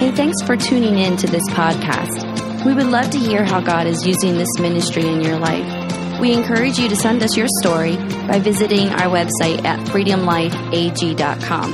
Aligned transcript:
Hey, 0.00 0.10
thanks 0.12 0.40
for 0.46 0.56
tuning 0.56 0.98
in 0.98 1.18
to 1.18 1.26
this 1.26 1.46
podcast. 1.50 2.64
We 2.64 2.72
would 2.72 2.86
love 2.86 3.10
to 3.10 3.18
hear 3.18 3.44
how 3.44 3.60
God 3.60 3.86
is 3.86 4.06
using 4.06 4.38
this 4.38 4.48
ministry 4.58 5.06
in 5.06 5.20
your 5.20 5.38
life. 5.38 6.18
We 6.18 6.32
encourage 6.32 6.78
you 6.78 6.88
to 6.88 6.96
send 6.96 7.22
us 7.22 7.36
your 7.36 7.48
story 7.60 7.96
by 8.26 8.38
visiting 8.38 8.88
our 8.88 9.10
website 9.10 9.62
at 9.62 9.78
freedomlifeag.com. 9.88 11.72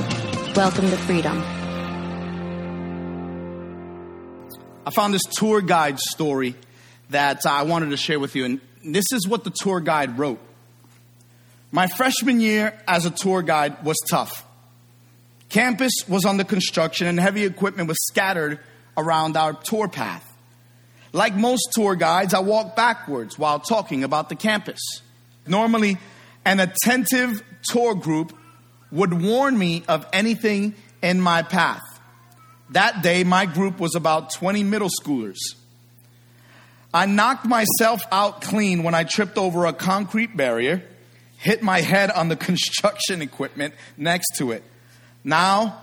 Welcome 0.55 0.91
to 0.91 0.97
freedom. 0.97 1.41
I 4.85 4.91
found 4.91 5.15
this 5.15 5.23
tour 5.39 5.61
guide 5.61 6.01
story 6.01 6.57
that 7.11 7.47
I 7.47 7.63
wanted 7.63 7.91
to 7.91 7.97
share 7.97 8.19
with 8.19 8.35
you, 8.35 8.45
and 8.45 8.61
this 8.85 9.13
is 9.13 9.29
what 9.29 9.45
the 9.45 9.53
tour 9.55 9.79
guide 9.79 10.19
wrote. 10.19 10.41
My 11.71 11.87
freshman 11.87 12.41
year 12.41 12.77
as 12.89 13.07
a 13.07 13.11
tour 13.11 13.43
guide 13.43 13.85
was 13.85 13.99
tough. 14.11 14.46
Campus 15.49 15.93
was 16.09 16.25
under 16.25 16.45
construction 16.45 17.07
and 17.07 17.21
heavy 17.21 17.45
equipment 17.45 17.89
was 17.89 17.99
scattered 18.07 18.59
around 18.97 19.37
our 19.37 19.53
tour 19.53 19.89
path. 19.89 20.25
Like 21.13 21.35
most 21.35 21.69
tour 21.73 21.95
guides, 21.95 22.35
I 22.35 22.41
walked 22.41 22.77
backwards 22.77 23.39
while 23.39 23.61
talking 23.61 24.05
about 24.05 24.29
the 24.29 24.35
campus. 24.35 24.81
Normally, 25.47 25.99
an 26.45 26.61
attentive 26.61 27.43
tour 27.63 27.95
group 27.95 28.37
would 28.91 29.23
warn 29.23 29.57
me 29.59 29.85
of 29.89 30.07
anything 30.13 30.75
in 31.03 31.21
my 31.21 31.43
path. 31.43 31.83
That 32.71 33.03
day, 33.03 33.25
my 33.25 33.47
group 33.47 33.79
was 33.79 33.95
about 33.95 34.33
20 34.33 34.65
middle 34.65 34.89
schoolers. 34.89 35.39
I 36.93 37.07
knocked 37.07 37.47
myself 37.47 38.03
out 38.11 38.41
clean 38.41 38.83
when 38.83 38.95
I 38.95 39.05
tripped 39.05 39.39
over 39.39 39.67
a 39.67 39.73
concrete 39.73 40.37
barrier, 40.37 40.83
hit 41.37 41.63
my 41.63 41.81
head 41.81 42.11
on 42.11 42.29
the 42.29 42.37
construction 42.49 43.23
equipment 43.23 43.75
next 43.97 44.37
to 44.37 44.53
it. 44.53 44.65
Now, 45.27 45.83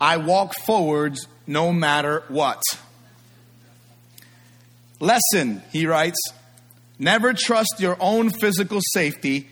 I 0.00 0.18
walk 0.18 0.54
forwards 0.64 1.26
no 1.44 1.72
matter 1.72 2.22
what. 2.28 2.62
Lesson, 5.00 5.60
he 5.72 5.86
writes 5.86 6.20
never 6.96 7.34
trust 7.34 7.74
your 7.80 7.96
own 7.98 8.30
physical 8.30 8.78
safety 8.92 9.48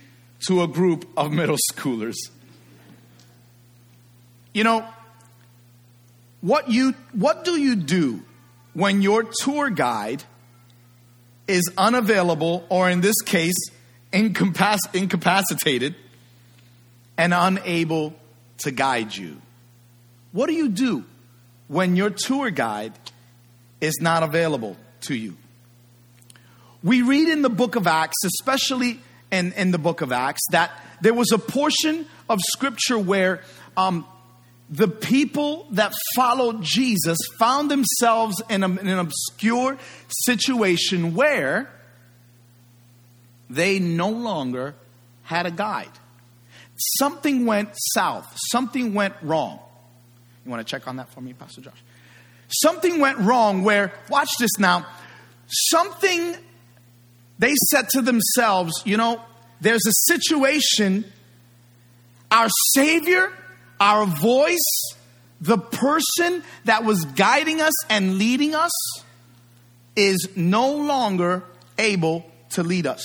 to 0.47 0.63
a 0.63 0.69
group 0.69 1.09
of 1.17 1.33
middle 1.33 1.59
schoolers. 1.73 2.15
You 4.53 4.63
know, 4.63 4.87
what 6.41 6.71
you 6.71 6.95
what 7.13 7.45
do 7.45 7.59
you 7.61 7.75
do 7.75 8.23
when 8.73 9.03
your 9.03 9.25
tour 9.41 9.69
guide 9.69 10.23
is 11.49 11.73
unavailable 11.77 12.67
or 12.69 12.89
in 12.89 13.01
this 13.01 13.21
case 13.21 13.61
incapac- 14.13 14.95
incapacitated 14.95 15.97
and 17.19 17.35
unable 17.35 18.15
to 18.59 18.71
guide 18.71 19.15
you? 19.15 19.41
What 20.33 20.47
do 20.47 20.55
you 20.55 20.69
do 20.69 21.05
when 21.69 21.97
your 21.97 22.11
tour 22.11 22.51
guide 22.51 22.93
is 23.81 23.99
not 24.01 24.23
available 24.23 24.77
to 25.03 25.15
you? 25.15 25.37
We 26.83 27.03
read 27.03 27.29
in 27.29 27.43
the 27.43 27.51
book 27.51 27.77
of 27.77 27.87
Acts, 27.87 28.17
especially 28.25 29.01
in, 29.31 29.53
in 29.53 29.71
the 29.71 29.79
book 29.79 30.01
of 30.01 30.13
Acts, 30.13 30.43
that 30.51 30.71
there 31.01 31.15
was 31.15 31.33
a 31.33 31.39
portion 31.39 32.07
of 32.29 32.41
scripture 32.53 32.99
where 32.99 33.43
um, 33.77 34.07
the 34.71 34.89
people 34.89 35.67
that 35.73 35.93
followed 36.15 36.63
Jesus 36.63 37.19
found 37.39 37.71
themselves 37.71 38.43
in, 38.49 38.63
a, 38.63 38.69
in 38.69 38.89
an 38.89 38.99
obscure 38.99 39.79
situation 40.09 41.15
where 41.15 41.71
they 43.49 43.79
no 43.79 44.11
longer 44.11 44.75
had 45.23 45.47
a 45.47 45.51
guide. 45.51 45.91
Something 46.77 47.47
went 47.47 47.71
south, 47.95 48.37
something 48.51 48.95
went 48.95 49.15
wrong. 49.23 49.61
You 50.45 50.51
want 50.51 50.67
to 50.67 50.71
check 50.71 50.87
on 50.87 50.97
that 50.97 51.09
for 51.09 51.21
me, 51.21 51.33
Pastor 51.33 51.61
Josh? 51.61 51.83
Something 52.49 53.01
went 53.01 53.19
wrong 53.19 53.65
where, 53.65 53.93
watch 54.11 54.31
this 54.39 54.59
now, 54.59 54.87
something 55.47 56.37
they 57.39 57.55
said 57.71 57.89
to 57.91 58.03
themselves, 58.03 58.83
you 58.85 58.97
know, 58.97 59.21
there's 59.61 59.87
a 59.87 60.13
situation, 60.13 61.05
our 62.31 62.49
Savior, 62.75 63.33
our 63.81 64.07
voice, 64.07 64.95
the 65.41 65.59
person 65.59 66.43
that 66.65 66.85
was 66.85 67.05
guiding 67.05 67.61
us 67.61 67.73
and 67.89 68.19
leading 68.19 68.55
us 68.55 68.73
is 69.97 70.29
no 70.37 70.77
longer 70.77 71.45
able 71.79 72.31
to 72.51 72.63
lead 72.63 72.87
us. 72.87 73.05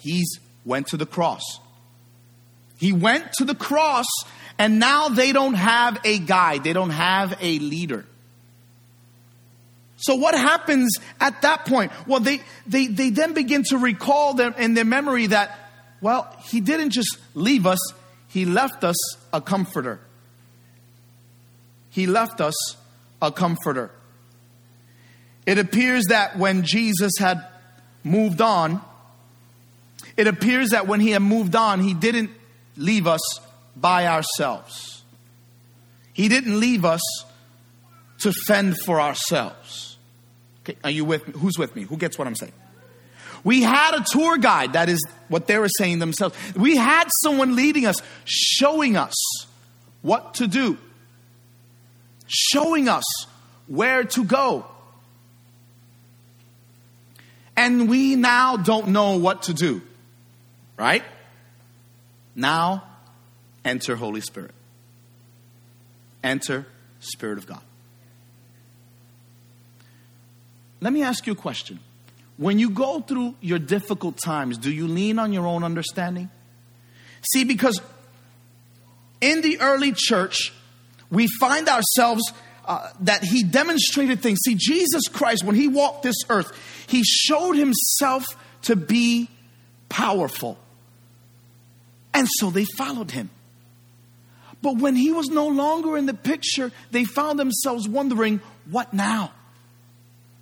He's 0.00 0.38
went 0.64 0.88
to 0.88 0.96
the 0.96 1.06
cross. 1.06 1.42
He 2.78 2.92
went 2.92 3.32
to 3.34 3.44
the 3.44 3.54
cross 3.54 4.06
and 4.58 4.78
now 4.78 5.08
they 5.08 5.32
don't 5.32 5.54
have 5.54 6.00
a 6.04 6.18
guide. 6.18 6.64
They 6.64 6.72
don't 6.72 6.90
have 6.90 7.36
a 7.40 7.58
leader. 7.58 8.06
So 9.96 10.14
what 10.14 10.34
happens 10.34 10.96
at 11.20 11.42
that 11.42 11.66
point? 11.66 11.90
Well, 12.06 12.20
they, 12.20 12.40
they, 12.66 12.86
they 12.86 13.10
then 13.10 13.34
begin 13.34 13.64
to 13.64 13.78
recall 13.78 14.34
them 14.34 14.54
in 14.56 14.74
their 14.74 14.84
memory 14.84 15.26
that, 15.26 15.58
well, 16.00 16.34
he 16.44 16.60
didn't 16.60 16.90
just 16.90 17.18
leave 17.34 17.66
us, 17.66 17.80
he 18.28 18.44
left 18.44 18.84
us 18.84 18.96
a 19.32 19.40
comforter. 19.40 20.00
He 21.90 22.06
left 22.06 22.40
us 22.40 22.54
a 23.20 23.32
comforter. 23.32 23.90
It 25.46 25.58
appears 25.58 26.04
that 26.10 26.38
when 26.38 26.62
Jesus 26.62 27.12
had 27.18 27.44
moved 28.04 28.40
on, 28.40 28.80
it 30.16 30.28
appears 30.28 30.70
that 30.70 30.86
when 30.86 31.00
he 31.00 31.10
had 31.10 31.22
moved 31.22 31.56
on, 31.56 31.80
he 31.80 31.94
didn't 31.94 32.30
leave 32.78 33.06
us 33.06 33.20
by 33.76 34.06
ourselves. 34.06 35.02
He 36.12 36.28
didn't 36.28 36.58
leave 36.58 36.84
us 36.84 37.02
to 38.20 38.32
fend 38.46 38.76
for 38.84 39.00
ourselves. 39.00 39.98
Okay, 40.62 40.76
are 40.82 40.90
you 40.90 41.04
with 41.04 41.26
me? 41.28 41.34
Who's 41.38 41.58
with 41.58 41.76
me? 41.76 41.82
Who 41.82 41.96
gets 41.96 42.18
what 42.18 42.26
I'm 42.26 42.34
saying? 42.34 42.52
We 43.44 43.62
had 43.62 43.94
a 43.94 44.04
tour 44.04 44.36
guide, 44.36 44.72
that 44.72 44.88
is 44.88 45.04
what 45.28 45.46
they 45.46 45.58
were 45.58 45.68
saying 45.68 46.00
themselves. 46.00 46.36
We 46.56 46.76
had 46.76 47.08
someone 47.22 47.54
leading 47.54 47.86
us, 47.86 47.96
showing 48.24 48.96
us 48.96 49.14
what 50.02 50.34
to 50.34 50.48
do, 50.48 50.76
showing 52.26 52.88
us 52.88 53.04
where 53.66 54.04
to 54.04 54.24
go. 54.24 54.66
And 57.56 57.88
we 57.88 58.16
now 58.16 58.56
don't 58.56 58.88
know 58.88 59.18
what 59.18 59.42
to 59.44 59.54
do, 59.54 59.82
right? 60.76 61.02
Now, 62.38 62.84
enter 63.64 63.96
Holy 63.96 64.20
Spirit. 64.20 64.52
Enter 66.22 66.66
Spirit 67.00 67.38
of 67.38 67.48
God. 67.48 67.60
Let 70.80 70.92
me 70.92 71.02
ask 71.02 71.26
you 71.26 71.32
a 71.32 71.36
question. 71.36 71.80
When 72.36 72.60
you 72.60 72.70
go 72.70 73.00
through 73.00 73.34
your 73.40 73.58
difficult 73.58 74.18
times, 74.24 74.56
do 74.56 74.70
you 74.70 74.86
lean 74.86 75.18
on 75.18 75.32
your 75.32 75.48
own 75.48 75.64
understanding? 75.64 76.30
See, 77.32 77.42
because 77.42 77.80
in 79.20 79.42
the 79.42 79.60
early 79.60 79.92
church, 79.92 80.52
we 81.10 81.26
find 81.40 81.68
ourselves 81.68 82.22
uh, 82.64 82.88
that 83.00 83.24
he 83.24 83.42
demonstrated 83.42 84.20
things. 84.20 84.38
See, 84.44 84.54
Jesus 84.54 85.08
Christ, 85.08 85.42
when 85.42 85.56
he 85.56 85.66
walked 85.66 86.04
this 86.04 86.18
earth, 86.30 86.52
he 86.86 87.02
showed 87.02 87.56
himself 87.56 88.24
to 88.62 88.76
be 88.76 89.28
powerful. 89.88 90.56
And 92.14 92.26
so 92.38 92.50
they 92.50 92.64
followed 92.76 93.10
him. 93.10 93.30
But 94.60 94.76
when 94.78 94.96
he 94.96 95.12
was 95.12 95.28
no 95.28 95.46
longer 95.46 95.96
in 95.96 96.06
the 96.06 96.14
picture, 96.14 96.72
they 96.90 97.04
found 97.04 97.38
themselves 97.38 97.88
wondering, 97.88 98.40
what 98.68 98.92
now? 98.92 99.32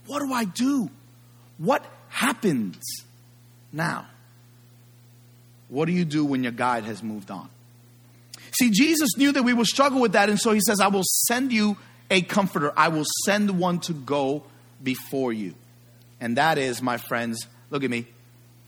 What 0.07 0.21
do 0.21 0.33
I 0.33 0.45
do? 0.45 0.91
What 1.59 1.85
happens 2.09 2.79
now? 3.73 4.07
What 5.69 5.87
do 5.87 5.93
you 5.93 6.05
do 6.05 6.25
when 6.25 6.43
your 6.43 6.53
guide 6.53 6.85
has 6.85 7.03
moved 7.03 7.31
on? 7.31 7.49
See, 8.53 8.71
Jesus 8.71 9.11
knew 9.17 9.33
that 9.33 9.43
we 9.43 9.53
would 9.53 9.67
struggle 9.67 10.01
with 10.01 10.13
that, 10.13 10.31
and 10.31 10.39
so 10.41 10.53
he 10.53 10.61
says, 10.61 10.81
I 10.81 10.89
will 10.89 11.05
send 11.27 11.53
you 11.53 11.77
a 12.11 12.23
comforter. 12.23 12.73
I 12.77 12.89
will 12.89 13.05
send 13.25 13.59
one 13.59 13.81
to 13.81 13.93
go 13.93 14.45
before 14.83 15.33
you. 15.33 15.55
And 16.21 16.37
that 16.39 16.57
is, 16.57 16.81
my 16.81 16.97
friends, 16.97 17.47
look 17.69 17.85
at 17.85 17.91
me, 17.91 18.07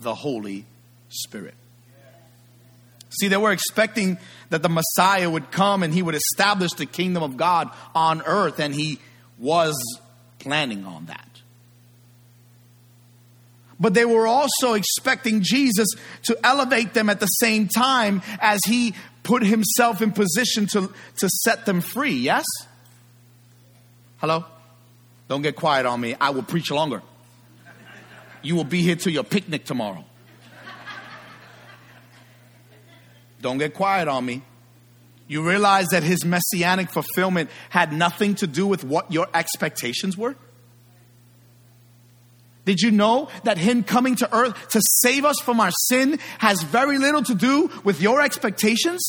the 0.00 0.14
Holy 0.14 0.66
Spirit. 1.08 1.54
See, 3.10 3.28
they 3.28 3.36
were 3.36 3.52
expecting 3.52 4.18
that 4.50 4.62
the 4.62 4.68
Messiah 4.68 5.30
would 5.30 5.50
come 5.50 5.82
and 5.82 5.94
he 5.94 6.02
would 6.02 6.14
establish 6.14 6.72
the 6.72 6.86
kingdom 6.86 7.22
of 7.22 7.36
God 7.36 7.70
on 7.94 8.22
earth, 8.22 8.60
and 8.60 8.74
he 8.74 8.98
was 9.38 9.74
planning 10.38 10.84
on 10.84 11.06
that. 11.06 11.24
But 13.80 13.94
they 13.94 14.04
were 14.04 14.26
also 14.26 14.74
expecting 14.74 15.40
Jesus 15.42 15.88
to 16.24 16.36
elevate 16.44 16.94
them 16.94 17.08
at 17.08 17.20
the 17.20 17.26
same 17.26 17.68
time 17.68 18.22
as 18.40 18.60
he 18.66 18.94
put 19.22 19.42
himself 19.42 20.02
in 20.02 20.10
position 20.10 20.66
to, 20.66 20.92
to 21.18 21.28
set 21.28 21.64
them 21.64 21.80
free. 21.80 22.14
Yes? 22.14 22.44
Hello? 24.16 24.44
Don't 25.28 25.42
get 25.42 25.54
quiet 25.54 25.86
on 25.86 26.00
me. 26.00 26.16
I 26.20 26.30
will 26.30 26.42
preach 26.42 26.70
longer. 26.70 27.02
You 28.42 28.56
will 28.56 28.64
be 28.64 28.82
here 28.82 28.96
till 28.96 29.12
your 29.12 29.24
picnic 29.24 29.64
tomorrow. 29.64 30.04
Don't 33.40 33.58
get 33.58 33.74
quiet 33.74 34.08
on 34.08 34.24
me. 34.24 34.42
You 35.26 35.46
realize 35.46 35.88
that 35.88 36.02
his 36.02 36.24
messianic 36.24 36.90
fulfillment 36.90 37.50
had 37.70 37.92
nothing 37.92 38.34
to 38.36 38.46
do 38.46 38.66
with 38.66 38.82
what 38.82 39.12
your 39.12 39.28
expectations 39.34 40.16
were? 40.16 40.36
Did 42.68 42.82
you 42.82 42.90
know 42.90 43.30
that 43.44 43.56
Him 43.56 43.82
coming 43.82 44.16
to 44.16 44.28
earth 44.30 44.68
to 44.72 44.82
save 45.00 45.24
us 45.24 45.40
from 45.40 45.58
our 45.58 45.70
sin 45.70 46.18
has 46.36 46.62
very 46.62 46.98
little 46.98 47.22
to 47.22 47.34
do 47.34 47.70
with 47.82 48.02
your 48.02 48.20
expectations? 48.20 49.00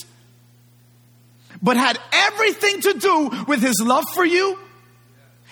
But 1.62 1.76
had 1.76 2.00
everything 2.14 2.80
to 2.84 2.94
do 2.94 3.44
with 3.50 3.62
His 3.62 3.84
love 3.86 4.06
for 4.14 4.24
you? 4.24 4.58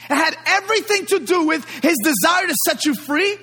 It 0.10 0.16
had 0.16 0.38
everything 0.46 1.06
to 1.08 1.20
do 1.20 1.48
with 1.48 1.70
His 1.84 1.98
desire 2.02 2.48
to 2.48 2.56
set 2.66 2.86
you 2.86 2.96
free? 2.96 3.38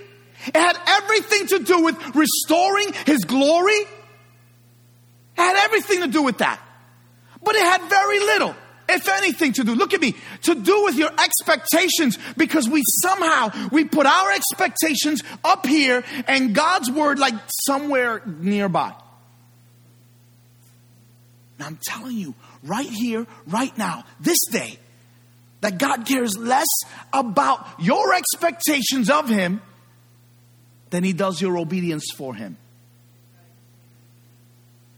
It 0.47 0.57
had 0.57 0.79
everything 0.87 1.47
to 1.49 1.59
do 1.59 1.83
with 1.83 2.17
restoring 2.17 2.95
His 3.05 3.23
glory? 3.27 3.81
It 5.37 5.41
had 5.41 5.57
everything 5.65 6.01
to 6.03 6.09
do 6.09 6.23
with 6.23 6.39
that. 6.39 6.61
But 7.43 7.55
it 7.55 7.63
had 7.63 7.83
very 7.89 8.21
little 8.21 8.55
if 8.89 9.09
anything 9.09 9.53
to 9.55 9.65
do. 9.65 9.75
Look 9.75 9.95
at 9.95 10.01
me. 10.01 10.15
To 10.43 10.55
do 10.55 10.85
with 10.85 10.97
your 10.97 11.11
expectations 11.11 12.19
because 12.37 12.69
we 12.69 12.83
somehow 13.03 13.51
we 13.71 13.85
put 13.85 14.07
our 14.07 14.33
expectations 14.33 15.23
up 15.43 15.67
here 15.67 16.05
and 16.27 16.55
god's 16.55 16.91
word 16.91 17.19
like 17.19 17.35
somewhere 17.67 18.23
nearby. 18.27 18.93
Now 21.59 21.67
i'm 21.67 21.79
telling 21.83 22.17
you 22.17 22.35
right 22.63 22.89
here 22.89 23.27
right 23.47 23.77
now 23.79 24.05
this 24.21 24.39
day 24.51 24.79
that 25.61 25.79
god 25.79 26.07
cares 26.07 26.37
less 26.37 26.67
about 27.13 27.67
your 27.79 28.13
expectations 28.15 29.09
of 29.09 29.29
him 29.29 29.63
than 30.91 31.05
he 31.05 31.13
does 31.13 31.41
your 31.41 31.57
obedience 31.59 32.07
for 32.17 32.35
him 32.35 32.57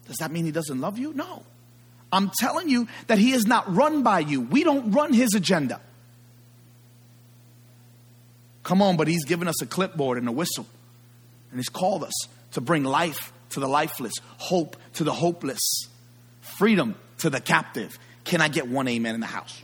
does 0.07 0.17
that 0.17 0.31
mean 0.31 0.45
he 0.45 0.53
doesn't 0.53 0.81
love 0.81 0.99
you 0.99 1.13
no 1.15 1.43
I'm 2.13 2.31
telling 2.39 2.69
you 2.69 2.89
that 3.09 3.19
He 3.19 3.33
is 3.33 3.47
not 3.47 3.73
run 3.75 4.03
by 4.03 4.21
you. 4.21 4.41
We 4.41 4.65
don't 4.65 4.93
run 4.93 5.13
His 5.13 5.35
agenda. 5.35 5.81
Come 8.63 8.83
on, 8.83 8.97
but 8.97 9.09
He's 9.09 9.25
given 9.25 9.49
us 9.49 9.61
a 9.63 9.67
clipboard 9.67 10.19
and 10.19 10.29
a 10.29 10.33
whistle. 10.33 10.67
And 11.51 11.59
He's 11.59 11.69
called 11.69 12.05
us 12.05 12.15
to 12.53 12.61
bring 12.61 12.85
life 12.85 13.33
to 13.51 13.61
the 13.61 13.69
lifeless, 13.69 14.13
hope 14.39 14.77
to 14.95 15.05
the 15.05 15.13
hopeless, 15.13 15.89
freedom 16.41 16.95
to 17.19 17.31
the 17.31 17.41
captive. 17.41 17.99
Can 18.25 18.41
I 18.41 18.49
get 18.49 18.69
one 18.69 18.89
amen 18.89 19.15
in 19.15 19.21
the 19.21 19.27
house? 19.27 19.63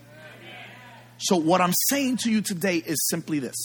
So, 1.19 1.37
what 1.37 1.61
I'm 1.61 1.73
saying 1.89 2.19
to 2.19 2.31
you 2.31 2.43
today 2.43 2.77
is 2.77 2.99
simply 3.09 3.39
this 3.39 3.57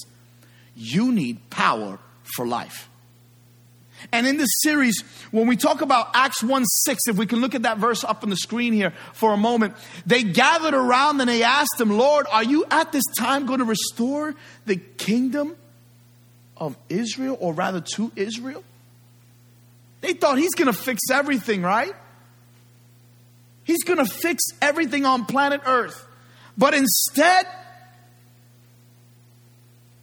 you 0.76 1.12
need 1.12 1.50
power 1.50 1.98
for 2.36 2.46
life. 2.46 2.88
And 4.12 4.28
in 4.28 4.38
this 4.38 4.50
series, 4.62 5.02
when 5.32 5.48
we 5.48 5.58
talk 5.58 5.82
about 5.82 6.10
Acts 6.14 6.44
1 6.44 6.66
6, 6.66 7.08
if 7.08 7.18
we 7.18 7.26
can 7.26 7.40
look 7.40 7.56
at 7.56 7.64
that 7.64 7.78
verse 7.78 8.04
up 8.04 8.24
on 8.24 8.30
the 8.30 8.36
screen 8.36 8.74
here 8.74 8.94
for 9.14 9.34
a 9.34 9.38
moment, 9.38 9.76
they 10.06 10.24
gathered 10.24 10.74
around 10.74 11.20
and 11.20 11.30
they 11.30 11.44
asked 11.44 11.80
him, 11.80 11.98
Lord, 11.98 12.28
are 12.32 12.44
you 12.44 12.66
at 12.70 12.92
this 12.92 13.06
time 13.18 13.46
going 13.46 13.60
to 13.60 13.66
restore 13.66 14.36
the 14.66 14.76
kingdom 14.76 15.56
of 16.56 16.78
Israel, 16.90 17.38
or 17.40 17.54
rather 17.54 17.82
to 17.96 18.12
Israel? 18.16 18.64
They 20.02 20.14
thought 20.14 20.38
he's 20.38 20.54
going 20.54 20.72
to 20.72 20.78
fix 20.78 21.02
everything, 21.12 21.62
right? 21.62 21.94
He's 23.64 23.84
going 23.84 24.00
to 24.00 24.06
fix 24.06 24.44
everything 24.62 25.06
on 25.06 25.26
planet 25.26 25.62
Earth. 25.66 26.06
But 26.58 26.74
instead, 26.74 27.46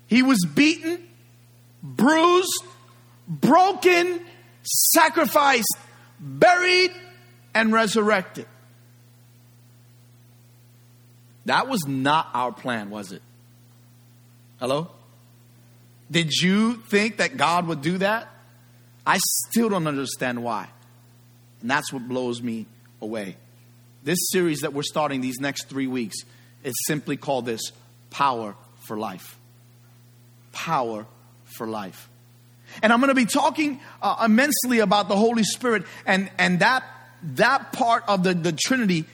he 0.07 0.23
was 0.23 0.45
beaten, 0.45 1.09
bruised, 1.83 2.65
broken, 3.29 4.21
sacrificed, 4.63 5.77
buried, 6.19 6.91
and 7.55 7.73
resurrected. 7.73 8.47
That 11.47 11.69
was 11.69 11.87
not 11.87 12.29
our 12.33 12.53
plan, 12.53 12.91
was 12.91 13.13
it? 13.13 13.23
Hello? 14.59 14.91
Did 16.11 16.33
you 16.33 16.77
think 16.77 17.19
that 17.19 17.37
God 17.37 17.67
would 17.67 17.83
do 17.83 17.99
that? 17.99 18.29
I 19.07 19.19
still 19.49 19.69
don't 19.69 19.87
understand 19.87 20.43
why. 20.43 20.69
And 21.61 21.71
that's 21.71 21.93
what 21.93 22.09
blows 22.09 22.41
me 22.41 22.67
away. 23.01 23.37
This 24.03 24.19
series 24.31 24.61
that 24.61 24.73
we're 24.73 24.83
starting 24.83 25.21
these 25.21 25.41
next 25.41 25.69
three 25.69 25.87
weeks 25.87 26.17
is 26.63 26.75
simply 26.87 27.17
called 27.17 27.47
this 27.47 27.73
Power 28.11 28.55
for 28.87 28.97
Life. 28.97 29.39
Power 30.53 31.07
for 31.57 31.67
Life. 31.67 32.09
And 32.83 32.93
I'm 32.93 33.01
going 33.01 33.09
to 33.09 33.15
be 33.15 33.27
talking 33.27 33.81
uh, 34.03 34.23
immensely 34.25 34.81
about 34.81 35.09
the 35.09 35.17
Holy 35.17 35.45
Spirit 35.45 35.85
and, 36.07 36.31
and 36.39 36.61
that, 36.61 36.85
that 37.35 37.73
part 37.73 38.05
of 38.09 38.23
the, 38.23 38.35
the 38.35 38.53
Trinity 38.53 39.05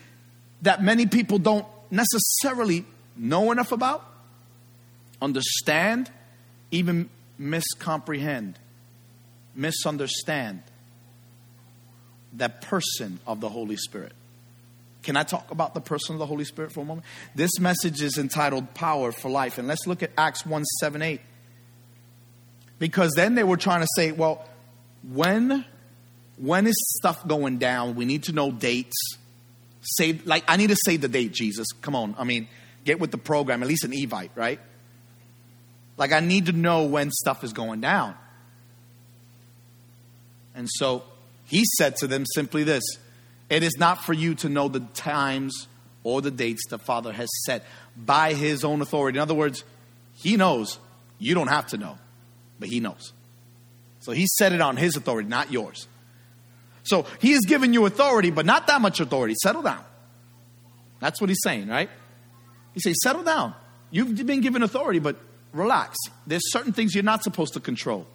that 0.62 0.82
many 0.82 1.06
people 1.06 1.38
don't 1.38 1.66
necessarily 1.90 2.84
know 3.16 3.52
enough 3.52 3.72
about, 3.72 4.04
understand, 5.20 6.10
even 6.70 7.08
miscomprehend, 7.40 8.54
misunderstand 9.54 10.62
that 12.34 12.60
person 12.62 13.20
of 13.26 13.40
the 13.40 13.48
Holy 13.48 13.76
Spirit. 13.76 14.12
Can 15.02 15.16
I 15.16 15.22
talk 15.22 15.50
about 15.50 15.74
the 15.74 15.80
person 15.80 16.14
of 16.14 16.18
the 16.18 16.26
Holy 16.26 16.44
Spirit 16.44 16.72
for 16.72 16.80
a 16.80 16.84
moment? 16.84 17.06
This 17.34 17.58
message 17.58 18.02
is 18.02 18.18
entitled 18.18 18.74
Power 18.74 19.12
for 19.12 19.30
Life. 19.30 19.56
And 19.58 19.66
let's 19.66 19.86
look 19.86 20.02
at 20.02 20.10
Acts 20.16 20.44
1 20.44 20.64
7 20.64 21.00
8. 21.00 21.20
Because 22.80 23.12
then 23.14 23.36
they 23.36 23.44
were 23.44 23.58
trying 23.58 23.82
to 23.82 23.86
say, 23.94 24.10
well, 24.10 24.44
when 25.08 25.64
when 26.38 26.66
is 26.66 26.74
stuff 26.98 27.26
going 27.28 27.58
down? 27.58 27.94
We 27.94 28.06
need 28.06 28.24
to 28.24 28.32
know 28.32 28.50
dates. 28.50 28.96
Say 29.82 30.18
like 30.24 30.42
I 30.48 30.56
need 30.56 30.70
to 30.70 30.76
say 30.84 30.96
the 30.96 31.06
date, 31.06 31.32
Jesus. 31.32 31.68
Come 31.82 31.94
on. 31.94 32.16
I 32.18 32.24
mean, 32.24 32.48
get 32.84 32.98
with 32.98 33.12
the 33.12 33.18
program, 33.18 33.62
at 33.62 33.68
least 33.68 33.84
an 33.84 33.92
Evite, 33.92 34.30
right? 34.34 34.58
Like 35.96 36.12
I 36.12 36.20
need 36.20 36.46
to 36.46 36.52
know 36.52 36.84
when 36.84 37.10
stuff 37.10 37.44
is 37.44 37.52
going 37.52 37.82
down. 37.82 38.14
And 40.54 40.68
so 40.68 41.04
he 41.44 41.64
said 41.78 41.96
to 41.96 42.06
them 42.06 42.24
simply 42.34 42.64
this 42.64 42.82
It 43.50 43.62
is 43.62 43.76
not 43.78 44.02
for 44.04 44.14
you 44.14 44.34
to 44.36 44.48
know 44.48 44.68
the 44.68 44.80
times 44.80 45.68
or 46.02 46.22
the 46.22 46.30
dates 46.30 46.62
the 46.70 46.78
Father 46.78 47.12
has 47.12 47.28
set 47.44 47.66
by 47.94 48.32
his 48.32 48.64
own 48.64 48.80
authority. 48.80 49.18
In 49.18 49.22
other 49.22 49.34
words, 49.34 49.64
he 50.14 50.38
knows. 50.38 50.78
You 51.18 51.34
don't 51.34 51.48
have 51.48 51.66
to 51.68 51.76
know 51.76 51.98
but 52.60 52.68
he 52.68 52.78
knows. 52.78 53.12
So 54.00 54.12
he 54.12 54.26
set 54.38 54.52
it 54.52 54.60
on 54.60 54.76
his 54.76 54.94
authority, 54.96 55.28
not 55.28 55.50
yours. 55.50 55.88
So 56.84 57.06
he 57.20 57.32
has 57.32 57.40
given 57.40 57.74
you 57.74 57.86
authority, 57.86 58.30
but 58.30 58.46
not 58.46 58.66
that 58.68 58.80
much 58.80 59.00
authority. 59.00 59.34
Settle 59.42 59.62
down. 59.62 59.84
That's 61.00 61.20
what 61.20 61.28
he's 61.28 61.40
saying, 61.42 61.68
right? 61.68 61.90
He 62.74 62.80
says, 62.80 62.96
settle 63.02 63.22
down. 63.22 63.54
You've 63.90 64.26
been 64.26 64.40
given 64.40 64.62
authority, 64.62 65.00
but 65.00 65.16
relax. 65.52 65.96
There's 66.26 66.52
certain 66.52 66.72
things 66.72 66.94
you're 66.94 67.02
not 67.02 67.24
supposed 67.24 67.54
to 67.54 67.60
control. 67.60 68.06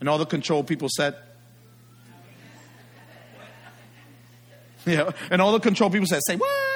And 0.00 0.08
all 0.08 0.18
the 0.18 0.26
control 0.26 0.62
people 0.64 0.88
said, 0.94 1.16
yeah, 4.86 5.10
and 5.30 5.40
all 5.40 5.52
the 5.52 5.60
control 5.60 5.90
people 5.90 6.06
said, 6.06 6.20
say, 6.26 6.36
what? 6.36 6.71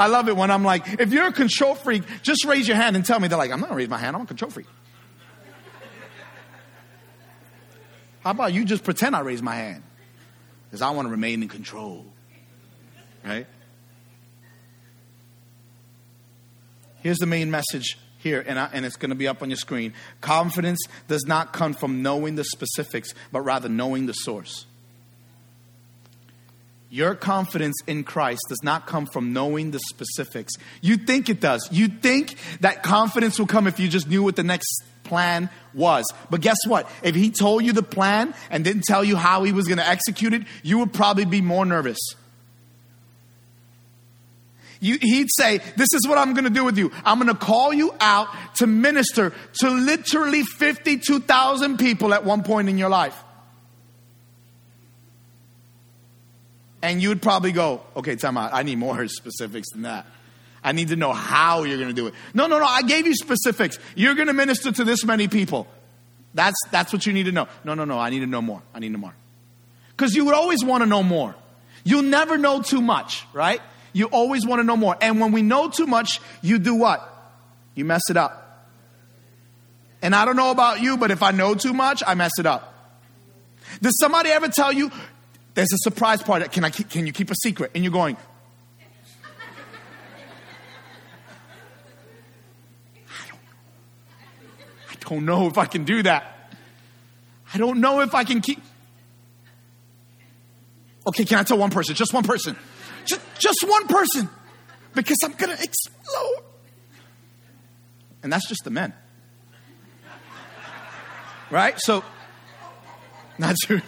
I 0.00 0.06
love 0.06 0.28
it 0.28 0.36
when 0.36 0.50
I'm 0.50 0.64
like, 0.64 0.98
if 0.98 1.12
you're 1.12 1.26
a 1.26 1.32
control 1.32 1.74
freak, 1.74 2.04
just 2.22 2.46
raise 2.46 2.66
your 2.66 2.78
hand 2.78 2.96
and 2.96 3.04
tell 3.04 3.20
me. 3.20 3.28
They're 3.28 3.36
like, 3.36 3.50
I'm 3.50 3.60
not 3.60 3.68
gonna 3.68 3.76
raise 3.76 3.90
my 3.90 3.98
hand, 3.98 4.16
I'm 4.16 4.22
a 4.22 4.26
control 4.26 4.50
freak. 4.50 4.66
How 8.24 8.30
about 8.30 8.54
you 8.54 8.64
just 8.64 8.82
pretend 8.82 9.14
I 9.14 9.20
raise 9.20 9.42
my 9.42 9.54
hand? 9.54 9.82
Because 10.64 10.80
I 10.80 10.90
want 10.90 11.06
to 11.06 11.10
remain 11.10 11.42
in 11.42 11.48
control. 11.48 12.06
Right? 13.24 13.46
Here's 17.02 17.18
the 17.18 17.26
main 17.26 17.50
message 17.50 17.98
here, 18.18 18.42
and, 18.46 18.58
I, 18.58 18.68
and 18.72 18.86
it's 18.86 18.96
going 18.96 19.10
to 19.10 19.16
be 19.16 19.26
up 19.26 19.42
on 19.42 19.50
your 19.50 19.56
screen. 19.56 19.94
Confidence 20.20 20.78
does 21.08 21.24
not 21.26 21.52
come 21.52 21.72
from 21.72 22.02
knowing 22.02 22.36
the 22.36 22.44
specifics, 22.44 23.14
but 23.32 23.40
rather 23.40 23.68
knowing 23.68 24.06
the 24.06 24.12
source. 24.12 24.66
Your 26.92 27.14
confidence 27.14 27.76
in 27.86 28.02
Christ 28.02 28.40
does 28.48 28.64
not 28.64 28.88
come 28.88 29.06
from 29.06 29.32
knowing 29.32 29.70
the 29.70 29.78
specifics. 29.78 30.54
You 30.80 30.96
think 30.96 31.28
it 31.28 31.40
does. 31.40 31.68
You 31.70 31.86
think 31.86 32.34
that 32.60 32.82
confidence 32.82 33.38
will 33.38 33.46
come 33.46 33.68
if 33.68 33.78
you 33.78 33.86
just 33.88 34.08
knew 34.08 34.24
what 34.24 34.34
the 34.34 34.42
next 34.42 34.66
plan 35.04 35.50
was. 35.72 36.04
But 36.30 36.40
guess 36.40 36.56
what? 36.66 36.90
If 37.04 37.14
he 37.14 37.30
told 37.30 37.64
you 37.64 37.72
the 37.72 37.84
plan 37.84 38.34
and 38.50 38.64
didn't 38.64 38.82
tell 38.82 39.04
you 39.04 39.14
how 39.14 39.44
he 39.44 39.52
was 39.52 39.68
going 39.68 39.78
to 39.78 39.86
execute 39.86 40.34
it, 40.34 40.42
you 40.64 40.80
would 40.80 40.92
probably 40.92 41.24
be 41.24 41.40
more 41.40 41.64
nervous. 41.64 41.98
You, 44.80 44.98
he'd 45.00 45.28
say, 45.36 45.58
This 45.76 45.88
is 45.94 46.08
what 46.08 46.18
I'm 46.18 46.34
going 46.34 46.44
to 46.44 46.50
do 46.50 46.64
with 46.64 46.76
you. 46.76 46.90
I'm 47.04 47.18
going 47.20 47.32
to 47.32 47.38
call 47.38 47.72
you 47.72 47.94
out 48.00 48.28
to 48.56 48.66
minister 48.66 49.32
to 49.60 49.70
literally 49.70 50.42
52,000 50.42 51.78
people 51.78 52.14
at 52.14 52.24
one 52.24 52.42
point 52.42 52.68
in 52.68 52.78
your 52.78 52.88
life. 52.88 53.14
And 56.82 57.02
you 57.02 57.10
would 57.10 57.22
probably 57.22 57.52
go, 57.52 57.82
okay, 57.96 58.16
time 58.16 58.36
out. 58.36 58.54
I 58.54 58.62
need 58.62 58.78
more 58.78 59.06
specifics 59.08 59.70
than 59.72 59.82
that. 59.82 60.06
I 60.62 60.72
need 60.72 60.88
to 60.88 60.96
know 60.96 61.12
how 61.12 61.64
you're 61.64 61.78
going 61.78 61.88
to 61.88 61.94
do 61.94 62.06
it. 62.06 62.14
No, 62.34 62.46
no, 62.46 62.58
no. 62.58 62.64
I 62.64 62.82
gave 62.82 63.06
you 63.06 63.14
specifics. 63.14 63.78
You're 63.94 64.14
going 64.14 64.26
to 64.26 64.34
minister 64.34 64.70
to 64.72 64.84
this 64.84 65.04
many 65.04 65.26
people. 65.26 65.66
That's, 66.34 66.56
that's 66.70 66.92
what 66.92 67.06
you 67.06 67.12
need 67.12 67.24
to 67.24 67.32
know. 67.32 67.48
No, 67.64 67.74
no, 67.74 67.84
no. 67.84 67.98
I 67.98 68.10
need 68.10 68.20
to 68.20 68.26
know 68.26 68.42
more. 68.42 68.62
I 68.74 68.78
need 68.78 68.88
to 68.88 68.92
know 68.92 68.98
more. 68.98 69.14
Because 69.96 70.14
you 70.14 70.26
would 70.26 70.34
always 70.34 70.62
want 70.62 70.82
to 70.82 70.86
know 70.86 71.02
more. 71.02 71.34
You'll 71.82 72.02
never 72.02 72.36
know 72.36 72.60
too 72.62 72.82
much, 72.82 73.24
right? 73.32 73.60
You 73.92 74.06
always 74.06 74.46
want 74.46 74.60
to 74.60 74.64
know 74.64 74.76
more. 74.76 74.96
And 75.00 75.18
when 75.18 75.32
we 75.32 75.42
know 75.42 75.70
too 75.70 75.86
much, 75.86 76.20
you 76.42 76.58
do 76.58 76.74
what? 76.74 77.06
You 77.74 77.84
mess 77.84 78.02
it 78.10 78.16
up. 78.16 78.68
And 80.02 80.14
I 80.14 80.24
don't 80.24 80.36
know 80.36 80.50
about 80.50 80.80
you, 80.80 80.96
but 80.96 81.10
if 81.10 81.22
I 81.22 81.30
know 81.30 81.54
too 81.54 81.72
much, 81.72 82.02
I 82.06 82.14
mess 82.14 82.32
it 82.38 82.46
up. 82.46 82.74
Does 83.80 83.96
somebody 83.98 84.30
ever 84.30 84.48
tell 84.48 84.72
you 84.72 84.90
there's 85.54 85.72
a 85.72 85.78
surprise 85.78 86.22
party? 86.22 86.48
Can 86.48 86.64
I 86.64 86.70
can 86.70 87.06
you 87.06 87.12
keep 87.12 87.30
a 87.30 87.34
secret? 87.34 87.72
And 87.74 87.84
you're 87.84 87.92
going, 87.92 88.16
I 93.08 93.28
don't, 93.28 93.40
I 94.90 94.94
don't 95.08 95.24
know 95.24 95.46
if 95.48 95.58
I 95.58 95.66
can 95.66 95.84
do 95.84 96.02
that. 96.04 96.36
I 97.52 97.58
don't 97.58 97.80
know 97.80 98.00
if 98.00 98.14
I 98.14 98.24
can 98.24 98.40
keep. 98.40 98.62
Okay, 101.06 101.24
can 101.24 101.38
I 101.38 101.42
tell 101.42 101.58
one 101.58 101.70
person? 101.70 101.94
Just 101.94 102.12
one 102.12 102.22
person. 102.22 102.56
Just, 103.04 103.20
just 103.38 103.64
one 103.66 103.88
person. 103.88 104.28
Because 104.94 105.16
I'm 105.24 105.32
going 105.32 105.56
to 105.56 105.62
explode. 105.62 106.44
And 108.22 108.32
that's 108.32 108.46
just 108.48 108.64
the 108.64 108.70
men. 108.70 108.92
Right? 111.50 111.74
So, 111.80 112.04
not 113.38 113.56
true. 113.64 113.80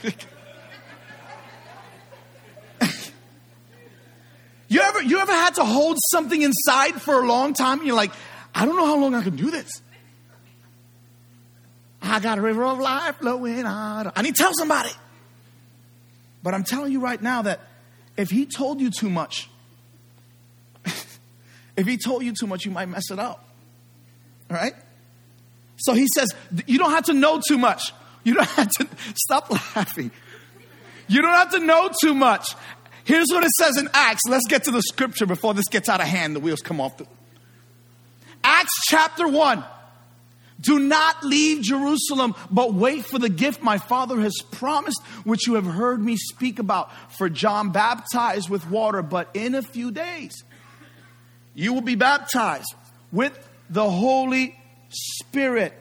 You 4.73 4.81
ever 4.81 5.03
you 5.03 5.19
ever 5.19 5.33
had 5.33 5.57
to 5.57 5.65
hold 5.65 5.99
something 6.11 6.41
inside 6.41 7.01
for 7.03 7.23
a 7.23 7.27
long 7.27 7.53
time 7.53 7.79
and 7.79 7.87
you're 7.87 7.97
like, 7.97 8.13
I 8.55 8.65
don't 8.65 8.77
know 8.77 8.87
how 8.87 8.99
long 8.99 9.15
I 9.15 9.23
can 9.23 9.37
do 9.37 9.51
this. 9.51 9.83
I 12.01 12.21
got 12.21 12.39
a 12.39 12.41
river 12.41 12.65
of 12.65 12.79
life 12.79 13.17
flowing 13.17 13.65
out. 13.65 14.13
I 14.17 14.23
need 14.23 14.35
to 14.35 14.43
tell 14.43 14.55
somebody. 14.55 14.91
But 16.43 16.55
I'm 16.55 16.65
telling 16.65 16.91
you 16.91 17.01
right 17.01 17.21
now 17.21 17.43
that 17.43 17.61
if 18.17 18.31
he 18.31 18.47
told 18.47 18.81
you 18.81 18.91
too 18.91 19.11
much, 19.11 19.49
if 20.85 21.87
he 21.87 21.97
told 21.97 22.25
you 22.25 22.33
too 22.33 22.47
much, 22.47 22.65
you 22.65 22.71
might 22.71 22.89
mess 22.89 23.11
it 23.11 23.19
up. 23.19 23.45
All 24.51 24.57
right? 24.57 24.75
So 25.77 25.95
he 25.95 26.09
says, 26.15 26.29
you 26.67 26.79
don't 26.79 26.91
have 26.91 27.05
to 27.05 27.13
know 27.13 27.41
too 27.47 27.59
much. 27.59 27.93
You 28.25 28.35
don't 28.35 28.49
have 28.49 28.71
to 28.71 28.89
stop 29.15 29.51
laughing. 29.51 30.11
You 31.09 31.23
don't 31.23 31.35
have 31.35 31.53
to 31.53 31.61
know 31.61 31.91
too 32.03 32.15
much. 32.15 32.55
Here's 33.05 33.29
what 33.31 33.45
it 33.45 33.51
says 33.59 33.77
in 33.77 33.89
Acts. 33.93 34.23
Let's 34.29 34.47
get 34.47 34.65
to 34.65 34.71
the 34.71 34.83
scripture 34.83 35.27
before 35.27 35.55
this 35.55 35.69
gets 35.69 35.89
out 35.89 36.01
of 36.01 36.07
hand. 36.07 36.37
The 36.37 36.41
wheels 36.41 36.61
come 36.61 36.81
off. 36.81 36.97
The... 36.99 37.07
Acts 38.45 38.73
chapter 38.89 39.27
1. 39.27 39.65
Do 40.61 40.79
not 40.79 41.25
leave 41.25 41.63
Jerusalem, 41.63 42.37
but 42.51 42.73
wait 42.73 43.05
for 43.05 43.19
the 43.19 43.29
gift 43.29 43.63
my 43.63 43.79
Father 43.79 44.21
has 44.21 44.35
promised, 44.53 45.03
which 45.25 45.49
you 45.49 45.55
have 45.55 45.67
heard 45.67 46.01
me 46.01 46.17
speak 46.17 46.61
about. 46.61 46.91
For 47.19 47.29
John 47.29 47.73
baptized 47.73 48.49
with 48.49 48.69
water, 48.71 49.03
but 49.03 49.29
in 49.35 49.57
a 49.57 49.63
few 49.63 49.91
days 49.91 50.45
you 51.55 51.75
will 51.75 51.83
be 51.83 51.97
baptized 51.97 52.75
with 53.11 53.37
the 53.69 53.89
Holy 53.89 54.57
Spirit. 54.89 55.75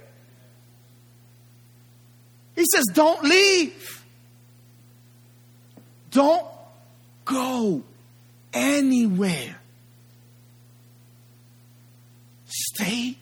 He 2.56 2.66
says, 2.74 2.86
Don't 2.94 3.24
leave. 3.24 4.04
Don't 6.10 6.46
go 7.32 7.84
anywhere. 8.54 9.58
Stay 12.46 13.16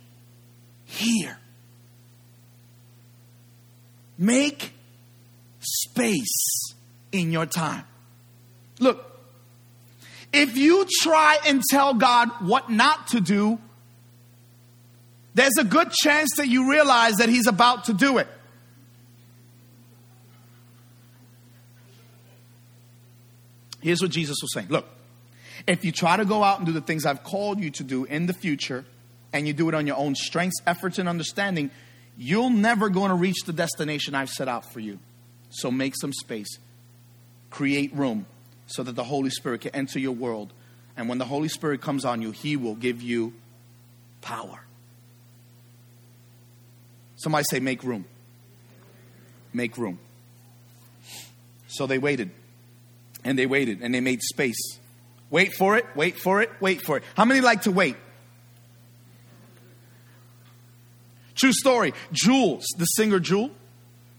here. 0.85 1.37
Make 4.17 4.73
space 5.59 6.73
in 7.11 7.31
your 7.31 7.45
time. 7.45 7.85
Look, 8.79 9.05
if 10.33 10.57
you 10.57 10.85
try 11.01 11.37
and 11.47 11.61
tell 11.69 11.93
God 11.93 12.29
what 12.41 12.69
not 12.69 13.07
to 13.09 13.21
do, 13.21 13.59
there's 15.35 15.57
a 15.57 15.63
good 15.63 15.91
chance 15.91 16.31
that 16.37 16.47
you 16.47 16.69
realize 16.69 17.15
that 17.15 17.29
He's 17.29 17.47
about 17.47 17.85
to 17.85 17.93
do 17.93 18.17
it. 18.17 18.27
Here's 23.81 24.01
what 24.01 24.11
Jesus 24.11 24.37
was 24.41 24.53
saying 24.53 24.67
Look, 24.69 24.85
if 25.67 25.85
you 25.85 25.91
try 25.91 26.17
to 26.17 26.25
go 26.25 26.43
out 26.43 26.57
and 26.57 26.65
do 26.65 26.71
the 26.71 26.81
things 26.81 27.05
I've 27.05 27.23
called 27.23 27.59
you 27.59 27.69
to 27.71 27.83
do 27.83 28.05
in 28.05 28.25
the 28.25 28.33
future, 28.33 28.85
and 29.33 29.47
you 29.47 29.53
do 29.53 29.69
it 29.69 29.75
on 29.75 29.87
your 29.87 29.97
own 29.97 30.15
strengths, 30.15 30.61
efforts, 30.65 30.99
and 30.99 31.07
understanding, 31.07 31.71
you'll 32.17 32.49
never 32.49 32.89
going 32.89 33.09
to 33.09 33.15
reach 33.15 33.43
the 33.45 33.53
destination 33.53 34.15
I've 34.15 34.29
set 34.29 34.47
out 34.47 34.71
for 34.71 34.79
you. 34.79 34.99
So 35.49 35.71
make 35.71 35.95
some 35.99 36.13
space, 36.13 36.57
create 37.49 37.93
room 37.93 38.25
so 38.67 38.83
that 38.83 38.95
the 38.95 39.03
Holy 39.03 39.29
Spirit 39.29 39.61
can 39.61 39.75
enter 39.75 39.99
your 39.99 40.11
world. 40.13 40.53
And 40.95 41.09
when 41.09 41.17
the 41.17 41.25
Holy 41.25 41.47
Spirit 41.47 41.81
comes 41.81 42.05
on 42.05 42.21
you, 42.21 42.31
He 42.31 42.55
will 42.55 42.75
give 42.75 43.01
you 43.01 43.33
power. 44.21 44.61
Somebody 47.15 47.45
say, 47.49 47.59
make 47.59 47.83
room. 47.83 48.05
Make 49.53 49.77
room. 49.77 49.99
So 51.67 51.85
they 51.85 51.97
waited. 51.97 52.31
And 53.23 53.37
they 53.37 53.45
waited 53.45 53.81
and 53.81 53.93
they 53.93 54.01
made 54.01 54.21
space. 54.21 54.79
Wait 55.29 55.53
for 55.53 55.77
it, 55.77 55.85
wait 55.95 56.17
for 56.17 56.41
it, 56.41 56.49
wait 56.59 56.81
for 56.81 56.97
it. 56.97 57.03
How 57.15 57.25
many 57.25 57.41
like 57.41 57.63
to 57.63 57.71
wait? 57.71 57.95
True 61.35 61.53
story. 61.53 61.93
Jules, 62.11 62.65
the 62.77 62.85
singer 62.85 63.19
Jewel, 63.19 63.51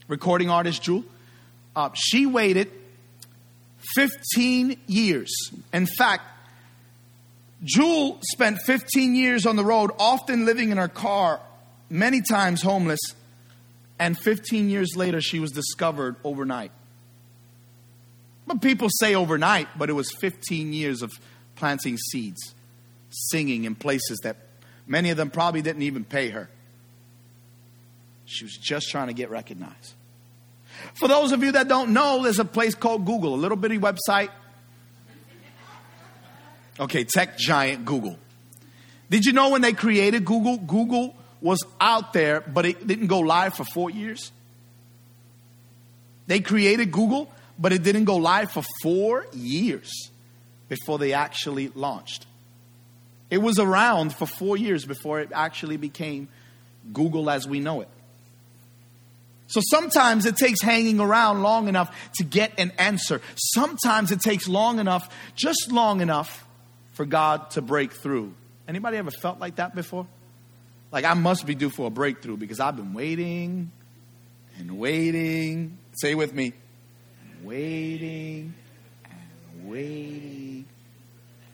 recording 0.08 0.48
artist 0.48 0.82
Jewel, 0.82 1.04
uh, 1.76 1.90
she 1.94 2.26
waited 2.26 2.70
15 3.94 4.78
years. 4.86 5.30
In 5.72 5.86
fact, 5.86 6.22
Jewel 7.62 8.18
spent 8.32 8.58
15 8.64 9.14
years 9.14 9.44
on 9.44 9.56
the 9.56 9.64
road, 9.64 9.90
often 9.98 10.46
living 10.46 10.70
in 10.70 10.78
her 10.78 10.88
car, 10.88 11.40
many 11.90 12.22
times 12.22 12.62
homeless, 12.62 13.00
and 13.98 14.18
15 14.18 14.70
years 14.70 14.96
later, 14.96 15.20
she 15.20 15.40
was 15.40 15.50
discovered 15.50 16.16
overnight. 16.24 16.72
But 18.50 18.62
people 18.62 18.88
say 18.90 19.14
overnight, 19.14 19.68
but 19.78 19.90
it 19.90 19.92
was 19.92 20.10
15 20.10 20.72
years 20.72 21.02
of 21.02 21.12
planting 21.54 21.96
seeds, 21.96 22.52
singing 23.08 23.62
in 23.62 23.76
places 23.76 24.18
that 24.24 24.38
many 24.88 25.10
of 25.10 25.16
them 25.16 25.30
probably 25.30 25.62
didn't 25.62 25.82
even 25.82 26.04
pay 26.04 26.30
her. 26.30 26.50
She 28.24 28.44
was 28.44 28.56
just 28.56 28.90
trying 28.90 29.06
to 29.06 29.12
get 29.12 29.30
recognized. 29.30 29.94
For 30.94 31.06
those 31.06 31.30
of 31.30 31.44
you 31.44 31.52
that 31.52 31.68
don't 31.68 31.92
know, 31.92 32.24
there's 32.24 32.40
a 32.40 32.44
place 32.44 32.74
called 32.74 33.06
Google, 33.06 33.36
a 33.36 33.36
little 33.36 33.56
bitty 33.56 33.78
website. 33.78 34.30
Okay, 36.80 37.04
tech 37.04 37.38
giant 37.38 37.84
Google. 37.84 38.18
Did 39.10 39.26
you 39.26 39.32
know 39.32 39.50
when 39.50 39.62
they 39.62 39.74
created 39.74 40.24
Google, 40.24 40.56
Google 40.56 41.14
was 41.40 41.64
out 41.80 42.12
there, 42.12 42.40
but 42.40 42.66
it 42.66 42.84
didn't 42.84 43.06
go 43.06 43.20
live 43.20 43.54
for 43.54 43.62
four 43.62 43.90
years? 43.90 44.32
They 46.26 46.40
created 46.40 46.90
Google, 46.90 47.30
but 47.60 47.72
it 47.72 47.82
didn't 47.82 48.06
go 48.06 48.16
live 48.16 48.50
for 48.50 48.64
four 48.82 49.26
years 49.32 50.10
before 50.68 50.98
they 50.98 51.12
actually 51.12 51.68
launched. 51.68 52.26
It 53.28 53.38
was 53.38 53.58
around 53.58 54.14
for 54.14 54.26
four 54.26 54.56
years 54.56 54.84
before 54.84 55.20
it 55.20 55.30
actually 55.32 55.76
became 55.76 56.28
Google 56.92 57.28
as 57.28 57.46
we 57.46 57.60
know 57.60 57.82
it. 57.82 57.88
So 59.46 59.60
sometimes 59.68 60.26
it 60.26 60.36
takes 60.36 60.62
hanging 60.62 61.00
around 61.00 61.42
long 61.42 61.68
enough 61.68 61.94
to 62.14 62.24
get 62.24 62.52
an 62.58 62.72
answer. 62.78 63.20
Sometimes 63.34 64.12
it 64.12 64.20
takes 64.20 64.48
long 64.48 64.78
enough, 64.78 65.12
just 65.34 65.72
long 65.72 66.00
enough 66.00 66.46
for 66.92 67.04
God 67.04 67.50
to 67.52 67.62
break 67.62 67.92
through. 67.92 68.32
Anybody 68.68 68.96
ever 68.96 69.10
felt 69.10 69.40
like 69.40 69.56
that 69.56 69.74
before? 69.74 70.06
Like 70.92 71.04
I 71.04 71.14
must 71.14 71.46
be 71.46 71.56
due 71.56 71.70
for 71.70 71.88
a 71.88 71.90
breakthrough 71.90 72.36
because 72.36 72.60
I've 72.60 72.76
been 72.76 72.94
waiting 72.94 73.72
and 74.58 74.78
waiting. 74.78 75.78
Say 76.00 76.14
with 76.14 76.32
me. 76.32 76.52
Waiting 77.42 78.54
and 79.04 79.70
waiting 79.70 80.64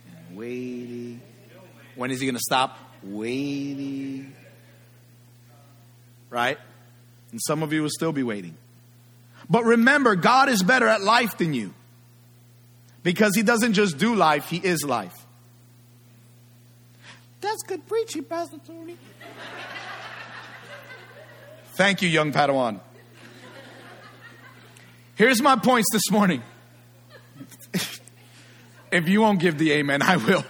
and 0.09 0.37
waiting. 0.37 1.21
When 1.95 2.11
is 2.11 2.21
he 2.21 2.27
going 2.27 2.37
to 2.37 2.41
stop? 2.41 2.79
Waiting. 3.03 4.35
Right? 6.31 6.59
And 7.31 7.41
some 7.47 7.63
of 7.63 7.73
you 7.73 7.83
will 7.83 7.91
still 7.91 8.13
be 8.13 8.23
waiting. 8.23 8.57
But 9.49 9.65
remember, 9.65 10.17
God 10.17 10.49
is 10.49 10.63
better 10.63 10.89
at 10.89 11.03
life 11.03 11.39
than 11.39 11.55
you. 11.55 11.73
Because 13.03 13.37
He 13.37 13.43
doesn't 13.43 13.75
just 13.75 13.99
do 13.99 14.15
life, 14.15 14.49
He 14.49 14.57
is 14.57 14.85
life. 14.85 15.15
That's 17.41 17.63
good 17.63 17.87
preaching, 17.87 18.25
Pastor 18.25 18.59
Tony. 18.67 18.97
Thank 21.75 22.03
you, 22.03 22.09
young 22.09 22.33
Padawan. 22.33 22.81
Here's 25.17 25.41
my 25.41 25.57
points 25.57 25.89
this 25.93 26.11
morning. 26.11 26.43
if 28.93 29.09
you 29.09 29.23
won't 29.23 29.41
give 29.41 29.57
the 29.57 29.73
amen, 29.73 30.03
I 30.03 30.19
will. 30.19 30.45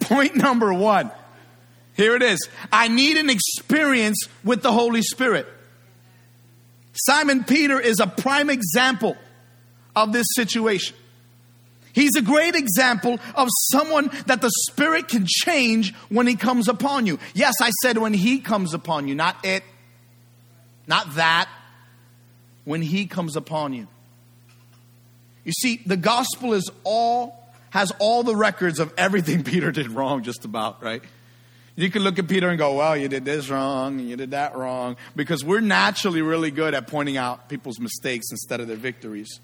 Point 0.00 0.34
number 0.36 0.72
one. 0.72 1.10
Here 1.94 2.16
it 2.16 2.22
is. 2.22 2.48
I 2.72 2.88
need 2.88 3.18
an 3.18 3.28
experience 3.28 4.26
with 4.42 4.62
the 4.62 4.72
Holy 4.72 5.02
Spirit. 5.02 5.46
Simon 6.94 7.44
Peter 7.44 7.78
is 7.78 8.00
a 8.00 8.06
prime 8.06 8.48
example 8.48 9.16
of 9.94 10.14
this 10.14 10.26
situation. 10.34 10.96
He's 11.92 12.16
a 12.16 12.22
great 12.22 12.54
example 12.54 13.18
of 13.34 13.48
someone 13.70 14.10
that 14.26 14.40
the 14.40 14.50
Spirit 14.70 15.08
can 15.08 15.26
change 15.26 15.94
when 16.08 16.26
He 16.26 16.36
comes 16.36 16.68
upon 16.68 17.04
you. 17.04 17.18
Yes, 17.34 17.52
I 17.60 17.70
said 17.82 17.98
when 17.98 18.14
He 18.14 18.40
comes 18.40 18.72
upon 18.72 19.08
you, 19.08 19.14
not 19.14 19.44
it, 19.44 19.62
not 20.86 21.16
that. 21.16 21.50
When 22.64 22.82
He 22.82 23.06
comes 23.06 23.36
upon 23.36 23.72
you. 23.72 23.88
You 25.44 25.52
see, 25.52 25.82
the 25.84 25.96
gospel 25.96 26.52
is 26.52 26.70
all 26.84 27.38
has 27.70 27.90
all 27.98 28.22
the 28.22 28.36
records 28.36 28.78
of 28.78 28.92
everything 28.98 29.42
Peter 29.44 29.72
did 29.72 29.90
wrong, 29.90 30.22
just 30.22 30.44
about, 30.44 30.82
right? 30.82 31.02
You 31.74 31.90
can 31.90 32.02
look 32.02 32.18
at 32.18 32.28
Peter 32.28 32.50
and 32.50 32.58
go, 32.58 32.74
well, 32.76 32.94
you 32.94 33.08
did 33.08 33.24
this 33.24 33.48
wrong 33.48 33.98
and 33.98 34.10
you 34.10 34.16
did 34.16 34.32
that 34.32 34.54
wrong, 34.54 34.96
because 35.16 35.42
we're 35.42 35.60
naturally 35.60 36.20
really 36.20 36.50
good 36.50 36.74
at 36.74 36.86
pointing 36.86 37.16
out 37.16 37.48
people's 37.48 37.80
mistakes 37.80 38.26
instead 38.30 38.60
of 38.60 38.68
their 38.68 38.76
victories. 38.76 39.40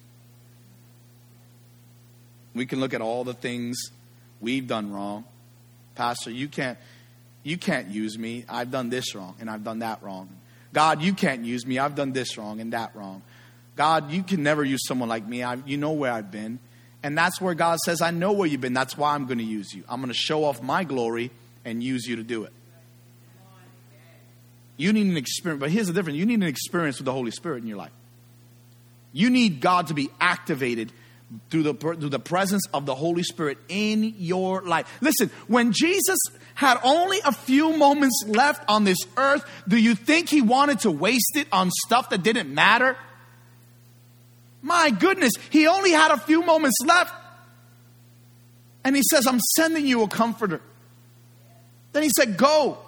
We 2.54 2.66
can 2.66 2.80
look 2.80 2.92
at 2.92 3.00
all 3.00 3.24
the 3.24 3.34
things 3.34 3.78
we've 4.40 4.66
done 4.66 4.92
wrong. 4.92 5.24
Pastor, 5.94 6.30
you 6.30 6.48
can't 6.48 6.78
you 7.44 7.56
can't 7.56 7.88
use 7.88 8.18
me. 8.18 8.44
I've 8.48 8.70
done 8.70 8.90
this 8.90 9.14
wrong 9.14 9.36
and 9.40 9.48
I've 9.48 9.64
done 9.64 9.78
that 9.78 10.02
wrong. 10.02 10.28
God, 10.72 11.02
you 11.02 11.14
can't 11.14 11.44
use 11.44 11.66
me. 11.66 11.78
I've 11.78 11.94
done 11.94 12.12
this 12.12 12.36
wrong 12.36 12.60
and 12.60 12.72
that 12.72 12.94
wrong. 12.94 13.22
God, 13.76 14.10
you 14.10 14.22
can 14.22 14.42
never 14.42 14.64
use 14.64 14.86
someone 14.86 15.08
like 15.08 15.26
me. 15.26 15.42
I, 15.42 15.54
you 15.66 15.76
know 15.76 15.92
where 15.92 16.12
I've 16.12 16.30
been. 16.30 16.58
And 17.02 17.16
that's 17.16 17.40
where 17.40 17.54
God 17.54 17.78
says, 17.78 18.02
I 18.02 18.10
know 18.10 18.32
where 18.32 18.48
you've 18.48 18.60
been. 18.60 18.72
That's 18.72 18.96
why 18.96 19.14
I'm 19.14 19.26
going 19.26 19.38
to 19.38 19.44
use 19.44 19.72
you. 19.72 19.84
I'm 19.88 20.00
going 20.00 20.08
to 20.08 20.18
show 20.18 20.44
off 20.44 20.60
my 20.60 20.84
glory 20.84 21.30
and 21.64 21.82
use 21.82 22.06
you 22.06 22.16
to 22.16 22.24
do 22.24 22.44
it. 22.44 22.52
You 24.76 24.92
need 24.92 25.06
an 25.06 25.16
experience, 25.16 25.60
but 25.60 25.70
here's 25.70 25.88
the 25.88 25.92
difference 25.92 26.18
you 26.18 26.26
need 26.26 26.40
an 26.40 26.44
experience 26.44 26.98
with 26.98 27.04
the 27.04 27.12
Holy 27.12 27.30
Spirit 27.30 27.62
in 27.62 27.68
your 27.68 27.78
life. 27.78 27.92
You 29.12 29.30
need 29.30 29.60
God 29.60 29.88
to 29.88 29.94
be 29.94 30.10
activated 30.20 30.92
through 31.50 31.62
the, 31.62 31.74
through 31.74 32.08
the 32.08 32.18
presence 32.18 32.66
of 32.72 32.86
the 32.86 32.94
Holy 32.94 33.22
Spirit 33.22 33.58
in 33.68 34.14
your 34.18 34.62
life. 34.62 34.90
Listen, 35.00 35.30
when 35.46 35.72
Jesus 35.72 36.18
had 36.54 36.78
only 36.82 37.18
a 37.24 37.32
few 37.32 37.76
moments 37.76 38.24
left 38.26 38.64
on 38.68 38.84
this 38.84 38.98
earth, 39.16 39.44
do 39.66 39.76
you 39.76 39.94
think 39.94 40.28
he 40.28 40.40
wanted 40.40 40.80
to 40.80 40.90
waste 40.90 41.36
it 41.36 41.46
on 41.52 41.70
stuff 41.86 42.10
that 42.10 42.22
didn't 42.22 42.52
matter? 42.52 42.96
My 44.62 44.90
goodness, 44.90 45.32
he 45.50 45.66
only 45.66 45.92
had 45.92 46.10
a 46.10 46.18
few 46.18 46.42
moments 46.44 46.76
left. 46.84 47.14
And 48.84 48.96
he 48.96 49.02
says, 49.10 49.26
I'm 49.26 49.40
sending 49.56 49.86
you 49.86 50.02
a 50.02 50.08
comforter. 50.08 50.60
Then 51.92 52.02
he 52.02 52.10
said, 52.16 52.36
Go. 52.36 52.78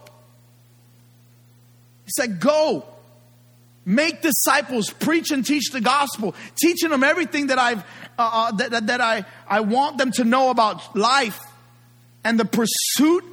He 2.04 2.10
said, 2.16 2.40
Go. 2.40 2.86
Make 3.90 4.22
disciples, 4.22 4.88
preach 4.90 5.32
and 5.32 5.44
teach 5.44 5.72
the 5.72 5.80
gospel, 5.80 6.36
teaching 6.54 6.90
them 6.90 7.02
everything 7.02 7.48
that 7.48 7.58
I've 7.58 7.80
uh, 8.16 8.30
uh, 8.32 8.52
that, 8.52 8.86
that 8.86 9.00
I, 9.00 9.24
I 9.48 9.60
want 9.62 9.98
them 9.98 10.12
to 10.12 10.22
know 10.22 10.50
about 10.50 10.94
life 10.94 11.40
and 12.22 12.38
the 12.38 12.44
pursuit 12.44 13.24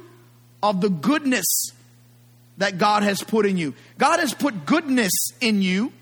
of 0.60 0.80
the 0.80 0.88
goodness 0.90 1.46
that 2.56 2.76
God 2.76 3.04
has 3.04 3.22
put 3.22 3.46
in 3.46 3.56
you. 3.56 3.72
God 3.98 4.18
has 4.18 4.34
put 4.34 4.66
goodness 4.66 5.12
in 5.40 5.62
you 5.62 5.92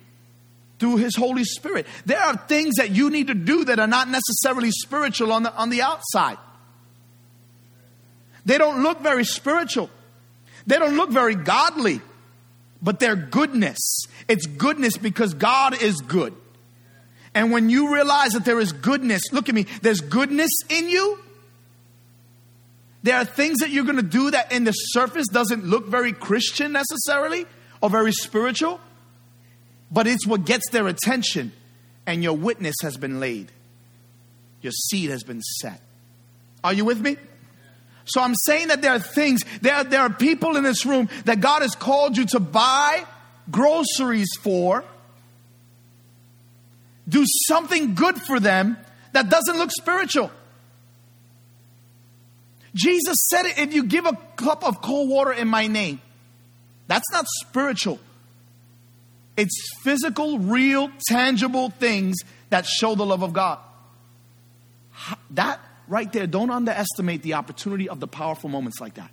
through 0.79 0.97
his 0.97 1.15
holy 1.17 1.45
spirit. 1.45 1.87
There 2.07 2.19
are 2.19 2.39
things 2.39 2.77
that 2.77 2.93
you 2.93 3.11
need 3.11 3.27
to 3.27 3.35
do 3.35 3.67
that 3.67 3.79
are 3.79 3.87
not 3.87 4.09
necessarily 4.09 4.71
spiritual 4.71 5.35
on 5.35 5.43
the 5.43 5.55
on 5.55 5.69
the 5.69 5.83
outside. 5.83 6.39
They 8.47 8.57
don't 8.57 8.83
look 8.83 9.03
very 9.03 9.27
spiritual. 9.27 9.91
They 10.67 10.79
don't 10.79 10.97
look 10.97 11.11
very 11.11 11.35
godly 11.35 12.01
but 12.83 13.01
they're 13.01 13.17
goodness 13.17 14.07
it's 14.29 14.47
goodness 14.47 14.97
because 14.97 15.35
god 15.35 15.81
is 15.81 15.97
good 16.01 16.35
and 17.35 17.53
when 17.53 17.69
you 17.69 17.95
realize 17.95 18.33
that 18.33 18.45
there 18.45 18.61
is 18.61 18.73
goodness 18.73 19.33
look 19.33 19.49
at 19.49 19.55
me 19.55 19.67
there's 19.83 20.01
goodness 20.01 20.51
in 20.69 20.89
you 20.89 21.19
there 23.03 23.17
are 23.17 23.25
things 23.25 23.59
that 23.59 23.71
you're 23.71 23.85
going 23.85 23.97
to 23.97 24.03
do 24.03 24.31
that 24.31 24.51
in 24.51 24.65
the 24.65 24.73
surface 24.73 25.27
doesn't 25.29 25.65
look 25.65 25.87
very 25.87 26.13
christian 26.13 26.73
necessarily 26.73 27.47
or 27.81 27.91
very 27.91 28.13
spiritual 28.13 28.81
but 29.91 30.07
it's 30.07 30.27
what 30.27 30.45
gets 30.45 30.69
their 30.71 30.89
attention, 30.89 31.53
and 32.07 32.23
your 32.23 32.35
witness 32.35 32.75
has 32.83 32.97
been 32.97 33.21
laid. 33.21 33.53
Your 34.63 34.73
seed 34.73 35.11
has 35.11 35.23
been 35.23 35.43
set. 35.43 35.81
Are 36.65 36.73
you 36.73 36.85
with 36.85 37.01
me? 37.01 37.17
So 38.05 38.23
I'm 38.23 38.35
saying 38.47 38.69
that 38.69 38.83
there 38.83 38.93
are 38.93 39.01
things, 39.01 39.43
there, 39.63 39.83
there 39.85 40.01
are 40.01 40.11
people 40.11 40.57
in 40.57 40.65
this 40.65 40.87
room 40.87 41.09
that 41.25 41.41
God 41.41 41.63
has 41.63 41.75
called 41.75 42.17
you 42.17 42.27
to 42.27 42.41
buy 42.41 43.05
groceries 43.51 44.29
for, 44.41 44.85
do 47.09 47.25
something 47.47 47.95
good 47.95 48.21
for 48.21 48.41
them 48.41 48.77
that 49.13 49.31
doesn't 49.31 49.57
look 49.57 49.71
spiritual. 49.71 50.31
Jesus 52.75 53.17
said 53.31 53.47
if 53.57 53.73
you 53.73 53.85
give 53.85 54.05
a 54.05 54.17
cup 54.37 54.65
of 54.65 54.83
cold 54.83 55.09
water 55.09 55.33
in 55.33 55.49
my 55.49 55.67
name, 55.67 56.01
that's 56.89 57.11
not 57.11 57.25
spiritual. 57.41 57.99
It's 59.37 59.57
physical, 59.83 60.39
real, 60.39 60.91
tangible 61.09 61.71
things 61.71 62.17
that 62.51 62.67
show 62.67 62.95
the 62.95 63.05
love 63.05 63.23
of 63.23 63.33
God. 63.33 63.59
That 65.31 65.61
right 65.89 66.11
there, 66.13 66.27
don't 66.27 66.51
underestimate 66.51 67.23
the 67.23 67.35
opportunity 67.35 67.89
of 67.89 68.01
the 68.01 68.07
powerful 68.07 68.51
moments 68.51 68.81
like 68.81 68.95
that 68.95 69.11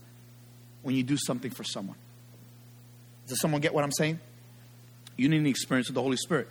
when 0.81 0.95
you 0.95 1.03
do 1.03 1.17
something 1.17 1.51
for 1.51 1.63
someone. 1.63 1.97
Does 3.27 3.39
someone 3.39 3.61
get 3.61 3.73
what 3.73 3.83
I'm 3.83 3.91
saying? 3.91 4.19
You 5.15 5.29
need 5.29 5.37
an 5.37 5.47
experience 5.47 5.87
with 5.87 5.95
the 5.95 6.01
Holy 6.01 6.17
Spirit. 6.17 6.47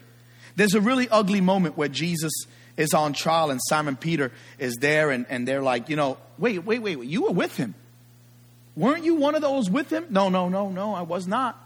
There's 0.56 0.74
a 0.74 0.80
really 0.80 1.08
ugly 1.08 1.40
moment 1.40 1.76
where 1.76 1.88
Jesus 1.88 2.32
is 2.76 2.94
on 2.94 3.12
trial 3.12 3.50
and 3.50 3.61
Simon 3.68 3.96
Peter 3.96 4.32
is 4.58 4.76
there 4.76 5.11
and, 5.11 5.26
and 5.28 5.46
they're 5.46 5.62
like, 5.62 5.88
you 5.88 5.96
know, 5.96 6.18
wait, 6.38 6.64
wait, 6.64 6.80
wait, 6.80 6.96
wait, 6.96 7.08
you 7.08 7.22
were 7.22 7.32
with 7.32 7.56
him. 7.56 7.74
Weren't 8.74 9.04
you 9.04 9.16
one 9.16 9.35
of 9.35 9.42
those 9.42 9.68
with 9.68 9.90
him? 9.90 10.06
No, 10.11 10.28
no, 10.28 10.48
no, 10.48 10.70
no, 10.70 10.94
I 10.94 11.02
was 11.02 11.26
not. 11.26 11.58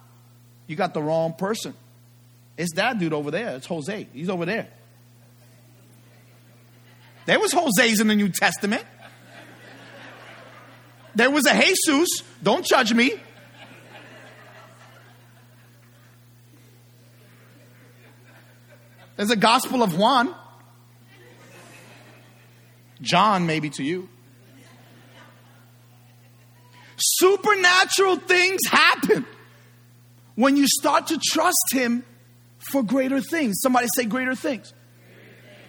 You 0.67 0.75
got 0.75 0.95
the 0.95 1.03
wrong 1.03 1.35
person. 1.35 1.75
It's 2.57 2.75
that 2.75 2.99
dude 2.99 3.13
over 3.13 3.31
there. 3.31 3.57
It's 3.57 3.67
Jose. 3.67 4.09
He's 4.13 4.29
over 4.29 4.45
there. 4.45 4.69
There 7.27 7.39
was 7.39 7.53
Jose's 7.53 8.01
in 8.01 8.09
the 8.09 8.15
New 8.15 8.29
Testament. 8.29 8.85
There 11.15 11.31
was 11.31 11.47
a 11.47 11.55
Jesus. 11.55 12.09
Don't 12.43 12.65
judge 12.65 12.93
me. 12.93 13.15
There's 19.17 19.31
a 19.31 19.37
Gospel 19.37 19.83
of 19.83 19.97
Juan. 19.97 20.35
John, 23.01 23.47
maybe 23.47 23.71
to 23.71 23.83
you. 23.83 24.09
Supernatural 26.97 28.17
things 28.17 28.61
happen 28.69 29.27
when 30.35 30.57
you 30.57 30.67
start 30.67 31.09
to 31.09 31.19
trust 31.23 31.73
Him 31.73 32.05
for 32.59 32.83
greater 32.83 33.21
things. 33.21 33.61
Somebody 33.63 33.87
say 33.95 34.05
greater 34.05 34.35
things. 34.35 34.73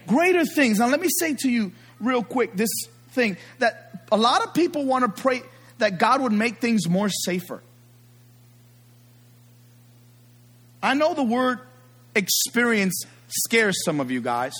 Greater 0.06 0.44
things. 0.44 0.78
Now, 0.78 0.88
let 0.88 1.00
me 1.00 1.08
say 1.18 1.34
to 1.34 1.50
you 1.50 1.72
real 2.00 2.22
quick 2.22 2.54
this 2.54 2.70
thing 3.10 3.36
that 3.58 4.06
a 4.10 4.16
lot 4.16 4.42
of 4.42 4.54
people 4.54 4.84
want 4.86 5.04
to 5.04 5.22
pray 5.22 5.42
that 5.78 5.98
God 5.98 6.22
would 6.22 6.32
make 6.32 6.60
things 6.60 6.88
more 6.88 7.08
safer. 7.08 7.62
I 10.82 10.94
know 10.94 11.14
the 11.14 11.24
word 11.24 11.60
experience 12.14 13.04
scares 13.28 13.76
some 13.84 14.00
of 14.00 14.10
you 14.10 14.20
guys 14.20 14.52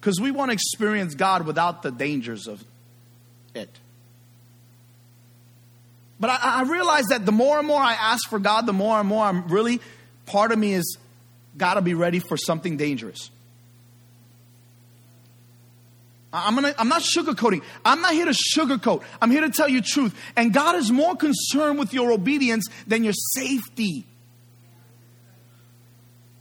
because 0.00 0.20
we 0.20 0.30
want 0.30 0.50
to 0.50 0.52
experience 0.54 1.14
God 1.14 1.46
without 1.46 1.82
the 1.82 1.90
dangers 1.90 2.46
of 2.46 2.64
it. 3.54 3.70
But 6.18 6.30
I, 6.30 6.60
I, 6.60 6.62
realize 6.62 7.06
that 7.06 7.24
the 7.24 7.32
more 7.32 7.58
and 7.58 7.66
more 7.66 7.80
I 7.80 7.94
ask 7.94 8.28
for 8.28 8.38
God, 8.38 8.66
the 8.66 8.74
more 8.74 8.98
and 8.98 9.08
more 9.08 9.24
I'm 9.24 9.48
really, 9.48 9.80
part 10.26 10.52
of 10.52 10.58
me 10.58 10.74
is 10.74 10.98
got 11.56 11.74
to 11.74 11.82
be 11.82 11.94
ready 11.94 12.18
for 12.18 12.36
something 12.36 12.76
dangerous. 12.76 13.30
I'm, 16.32 16.54
gonna, 16.54 16.74
I'm 16.78 16.88
not 16.88 17.02
sugarcoating. 17.02 17.62
I'm 17.84 18.02
not 18.02 18.12
here 18.12 18.26
to 18.26 18.36
sugarcoat. 18.56 19.02
I'm 19.20 19.30
here 19.30 19.40
to 19.40 19.50
tell 19.50 19.68
you 19.68 19.80
truth. 19.80 20.14
And 20.36 20.52
God 20.52 20.76
is 20.76 20.90
more 20.90 21.16
concerned 21.16 21.78
with 21.78 21.92
your 21.92 22.12
obedience 22.12 22.66
than 22.86 23.02
your 23.02 23.14
safety. 23.34 24.06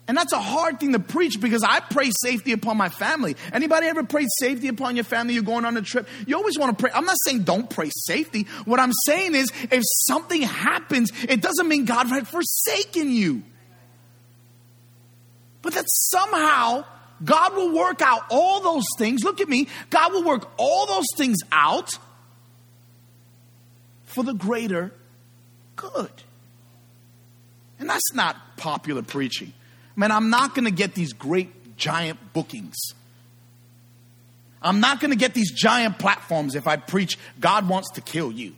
And 0.10 0.18
that's 0.18 0.34
a 0.34 0.40
hard 0.40 0.80
thing 0.80 0.94
to 0.94 1.00
preach 1.00 1.40
because 1.40 1.64
I 1.64 1.82
pray 1.82 2.10
safety 2.10 2.52
upon 2.52 2.78
my 2.78 2.90
family. 2.90 3.36
Anybody 3.54 3.86
ever 3.86 4.04
pray 4.04 4.26
safety 4.40 4.68
upon 4.68 4.96
your 4.96 5.06
family? 5.06 5.36
You're 5.36 5.44
going 5.44 5.66
on 5.66 5.78
a 5.78 5.84
trip. 5.84 6.08
You 6.26 6.36
always 6.36 6.58
want 6.58 6.76
to 6.76 6.82
pray. 6.82 6.90
I'm 6.92 7.06
not 7.06 7.18
saying 7.24 7.44
don't 7.44 7.70
pray 7.70 7.92
safety. 7.94 8.48
What 8.66 8.80
I'm 8.80 8.92
saying 9.06 9.36
is 9.36 9.52
if 9.70 9.84
something 10.08 10.42
happens, 10.42 11.12
it 11.30 11.44
doesn't 11.44 11.68
mean 11.68 11.86
God 11.86 12.08
had 12.08 12.28
forsaken 12.28 13.12
you. 13.12 13.44
But 15.62 15.76
that 15.76 15.86
somehow 15.88 16.86
God 17.24 17.56
will 17.56 17.76
work 17.76 18.02
out 18.02 18.24
all 18.32 18.62
those 18.62 18.86
things. 18.98 19.24
Look 19.24 19.42
at 19.42 19.48
me. 19.48 19.68
God 19.92 20.12
will 20.12 20.24
work 20.24 20.50
all 20.58 20.88
those 20.88 21.06
things 21.18 21.38
out 21.52 21.92
for 24.06 24.24
the 24.24 24.34
greater 24.34 24.92
good. 25.76 26.10
And 27.78 27.88
that's 27.88 28.12
not 28.16 28.58
popular 28.58 29.04
preaching. 29.04 29.54
Man, 30.00 30.12
I'm 30.12 30.30
not 30.30 30.56
going 30.56 30.66
to 30.66 30.72
get 30.72 30.96
these 30.96 31.12
great 31.12 31.76
giant 31.76 32.34
bookings 32.34 32.78
I'm 34.62 34.80
not 34.80 35.00
going 35.00 35.12
to 35.12 35.18
get 35.18 35.34
these 35.34 35.52
giant 35.52 36.00
platforms 36.00 36.56
if 36.56 36.68
I 36.68 36.76
preach 36.78 37.18
God 37.40 37.68
wants 37.68 37.92
to 37.92 38.02
kill 38.02 38.32
you. 38.32 38.56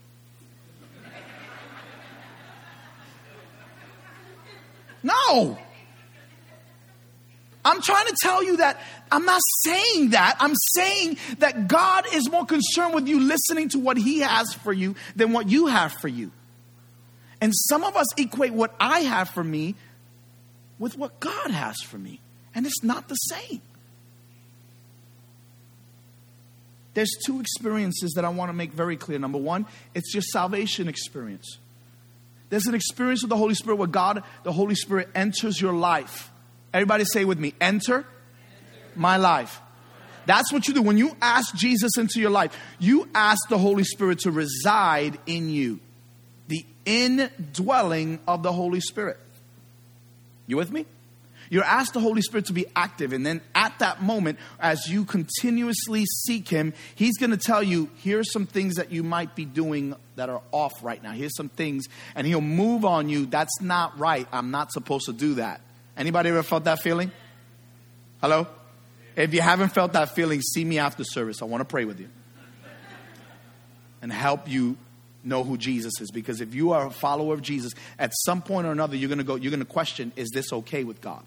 No. 5.04 5.58
I'm 7.64 7.82
trying 7.82 8.08
to 8.08 8.16
tell 8.22 8.44
you 8.44 8.58
that 8.58 8.80
I'm 9.12 9.26
not 9.26 9.42
saying 9.64 10.12
that. 10.12 10.38
I'm 10.40 10.54
saying 10.76 11.18
that 11.40 11.68
God 11.68 12.06
is 12.14 12.30
more 12.30 12.46
concerned 12.46 12.96
with 12.96 13.08
you 13.08 13.20
listening 13.20 13.70
to 13.70 13.80
what 13.80 13.98
He 13.98 14.20
has 14.20 14.54
for 14.54 14.74
you 14.74 14.96
than 15.16 15.32
what 15.32 15.50
you 15.50 15.68
have 15.68 15.94
for 15.94 16.08
you. 16.08 16.32
And 17.40 17.52
some 17.56 17.84
of 17.84 17.96
us 17.96 18.08
equate 18.18 18.54
what 18.54 18.76
I 18.80 19.02
have 19.02 19.30
for 19.30 19.44
me 19.44 19.76
with 20.82 20.98
what 20.98 21.20
God 21.20 21.52
has 21.52 21.80
for 21.80 22.00
me. 22.00 22.20
And 22.56 22.66
it's 22.66 22.84
not 22.84 23.08
the 23.08 23.16
same. 23.16 23.62
There's 26.96 27.16
two 27.24 27.40
experiences 27.40 28.14
that 28.16 28.26
I 28.26 28.30
want 28.30 28.50
to 28.50 28.54
make 28.54 28.74
very 28.74 28.98
clear. 28.98 29.20
Number 29.20 29.38
one, 29.38 29.68
it's 29.94 30.14
your 30.14 30.24
salvation 30.24 30.90
experience. 30.90 31.60
There's 32.50 32.66
an 32.66 32.74
experience 32.74 33.22
with 33.22 33.30
the 33.30 33.38
Holy 33.38 33.54
Spirit 33.54 33.78
where 33.78 33.88
God, 33.88 34.24
the 34.44 34.52
Holy 34.52 34.74
Spirit, 34.74 35.08
enters 35.14 35.62
your 35.62 35.72
life. 35.72 36.32
Everybody 36.74 37.06
say 37.06 37.26
with 37.26 37.40
me, 37.40 37.54
enter. 37.62 38.04
my 38.96 39.18
life. 39.18 39.62
That's 40.26 40.52
what 40.52 40.68
you 40.68 40.74
do. 40.74 40.82
When 40.82 40.98
you 40.98 41.16
ask 41.22 41.56
Jesus 41.56 41.92
into 41.98 42.20
your 42.20 42.32
life, 42.32 42.58
you 42.80 43.08
ask 43.14 43.48
the 43.50 43.58
Holy 43.58 43.84
Spirit 43.84 44.20
to 44.22 44.32
reside 44.32 45.18
in 45.28 45.50
you. 45.50 45.80
The 46.48 46.66
indwelling 46.86 48.20
of 48.28 48.42
the 48.42 48.52
Holy 48.52 48.82
Spirit. 48.82 49.18
You 50.52 50.58
with 50.58 50.72
me? 50.72 50.86
You're 51.50 51.64
asked 51.64 51.94
the 51.94 52.02
Holy 52.02 52.22
Spirit 52.22 52.46
to 52.48 52.54
be 52.54 52.66
active. 52.76 53.14
And 53.14 53.26
then 53.26 53.40
at 53.56 53.80
that 53.80 54.02
moment, 54.02 54.38
as 54.60 54.88
you 54.88 55.06
continuously 55.06 56.06
seek 56.26 56.50
Him, 56.50 56.74
He's 56.94 57.18
going 57.18 57.32
to 57.32 57.38
tell 57.38 57.64
you, 57.64 57.90
here's 58.04 58.32
some 58.34 58.46
things 58.46 58.76
that 58.76 58.92
you 58.92 59.02
might 59.02 59.34
be 59.34 59.46
doing 59.46 59.96
that 60.18 60.30
are 60.30 60.42
off 60.52 60.74
right 60.84 61.02
now. 61.02 61.14
Here's 61.14 61.36
some 61.36 61.48
things. 61.48 61.88
And 62.16 62.28
He'll 62.28 62.42
move 62.42 62.84
on 62.84 63.08
you. 63.08 63.26
That's 63.26 63.62
not 63.62 63.98
right. 63.98 64.28
I'm 64.32 64.52
not 64.52 64.74
supposed 64.74 65.06
to 65.06 65.14
do 65.14 65.36
that. 65.36 65.62
Anybody 65.96 66.30
ever 66.30 66.44
felt 66.44 66.66
that 66.66 66.82
feeling? 66.82 67.12
Hello? 68.20 68.48
If 69.16 69.34
you 69.34 69.42
haven't 69.42 69.70
felt 69.70 69.94
that 69.94 70.14
feeling, 70.16 70.42
see 70.42 70.66
me 70.66 70.80
after 70.80 71.04
service. 71.06 71.42
I 71.42 71.46
want 71.46 71.62
to 71.62 71.66
pray 71.66 71.86
with 71.86 72.00
you 72.00 72.10
and 74.02 74.12
help 74.12 74.50
you 74.50 74.78
know 75.24 75.44
who 75.44 75.58
Jesus 75.58 75.94
is. 76.02 76.12
Because 76.12 76.42
if 76.42 76.56
you 76.56 76.72
are 76.72 76.88
a 76.88 76.92
follower 76.92 77.34
of 77.34 77.42
Jesus, 77.42 77.74
at 78.00 78.12
some 78.26 78.42
point 78.42 78.68
or 78.68 78.72
another, 78.72 78.96
you're 78.96 79.10
going 79.10 79.18
to 79.18 79.24
go, 79.24 79.36
you're 79.36 79.52
going 79.52 79.60
to 79.60 79.66
question, 79.66 80.12
is 80.16 80.30
this 80.34 80.52
okay 80.52 80.84
with 80.84 81.02
God? 81.02 81.24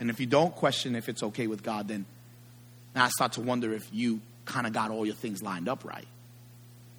And 0.00 0.10
if 0.10 0.20
you 0.20 0.26
don't 0.26 0.54
question 0.54 0.96
if 0.96 1.08
it's 1.08 1.22
okay 1.22 1.46
with 1.46 1.62
God, 1.62 1.88
then 1.88 2.04
I 2.94 3.08
start 3.08 3.32
to 3.32 3.40
wonder 3.40 3.72
if 3.72 3.88
you 3.92 4.20
kind 4.44 4.66
of 4.66 4.72
got 4.72 4.90
all 4.90 5.06
your 5.06 5.14
things 5.14 5.42
lined 5.42 5.68
up 5.68 5.84
right. 5.84 6.06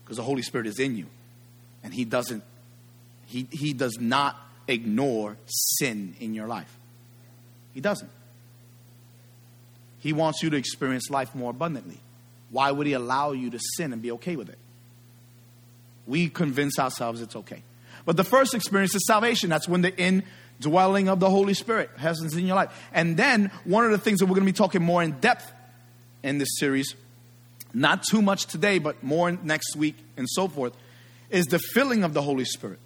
Because 0.03 0.17
the 0.17 0.23
Holy 0.23 0.41
Spirit 0.41 0.67
is 0.67 0.79
in 0.79 0.95
you. 0.95 1.05
And 1.83 1.93
He 1.93 2.05
doesn't, 2.05 2.43
He, 3.25 3.47
he 3.51 3.73
does 3.73 3.97
not 3.99 4.38
ignore 4.67 5.38
sin 5.47 6.15
in 6.19 6.33
your 6.33 6.47
life. 6.47 6.75
He 7.73 7.81
doesn't. 7.81 8.09
He 9.99 10.13
wants 10.13 10.41
you 10.43 10.49
to 10.51 10.57
experience 10.57 11.09
life 11.09 11.33
more 11.35 11.51
abundantly. 11.51 11.99
Why 12.49 12.71
would 12.71 12.88
He 12.88 12.93
allow 12.93 13.31
you 13.31 13.49
to 13.49 13.59
sin 13.59 13.93
and 13.93 14.01
be 14.01 14.11
okay 14.13 14.35
with 14.35 14.49
it? 14.49 14.57
We 16.07 16.29
convince 16.29 16.77
ourselves 16.79 17.21
it's 17.21 17.35
okay. 17.35 17.63
But 18.05 18.17
the 18.17 18.23
first 18.23 18.53
experience 18.53 18.93
is 18.95 19.05
salvation. 19.07 19.49
That's 19.49 19.67
when 19.67 19.81
the 19.81 19.95
indwelling 19.97 21.09
of 21.09 21.19
the 21.19 21.29
Holy 21.29 21.53
Spirit 21.53 21.89
happens 21.97 22.35
in 22.35 22.45
your 22.45 22.55
life. 22.55 22.71
And 22.93 23.17
then 23.17 23.51
one 23.63 23.85
of 23.85 23.91
the 23.91 23.97
things 23.97 24.19
that 24.19 24.25
we're 24.25 24.35
going 24.35 24.45
to 24.45 24.51
be 24.51 24.57
talking 24.57 24.83
more 24.83 25.01
in 25.01 25.11
depth 25.19 25.51
in 26.23 26.37
this 26.37 26.49
series, 26.57 26.95
not 27.73 28.03
too 28.03 28.21
much 28.21 28.45
today, 28.45 28.79
but 28.79 29.03
more 29.03 29.31
next 29.31 29.75
week 29.75 29.95
and 30.17 30.27
so 30.29 30.47
forth, 30.47 30.73
is 31.29 31.45
the 31.47 31.59
filling 31.59 32.03
of 32.03 32.13
the 32.13 32.21
Holy 32.21 32.45
Spirit. 32.45 32.79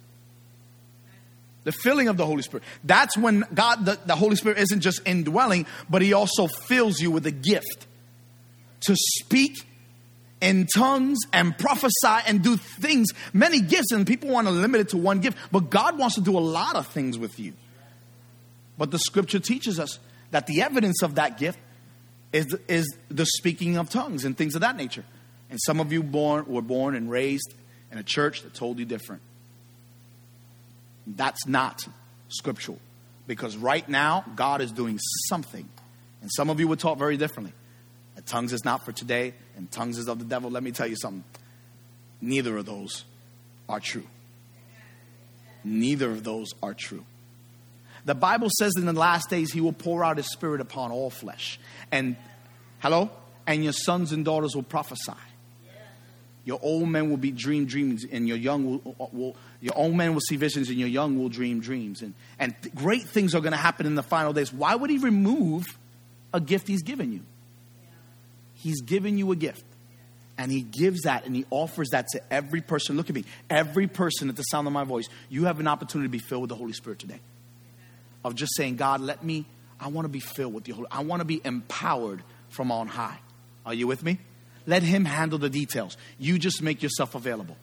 The 1.64 1.72
filling 1.72 2.08
of 2.08 2.16
the 2.16 2.24
Holy 2.24 2.42
Spirit. 2.42 2.64
That's 2.82 3.18
when 3.18 3.44
God, 3.52 3.84
the, 3.84 3.98
the 4.06 4.16
Holy 4.16 4.36
Spirit, 4.36 4.56
isn't 4.58 4.80
just 4.80 5.06
indwelling, 5.06 5.66
but 5.90 6.00
He 6.00 6.14
also 6.14 6.46
fills 6.46 7.00
you 7.00 7.10
with 7.10 7.26
a 7.26 7.30
gift 7.30 7.86
to 8.82 8.96
speak 8.96 9.58
in 10.40 10.66
tongues 10.66 11.18
and 11.32 11.56
prophesy 11.56 12.26
and 12.26 12.42
do 12.42 12.56
things, 12.56 13.10
many 13.32 13.60
gifts, 13.60 13.92
and 13.92 14.06
people 14.06 14.30
want 14.30 14.46
to 14.46 14.52
limit 14.52 14.80
it 14.80 14.88
to 14.90 14.96
one 14.96 15.20
gift. 15.20 15.36
But 15.52 15.70
God 15.70 15.98
wants 15.98 16.14
to 16.14 16.20
do 16.20 16.36
a 16.38 16.40
lot 16.40 16.76
of 16.76 16.86
things 16.86 17.18
with 17.18 17.38
you. 17.38 17.52
But 18.78 18.90
the 18.90 18.98
scripture 18.98 19.38
teaches 19.40 19.78
us 19.78 19.98
that 20.30 20.46
the 20.46 20.62
evidence 20.62 21.02
of 21.02 21.16
that 21.16 21.38
gift 21.38 21.58
is, 22.32 22.56
is 22.68 22.96
the 23.08 23.26
speaking 23.26 23.76
of 23.76 23.90
tongues 23.90 24.24
and 24.24 24.36
things 24.36 24.54
of 24.54 24.62
that 24.62 24.76
nature. 24.76 25.04
And 25.50 25.60
some 25.60 25.80
of 25.80 25.92
you 25.92 26.02
born, 26.02 26.46
were 26.46 26.62
born 26.62 26.94
and 26.94 27.10
raised 27.10 27.54
in 27.90 27.98
a 27.98 28.02
church 28.02 28.42
that 28.42 28.54
told 28.54 28.78
you 28.78 28.84
different. 28.84 29.22
That's 31.06 31.46
not 31.46 31.84
scriptural. 32.28 32.78
Because 33.26 33.56
right 33.56 33.86
now, 33.88 34.24
God 34.36 34.60
is 34.60 34.72
doing 34.72 34.98
something. 35.28 35.68
And 36.22 36.30
some 36.32 36.50
of 36.50 36.60
you 36.60 36.68
were 36.68 36.76
taught 36.76 36.98
very 36.98 37.16
differently. 37.16 37.52
That 38.14 38.26
tongues 38.26 38.52
is 38.52 38.64
not 38.64 38.84
for 38.84 38.92
today, 38.92 39.34
and 39.60 39.70
tongues 39.70 39.98
is 39.98 40.08
of 40.08 40.18
the 40.18 40.24
devil. 40.24 40.50
Let 40.50 40.62
me 40.62 40.72
tell 40.72 40.86
you 40.86 40.96
something. 40.96 41.22
Neither 42.20 42.56
of 42.56 42.66
those 42.66 43.04
are 43.68 43.80
true. 43.80 44.06
Neither 45.62 46.10
of 46.10 46.24
those 46.24 46.48
are 46.62 46.74
true. 46.74 47.04
The 48.06 48.14
Bible 48.14 48.48
says 48.58 48.72
in 48.76 48.86
the 48.86 48.94
last 48.94 49.28
days 49.28 49.52
he 49.52 49.60
will 49.60 49.74
pour 49.74 50.02
out 50.02 50.16
his 50.16 50.30
spirit 50.30 50.62
upon 50.62 50.90
all 50.90 51.10
flesh. 51.10 51.60
And 51.92 52.16
hello? 52.78 53.10
And 53.46 53.62
your 53.62 53.74
sons 53.74 54.12
and 54.12 54.24
daughters 54.24 54.54
will 54.54 54.62
prophesy. 54.62 55.12
Your 56.46 56.58
old 56.62 56.88
men 56.88 57.10
will 57.10 57.18
be 57.18 57.30
dream 57.30 57.66
dreams, 57.66 58.06
and 58.10 58.26
your 58.26 58.38
young 58.38 58.64
will, 58.64 59.10
will 59.12 59.36
your 59.60 59.76
old 59.76 59.94
men 59.94 60.14
will 60.14 60.22
see 60.22 60.36
visions, 60.36 60.70
and 60.70 60.78
your 60.78 60.88
young 60.88 61.18
will 61.18 61.28
dream 61.28 61.60
dreams. 61.60 62.00
And, 62.00 62.14
and 62.38 62.54
great 62.74 63.02
things 63.02 63.34
are 63.34 63.40
going 63.40 63.52
to 63.52 63.58
happen 63.58 63.84
in 63.84 63.94
the 63.94 64.02
final 64.02 64.32
days. 64.32 64.50
Why 64.50 64.74
would 64.74 64.88
he 64.88 64.96
remove 64.96 65.66
a 66.32 66.40
gift 66.40 66.66
he's 66.66 66.82
given 66.82 67.12
you? 67.12 67.20
He's 68.60 68.82
given 68.82 69.18
you 69.18 69.32
a 69.32 69.36
gift. 69.36 69.64
And 70.36 70.50
he 70.50 70.62
gives 70.62 71.02
that 71.02 71.26
and 71.26 71.36
he 71.36 71.44
offers 71.50 71.90
that 71.90 72.06
to 72.12 72.32
every 72.32 72.60
person. 72.60 72.96
Look 72.96 73.10
at 73.10 73.14
me. 73.14 73.24
Every 73.50 73.86
person 73.86 74.28
at 74.28 74.36
the 74.36 74.42
sound 74.44 74.66
of 74.66 74.72
my 74.72 74.84
voice, 74.84 75.08
you 75.28 75.44
have 75.44 75.60
an 75.60 75.66
opportunity 75.66 76.08
to 76.08 76.12
be 76.12 76.18
filled 76.18 76.42
with 76.42 76.48
the 76.48 76.56
Holy 76.56 76.72
Spirit 76.72 76.98
today. 76.98 77.20
Of 78.24 78.34
just 78.34 78.54
saying, 78.56 78.76
God, 78.76 79.00
let 79.00 79.22
me, 79.24 79.44
I 79.78 79.88
want 79.88 80.06
to 80.06 80.10
be 80.10 80.20
filled 80.20 80.54
with 80.54 80.64
the 80.64 80.72
Holy 80.72 80.86
I 80.90 81.02
want 81.02 81.20
to 81.20 81.26
be 81.26 81.40
empowered 81.44 82.22
from 82.48 82.72
on 82.72 82.86
high. 82.86 83.18
Are 83.66 83.74
you 83.74 83.86
with 83.86 84.02
me? 84.02 84.18
Let 84.66 84.82
him 84.82 85.04
handle 85.04 85.38
the 85.38 85.50
details. 85.50 85.96
You 86.18 86.38
just 86.38 86.62
make 86.62 86.82
yourself 86.82 87.14
available. 87.14 87.56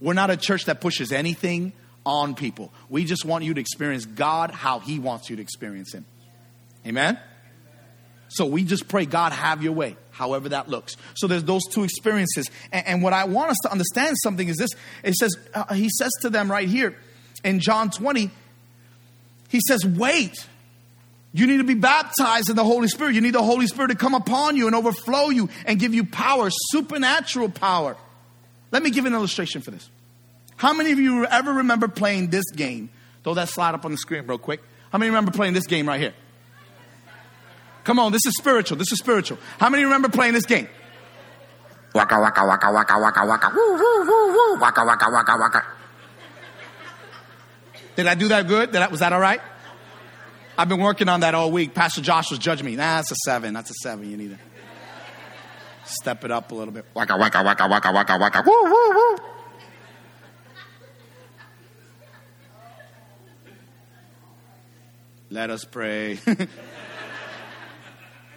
We're 0.00 0.14
not 0.14 0.30
a 0.30 0.36
church 0.36 0.66
that 0.66 0.80
pushes 0.80 1.12
anything 1.12 1.72
on 2.04 2.34
people. 2.34 2.72
We 2.88 3.04
just 3.04 3.24
want 3.24 3.44
you 3.44 3.54
to 3.54 3.60
experience 3.60 4.04
God 4.04 4.50
how 4.50 4.78
he 4.78 4.98
wants 4.98 5.30
you 5.30 5.36
to 5.36 5.42
experience 5.42 5.92
him. 5.92 6.04
Amen? 6.86 7.18
So 8.28 8.46
we 8.46 8.64
just 8.64 8.88
pray, 8.88 9.06
God, 9.06 9.32
have 9.32 9.62
your 9.62 9.72
way, 9.72 9.96
however 10.10 10.50
that 10.50 10.68
looks. 10.68 10.96
So 11.14 11.26
there's 11.26 11.44
those 11.44 11.64
two 11.70 11.84
experiences. 11.84 12.50
And, 12.72 12.86
and 12.86 13.02
what 13.02 13.12
I 13.12 13.24
want 13.24 13.50
us 13.50 13.58
to 13.62 13.70
understand 13.70 14.16
something 14.22 14.48
is 14.48 14.56
this 14.56 14.70
it 15.02 15.14
says, 15.14 15.34
uh, 15.54 15.74
He 15.74 15.88
says 15.88 16.10
to 16.22 16.30
them 16.30 16.50
right 16.50 16.68
here 16.68 16.96
in 17.44 17.60
John 17.60 17.90
20, 17.90 18.30
He 19.48 19.60
says, 19.66 19.84
wait. 19.86 20.46
You 21.32 21.46
need 21.46 21.58
to 21.58 21.64
be 21.64 21.74
baptized 21.74 22.48
in 22.48 22.56
the 22.56 22.64
Holy 22.64 22.88
Spirit. 22.88 23.14
You 23.14 23.20
need 23.20 23.34
the 23.34 23.42
Holy 23.42 23.66
Spirit 23.66 23.88
to 23.88 23.94
come 23.94 24.14
upon 24.14 24.56
you 24.56 24.68
and 24.68 24.74
overflow 24.74 25.28
you 25.28 25.50
and 25.66 25.78
give 25.78 25.92
you 25.92 26.04
power, 26.04 26.48
supernatural 26.50 27.50
power. 27.50 27.94
Let 28.72 28.82
me 28.82 28.88
give 28.88 29.04
an 29.04 29.12
illustration 29.12 29.60
for 29.60 29.70
this. 29.70 29.90
How 30.56 30.72
many 30.72 30.92
of 30.92 30.98
you 30.98 31.26
ever 31.26 31.52
remember 31.52 31.88
playing 31.88 32.30
this 32.30 32.50
game? 32.52 32.88
Throw 33.22 33.34
that 33.34 33.50
slide 33.50 33.74
up 33.74 33.84
on 33.84 33.90
the 33.90 33.98
screen 33.98 34.26
real 34.26 34.38
quick. 34.38 34.62
How 34.90 34.98
many 34.98 35.10
remember 35.10 35.30
playing 35.30 35.52
this 35.52 35.66
game 35.66 35.86
right 35.86 36.00
here? 36.00 36.14
Come 37.86 38.00
on, 38.00 38.10
this 38.10 38.26
is 38.26 38.34
spiritual. 38.36 38.76
This 38.76 38.90
is 38.90 38.98
spiritual. 38.98 39.38
How 39.60 39.70
many 39.70 39.84
remember 39.84 40.08
playing 40.08 40.34
this 40.34 40.44
game? 40.44 40.68
Waka 41.94 42.18
waka 42.18 42.44
waka 42.44 42.72
waka 42.72 42.98
waka 42.98 43.24
waka 43.24 43.52
woo 43.54 43.76
woo 43.76 44.04
woo 44.04 44.32
woo 44.32 44.58
waka 44.60 44.84
waka 44.84 45.08
waka 45.08 45.36
waka. 45.38 45.62
Did 47.94 48.08
I 48.08 48.16
do 48.16 48.26
that 48.26 48.48
good? 48.48 48.72
Did 48.72 48.82
I, 48.82 48.88
was 48.88 48.98
that 48.98 49.12
all 49.12 49.20
right? 49.20 49.40
I've 50.58 50.68
been 50.68 50.80
working 50.80 51.08
on 51.08 51.20
that 51.20 51.36
all 51.36 51.52
week. 51.52 51.74
Pastor 51.74 52.00
Josh 52.00 52.28
was 52.28 52.40
judging 52.40 52.66
me. 52.66 52.74
Nah, 52.74 52.96
that's 52.96 53.12
a 53.12 53.16
seven. 53.24 53.54
That's 53.54 53.70
a 53.70 53.74
seven. 53.74 54.10
You 54.10 54.16
need 54.16 54.30
to 54.30 54.38
step 55.84 56.24
it 56.24 56.32
up 56.32 56.50
a 56.50 56.56
little 56.56 56.74
bit. 56.74 56.86
Waka 56.92 57.16
waka 57.16 57.44
waka 57.44 57.68
waka 57.68 57.92
waka 57.92 58.18
waka 58.18 58.42
woo 58.44 58.64
woo 58.64 58.90
woo. 58.96 59.16
Let 65.30 65.50
us 65.50 65.64
pray. 65.64 66.18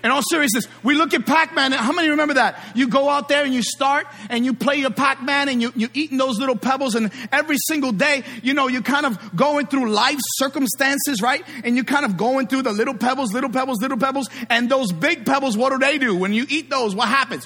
In 0.02 0.12
all 0.12 0.22
seriousness, 0.30 0.66
we 0.82 0.96
look 0.96 1.14
at 1.14 1.26
Pac-Man. 1.26 1.74
How 1.74 1.92
many 1.92 2.08
remember 2.10 2.36
that? 2.36 2.58
You 2.74 2.88
go 2.88 3.10
out 3.10 3.28
there 3.28 3.44
and 3.44 3.54
you 3.54 3.62
start 3.62 4.08
and 4.30 4.46
you 4.46 4.54
play 4.54 4.78
your 4.78 4.92
Pac-Man 4.92 5.50
and 5.50 5.62
you, 5.62 5.74
you 5.76 5.90
eating 5.94 6.18
those 6.18 6.40
little 6.40 6.56
pebbles 6.56 6.96
and 6.96 7.12
every 7.34 7.58
single 7.68 7.92
day, 7.92 8.24
you 8.42 8.54
know, 8.54 8.68
you're 8.68 8.82
kind 8.82 9.06
of 9.06 9.36
going 9.36 9.68
through 9.68 9.92
life 9.92 10.20
circumstances, 10.38 11.22
right? 11.22 11.44
And 11.66 11.76
you're 11.76 11.84
kind 11.84 12.06
of 12.06 12.16
going 12.16 12.48
through 12.48 12.62
the 12.62 12.72
little 12.72 12.94
pebbles, 12.94 13.34
little 13.34 13.50
pebbles, 13.50 13.82
little 13.82 13.98
pebbles. 13.98 14.30
And 14.50 14.70
those 14.70 14.94
big 14.94 15.26
pebbles, 15.26 15.58
what 15.58 15.72
do 15.72 15.80
they 15.80 15.98
do? 15.98 16.16
When 16.16 16.32
you 16.32 16.46
eat 16.48 16.70
those, 16.70 16.96
what 16.96 17.10
happens? 17.10 17.46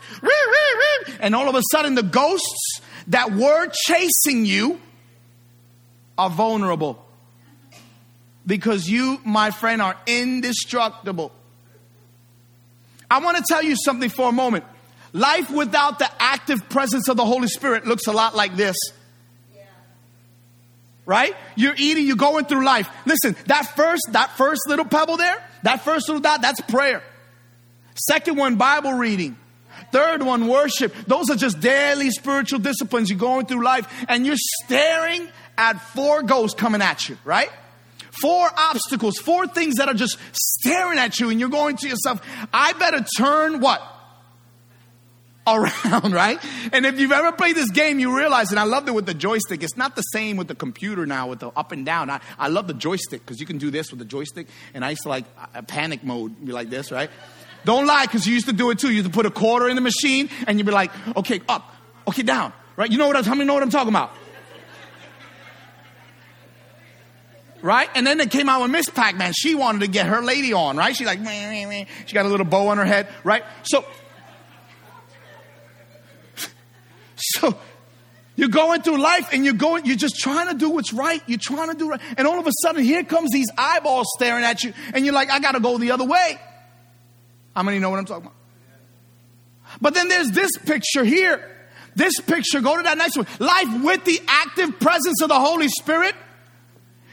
And 1.20 1.34
all 1.34 1.50
of 1.50 1.56
a 1.56 1.62
sudden 1.72 1.96
the 1.96 2.04
ghosts 2.04 2.82
that 3.08 3.34
were 3.34 3.68
chasing 3.88 4.46
you 4.46 4.80
are 6.20 6.30
vulnerable. 6.30 7.04
Because 8.46 8.88
you, 8.88 9.20
my 9.26 9.50
friend, 9.50 9.82
are 9.82 9.98
indestructible. 10.06 11.32
I 13.14 13.20
want 13.20 13.38
to 13.38 13.44
tell 13.48 13.62
you 13.62 13.76
something 13.76 14.10
for 14.10 14.28
a 14.28 14.32
moment. 14.32 14.66
Life 15.12 15.52
without 15.52 16.00
the 16.00 16.10
active 16.18 16.68
presence 16.68 17.08
of 17.08 17.16
the 17.16 17.24
Holy 17.24 17.48
Spirit 17.48 17.86
looks 17.86 18.08
a 18.08 18.12
lot 18.12 18.36
like 18.36 18.56
this. 18.56 18.76
Right? 21.06 21.36
You're 21.56 21.76
eating, 21.78 22.08
you're 22.08 22.16
going 22.16 22.46
through 22.46 22.66
life. 22.66 22.90
Listen, 23.06 23.36
that 23.46 23.76
first, 23.76 24.02
that 24.14 24.36
first 24.36 24.62
little 24.68 24.86
pebble 24.86 25.18
there, 25.18 25.48
that 25.62 25.82
first 25.82 26.10
little 26.10 26.22
dot, 26.22 26.42
that's 26.42 26.60
prayer. 26.62 27.04
Second 27.94 28.36
one, 28.36 28.56
Bible 28.56 28.94
reading. 28.94 29.38
Third 29.92 30.24
one, 30.24 30.48
worship. 30.48 30.96
Those 31.06 31.30
are 31.30 31.36
just 31.36 31.60
daily 31.60 32.10
spiritual 32.10 32.58
disciplines. 32.58 33.12
You're 33.12 33.20
going 33.20 33.46
through 33.46 33.64
life 33.64 33.88
and 34.08 34.26
you're 34.26 34.38
staring 34.64 35.30
at 35.56 35.74
four 35.80 36.24
ghosts 36.24 36.60
coming 36.60 36.82
at 36.82 37.08
you, 37.08 37.18
right? 37.24 37.52
Four 38.22 38.48
obstacles, 38.56 39.18
four 39.18 39.48
things 39.48 39.76
that 39.76 39.88
are 39.88 39.96
just 39.96 40.20
staring 40.32 41.00
at 41.00 41.20
you, 41.20 41.32
and 41.32 41.40
you're 41.40 41.50
going 41.50 41.78
to 41.78 41.90
yourself, 41.90 42.22
I 42.54 42.74
better 42.74 43.04
turn 43.18 43.60
what? 43.60 43.82
Around, 45.48 46.14
right? 46.14 46.38
And 46.72 46.86
if 46.86 47.00
you've 47.00 47.12
ever 47.12 47.32
played 47.32 47.56
this 47.56 47.72
game, 47.72 47.98
you 47.98 48.16
realize, 48.16 48.52
and 48.52 48.60
I 48.60 48.64
loved 48.66 48.88
it 48.88 48.92
with 48.92 49.08
the 49.08 49.16
joystick, 49.16 49.64
it's 49.64 49.76
not 49.76 49.96
the 49.96 50.04
same 50.04 50.38
with 50.38 50.48
the 50.48 50.54
computer 50.54 51.08
now 51.08 51.28
with 51.28 51.40
the 51.40 51.50
up 51.50 51.72
and 51.72 51.86
down. 51.86 52.12
I, 52.12 52.22
I 52.38 52.50
love 52.50 52.68
the 52.68 52.76
joystick 52.76 53.26
because 53.26 53.40
you 53.40 53.48
can 53.48 53.58
do 53.58 53.72
this 53.72 53.90
with 53.90 53.98
the 53.98 54.06
joystick, 54.06 54.48
and 54.76 54.86
I 54.86 54.92
used 54.92 55.04
to 55.04 55.10
like 55.10 55.26
a 55.56 55.64
panic 55.64 56.04
mode, 56.04 56.46
be 56.46 56.52
like 56.52 56.70
this, 56.70 56.92
right? 56.92 57.10
Don't 57.66 57.88
lie 57.88 58.06
because 58.06 58.28
you 58.28 58.36
used 58.36 58.46
to 58.46 58.54
do 58.54 58.70
it 58.70 58.78
too. 58.78 58.90
You 58.90 58.98
used 58.98 59.08
to 59.08 59.12
put 59.12 59.26
a 59.26 59.32
quarter 59.32 59.68
in 59.70 59.76
the 59.76 59.82
machine, 59.82 60.30
and 60.46 60.60
you'd 60.60 60.68
be 60.68 60.72
like, 60.72 60.92
okay, 61.18 61.42
up, 61.50 61.74
okay, 62.08 62.22
down, 62.22 62.54
right? 62.76 62.92
You 62.92 63.00
know 63.00 63.08
what 63.08 63.18
I'm, 63.18 63.24
how 63.24 63.34
many 63.34 63.48
know 63.48 63.56
what 63.56 63.64
I'm 63.64 63.72
talking 63.72 63.90
about? 63.90 64.14
Right? 67.64 67.90
And 67.96 68.06
then 68.06 68.20
they 68.20 68.28
came 68.28 68.50
out 68.50 68.62
with 68.62 68.70
Miss 68.70 68.88
Pac-Man. 68.90 69.34
She 69.34 69.56
wanted 69.56 69.80
to 69.80 69.88
get 69.88 70.06
her 70.06 70.22
lady 70.22 70.54
on, 70.54 70.78
right? 70.78 70.96
She 70.96 71.06
like, 71.06 71.20
meh, 71.20 71.50
meh, 71.50 71.66
meh. 71.66 71.86
she 72.06 72.14
got 72.14 72.28
a 72.28 72.30
little 72.30 72.46
bow 72.46 72.68
on 72.68 72.78
her 72.78 72.86
head, 72.86 73.08
right? 73.24 73.44
So, 73.64 73.86
so 77.16 77.58
you're 78.36 78.50
going 78.50 78.82
through 78.82 79.02
life 79.02 79.30
and 79.32 79.46
you're 79.46 79.54
going, 79.54 79.86
you're 79.86 79.96
just 79.96 80.20
trying 80.20 80.50
to 80.50 80.56
do 80.56 80.70
what's 80.70 80.92
right. 80.92 81.24
You're 81.26 81.40
trying 81.42 81.72
to 81.72 81.78
do 81.78 81.90
right. 81.90 82.02
And 82.18 82.28
all 82.28 82.38
of 82.38 82.46
a 82.46 82.52
sudden, 82.62 82.84
here 82.84 83.04
comes 83.04 83.32
these 83.32 83.50
eyeballs 83.58 84.08
staring 84.18 84.44
at 84.44 84.64
you, 84.64 84.74
and 84.94 85.06
you're 85.06 85.16
like, 85.16 85.32
I 85.32 85.40
gotta 85.40 85.62
go 85.62 85.78
the 85.78 85.92
other 85.92 86.06
way. 86.06 86.40
How 87.56 87.64
many 87.64 87.80
know 87.80 87.90
what 87.90 88.00
I'm 88.00 88.06
talking 88.06 88.26
about? 88.26 88.36
But 89.80 89.94
then 89.94 90.10
there's 90.10 90.32
this 90.32 90.52
picture 90.66 91.06
here. 91.06 91.50
This 91.96 92.20
picture, 92.20 92.60
go 92.60 92.76
to 92.76 92.84
that 92.84 92.98
next 92.98 93.16
one. 93.16 93.28
Life 93.40 93.84
with 93.84 94.04
the 94.04 94.20
active 94.28 94.80
presence 94.80 95.22
of 95.22 95.30
the 95.30 95.40
Holy 95.40 95.70
Spirit 95.70 96.16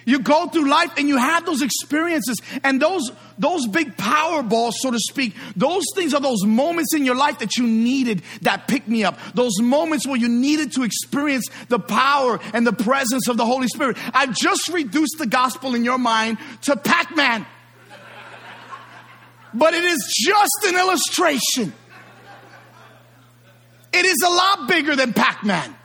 you 0.04 0.20
go 0.20 0.48
through 0.48 0.68
life 0.68 0.92
and 0.96 1.08
you 1.08 1.16
have 1.16 1.46
those 1.46 1.62
experiences 1.62 2.36
and 2.62 2.80
those, 2.80 3.10
those 3.38 3.66
big 3.66 3.96
power 3.96 4.42
balls, 4.42 4.76
so 4.80 4.90
to 4.90 4.98
speak, 4.98 5.34
those 5.56 5.84
things 5.94 6.14
are 6.14 6.20
those 6.20 6.44
moments 6.44 6.94
in 6.94 7.04
your 7.04 7.14
life 7.14 7.38
that 7.38 7.56
you 7.56 7.66
needed 7.66 8.22
that 8.42 8.68
pick 8.68 8.86
me 8.88 9.04
up. 9.04 9.18
Those 9.34 9.60
moments 9.60 10.06
where 10.06 10.16
you 10.16 10.28
needed 10.28 10.72
to 10.72 10.82
experience 10.82 11.46
the 11.68 11.78
power 11.78 12.40
and 12.52 12.66
the 12.66 12.72
presence 12.72 13.28
of 13.28 13.36
the 13.36 13.46
Holy 13.46 13.68
Spirit. 13.68 13.96
I've 14.14 14.36
just 14.36 14.68
reduced 14.68 15.16
the 15.18 15.26
gospel 15.26 15.74
in 15.74 15.84
your 15.84 15.98
mind 15.98 16.38
to 16.62 16.76
Pac 16.76 17.16
Man. 17.16 17.46
But 19.52 19.74
it 19.74 19.84
is 19.84 20.12
just 20.16 20.72
an 20.72 20.78
illustration. 20.78 21.72
It 23.92 24.04
is 24.04 24.18
a 24.24 24.30
lot 24.30 24.68
bigger 24.68 24.94
than 24.94 25.12
Pac 25.12 25.44
Man. 25.44 25.76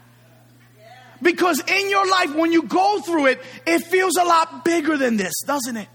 Because 1.22 1.60
in 1.60 1.90
your 1.90 2.08
life, 2.10 2.36
when 2.36 2.52
you 2.52 2.64
go 2.64 3.00
through 3.00 3.28
it, 3.28 3.42
it 3.66 3.80
feels 3.84 4.16
a 4.18 4.24
lot 4.24 4.66
bigger 4.66 4.98
than 4.98 5.18
this, 5.18 5.34
doesn't 5.46 5.78
it? 5.78 5.88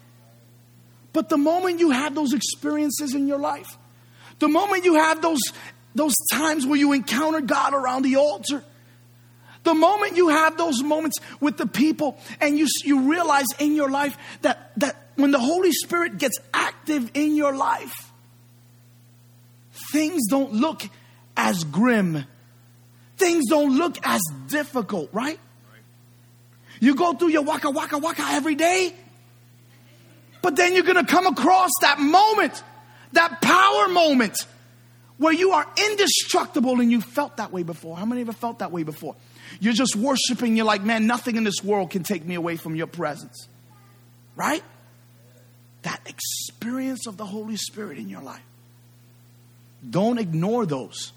But 1.12 1.28
the 1.28 1.36
moment 1.36 1.80
you 1.80 1.90
have 1.90 2.14
those 2.14 2.32
experiences 2.32 3.14
in 3.14 3.26
your 3.26 3.38
life, 3.38 3.76
the 4.38 4.48
moment 4.48 4.84
you 4.84 4.94
have 4.94 5.20
those, 5.20 5.40
those 5.94 6.14
times 6.32 6.66
where 6.66 6.78
you 6.78 6.92
encounter 6.92 7.40
God 7.40 7.74
around 7.74 8.02
the 8.02 8.16
altar, 8.16 8.64
the 9.62 9.74
moment 9.74 10.16
you 10.16 10.28
have 10.28 10.56
those 10.56 10.82
moments 10.82 11.18
with 11.40 11.58
the 11.58 11.66
people 11.66 12.18
and 12.40 12.58
you, 12.58 12.66
you 12.84 13.10
realize 13.10 13.46
in 13.58 13.74
your 13.74 13.90
life 13.90 14.16
that, 14.42 14.72
that 14.78 14.96
when 15.16 15.32
the 15.32 15.38
Holy 15.38 15.72
Spirit 15.72 16.18
gets 16.18 16.38
active 16.54 17.10
in 17.14 17.36
your 17.36 17.54
life, 17.54 18.12
things 19.92 20.22
don't 20.28 20.52
look 20.52 20.82
as 21.36 21.64
grim 21.64 22.24
things 23.20 23.44
don't 23.48 23.76
look 23.76 23.96
as 24.02 24.20
difficult, 24.48 25.10
right? 25.12 25.38
You 26.80 26.94
go 26.94 27.12
through 27.12 27.28
your 27.28 27.42
waka 27.42 27.70
waka 27.70 27.98
waka 27.98 28.22
every 28.30 28.54
day, 28.54 28.92
but 30.42 30.56
then 30.56 30.74
you're 30.74 30.84
gonna 30.84 31.06
come 31.06 31.26
across 31.26 31.70
that 31.82 32.00
moment, 32.00 32.64
that 33.12 33.40
power 33.40 33.88
moment, 33.88 34.46
where 35.18 35.34
you 35.34 35.52
are 35.52 35.66
indestructible 35.76 36.80
and 36.80 36.90
you 36.90 37.02
felt 37.02 37.36
that 37.36 37.52
way 37.52 37.62
before. 37.62 37.96
How 37.96 38.06
many 38.06 38.22
ever 38.22 38.32
felt 38.32 38.60
that 38.60 38.72
way 38.72 38.82
before? 38.82 39.14
You're 39.60 39.74
just 39.74 39.94
worshiping, 39.94 40.56
you're 40.56 40.64
like, 40.64 40.82
man, 40.82 41.06
nothing 41.06 41.36
in 41.36 41.44
this 41.44 41.62
world 41.62 41.90
can 41.90 42.02
take 42.02 42.24
me 42.24 42.34
away 42.34 42.56
from 42.56 42.74
your 42.74 42.86
presence. 42.86 43.46
Right? 44.34 44.64
That 45.82 46.00
experience 46.06 47.06
of 47.06 47.18
the 47.18 47.26
Holy 47.26 47.56
Spirit 47.56 47.98
in 47.98 48.08
your 48.08 48.22
life. 48.22 48.40
Don't 49.88 50.18
ignore 50.18 50.64
those 50.64 51.12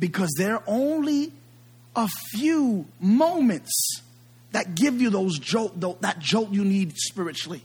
because 0.00 0.30
there 0.36 0.54
are 0.54 0.62
only 0.66 1.30
a 1.94 2.08
few 2.30 2.86
moments 2.98 4.00
that 4.52 4.74
give 4.74 5.00
you 5.00 5.10
those 5.10 5.38
jolt, 5.38 5.78
that 6.00 6.18
jolt 6.18 6.50
you 6.50 6.64
need 6.64 6.96
spiritually. 6.96 7.62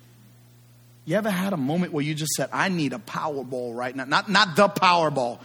You 1.05 1.15
ever 1.15 1.31
had 1.31 1.53
a 1.53 1.57
moment 1.57 1.93
where 1.93 2.03
you 2.03 2.13
just 2.13 2.33
said, 2.33 2.49
I 2.51 2.69
need 2.69 2.93
a 2.93 2.97
Powerball 2.99 3.75
right 3.75 3.95
now? 3.95 4.05
Not, 4.05 4.29
not 4.29 4.55
the 4.55 4.67
Powerball. 4.67 5.39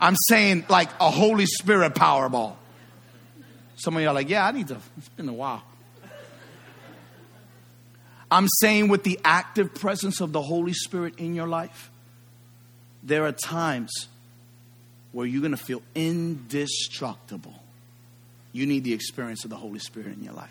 I'm 0.00 0.16
saying 0.28 0.66
like 0.68 0.90
a 1.00 1.10
Holy 1.10 1.46
Spirit 1.46 1.94
Powerball. 1.94 2.56
Some 3.76 3.96
of 3.96 4.02
you 4.02 4.08
are 4.08 4.14
like, 4.14 4.28
yeah, 4.28 4.46
I 4.46 4.52
need 4.52 4.68
to. 4.68 4.78
It's 4.98 5.08
been 5.10 5.28
a 5.28 5.32
while. 5.32 5.62
I'm 8.30 8.48
saying 8.60 8.88
with 8.88 9.04
the 9.04 9.20
active 9.24 9.74
presence 9.74 10.20
of 10.20 10.32
the 10.32 10.42
Holy 10.42 10.72
Spirit 10.72 11.18
in 11.18 11.34
your 11.34 11.46
life, 11.46 11.90
there 13.02 13.26
are 13.26 13.32
times 13.32 14.08
where 15.14 15.26
you're 15.26 15.40
going 15.40 15.56
to 15.56 15.56
feel 15.56 15.80
indestructible. 15.94 17.54
You 18.52 18.66
need 18.66 18.82
the 18.82 18.92
experience 18.92 19.44
of 19.44 19.50
the 19.50 19.56
Holy 19.56 19.78
Spirit 19.78 20.08
in 20.08 20.24
your 20.24 20.34
life. 20.34 20.50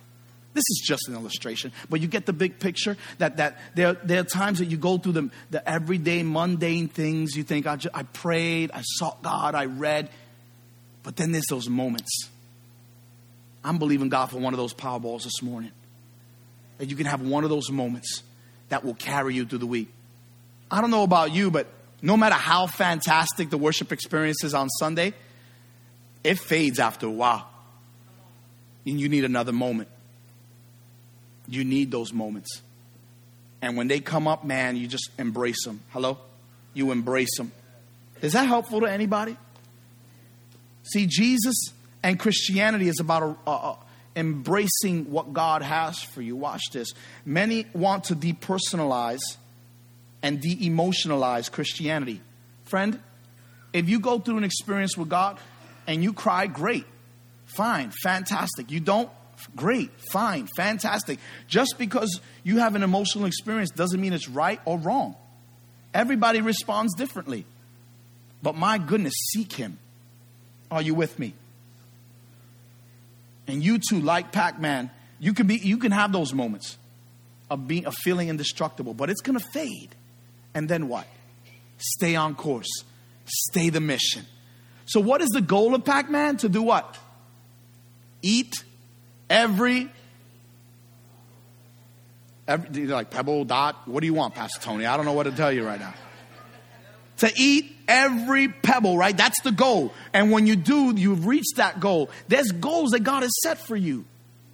This 0.53 0.63
is 0.69 0.83
just 0.85 1.07
an 1.07 1.15
illustration, 1.15 1.71
but 1.89 1.99
you 1.99 2.07
get 2.07 2.25
the 2.25 2.33
big 2.33 2.59
picture 2.59 2.95
that, 3.17 3.37
that 3.37 3.57
there, 3.75 3.93
there 3.93 4.21
are 4.21 4.23
times 4.23 4.59
that 4.59 4.65
you 4.65 4.77
go 4.77 4.97
through 4.97 5.13
the, 5.13 5.29
the 5.49 5.67
everyday 5.69 6.23
mundane 6.23 6.87
things. 6.87 7.35
You 7.35 7.43
think, 7.43 7.67
I, 7.67 7.75
just, 7.75 7.93
I 7.93 8.03
prayed, 8.03 8.71
I 8.71 8.81
sought 8.83 9.21
God, 9.21 9.53
I 9.53 9.65
read. 9.65 10.09
But 11.01 11.17
then 11.17 11.31
there's 11.31 11.47
those 11.49 11.67
moments. 11.67 12.29
I'm 13.63 13.79
believing 13.79 14.09
God 14.09 14.27
for 14.27 14.37
one 14.37 14.53
of 14.53 14.57
those 14.57 14.73
Powerballs 14.73 15.23
this 15.23 15.41
morning. 15.41 15.71
That 16.77 16.89
you 16.89 16.95
can 16.95 17.07
have 17.07 17.21
one 17.21 17.43
of 17.43 17.49
those 17.49 17.69
moments 17.69 18.23
that 18.69 18.85
will 18.85 18.95
carry 18.95 19.33
you 19.35 19.45
through 19.45 19.59
the 19.59 19.67
week. 19.67 19.91
I 20.71 20.81
don't 20.81 20.91
know 20.91 21.03
about 21.03 21.33
you, 21.33 21.51
but 21.51 21.67
no 22.03 22.17
matter 22.17 22.35
how 22.35 22.67
fantastic 22.67 23.49
the 23.49 23.57
worship 23.57 23.93
experience 23.93 24.43
is 24.43 24.53
on 24.53 24.69
Sunday, 24.69 25.13
it 26.21 26.37
fades 26.37 26.77
after 26.77 27.07
a 27.07 27.11
while. 27.11 27.47
And 28.85 28.99
you 28.99 29.07
need 29.07 29.23
another 29.23 29.53
moment. 29.53 29.87
You 31.47 31.63
need 31.63 31.91
those 31.91 32.11
moments. 32.11 32.61
And 33.61 33.77
when 33.77 33.87
they 33.87 34.01
come 34.01 34.27
up, 34.27 34.43
man, 34.43 34.75
you 34.75 34.85
just 34.85 35.11
embrace 35.17 35.63
them. 35.63 35.79
Hello? 35.91 36.17
You 36.73 36.91
embrace 36.91 37.37
them. 37.37 37.53
Is 38.21 38.33
that 38.33 38.47
helpful 38.47 38.81
to 38.81 38.85
anybody? 38.85 39.37
See, 40.83 41.07
Jesus 41.07 41.55
and 42.03 42.19
Christianity 42.19 42.89
is 42.89 42.99
about 42.99 43.23
a, 43.23 43.49
a, 43.49 43.51
a 43.51 43.77
embracing 44.17 45.09
what 45.09 45.31
God 45.31 45.61
has 45.61 46.01
for 46.03 46.21
you. 46.21 46.35
Watch 46.35 46.63
this. 46.73 46.89
Many 47.25 47.65
want 47.73 48.05
to 48.05 48.15
depersonalize 48.15 49.21
and 50.23 50.39
de 50.39 50.67
emotionalize 50.67 51.51
Christianity. 51.51 52.21
Friend, 52.63 52.99
if 53.73 53.89
you 53.89 53.99
go 53.99 54.17
through 54.17 54.37
an 54.37 54.43
experience 54.43 54.97
with 54.97 55.09
God 55.09 55.37
and 55.85 56.01
you 56.01 56.13
cry, 56.13 56.47
great, 56.47 56.85
fine, 57.45 57.91
fantastic. 58.01 58.71
You 58.71 58.79
don't, 58.79 59.09
great, 59.55 59.91
fine, 60.11 60.47
fantastic. 60.55 61.19
Just 61.47 61.77
because 61.77 62.21
you 62.43 62.59
have 62.59 62.75
an 62.75 62.83
emotional 62.83 63.25
experience 63.25 63.69
doesn't 63.69 63.99
mean 63.99 64.13
it's 64.13 64.29
right 64.29 64.61
or 64.65 64.79
wrong. 64.79 65.15
Everybody 65.93 66.41
responds 66.41 66.95
differently. 66.95 67.45
But 68.41 68.55
my 68.55 68.77
goodness, 68.77 69.13
seek 69.31 69.53
Him. 69.53 69.77
Are 70.71 70.81
you 70.81 70.95
with 70.95 71.19
me? 71.19 71.33
And 73.47 73.61
you 73.63 73.77
too, 73.77 73.99
like 73.99 74.31
Pac 74.31 74.59
Man, 74.59 74.89
you 75.19 75.33
can 75.33 75.47
be 75.47 75.55
you 75.55 75.77
can 75.77 75.91
have 75.91 76.11
those 76.11 76.33
moments 76.33 76.77
of 77.49 77.67
being 77.67 77.85
of 77.85 77.93
feeling 77.95 78.29
indestructible, 78.29 78.93
but 78.93 79.09
it's 79.09 79.21
gonna 79.21 79.39
fade. 79.39 79.95
And 80.53 80.69
then 80.69 80.87
what? 80.87 81.07
Stay 81.77 82.15
on 82.15 82.35
course. 82.35 82.83
Stay 83.25 83.69
the 83.69 83.81
mission. 83.81 84.25
So 84.85 84.99
what 84.99 85.21
is 85.21 85.29
the 85.29 85.41
goal 85.41 85.75
of 85.75 85.85
Pac-Man? 85.85 86.37
To 86.37 86.49
do 86.49 86.61
what? 86.61 86.97
Eat 88.21 88.63
every 89.29 89.89
every 92.47 92.87
like 92.87 93.09
pebble 93.09 93.45
dot. 93.45 93.87
What 93.87 94.01
do 94.01 94.05
you 94.07 94.13
want, 94.13 94.35
Pastor 94.35 94.59
Tony? 94.61 94.85
I 94.85 94.97
don't 94.97 95.05
know 95.05 95.13
what 95.13 95.23
to 95.23 95.31
tell 95.31 95.51
you 95.51 95.65
right 95.65 95.79
now. 95.79 95.93
To 97.17 97.31
eat 97.35 97.73
every 97.87 98.49
pebble, 98.49 98.97
right? 98.97 99.15
That's 99.15 99.41
the 99.41 99.51
goal. 99.51 99.93
And 100.13 100.31
when 100.31 100.47
you 100.47 100.55
do, 100.55 100.93
you've 100.95 101.25
reached 101.25 101.55
that 101.57 101.79
goal. 101.79 102.09
There's 102.27 102.51
goals 102.51 102.91
that 102.91 103.01
God 103.01 103.23
has 103.23 103.31
set 103.43 103.59
for 103.59 103.75
you. 103.75 104.05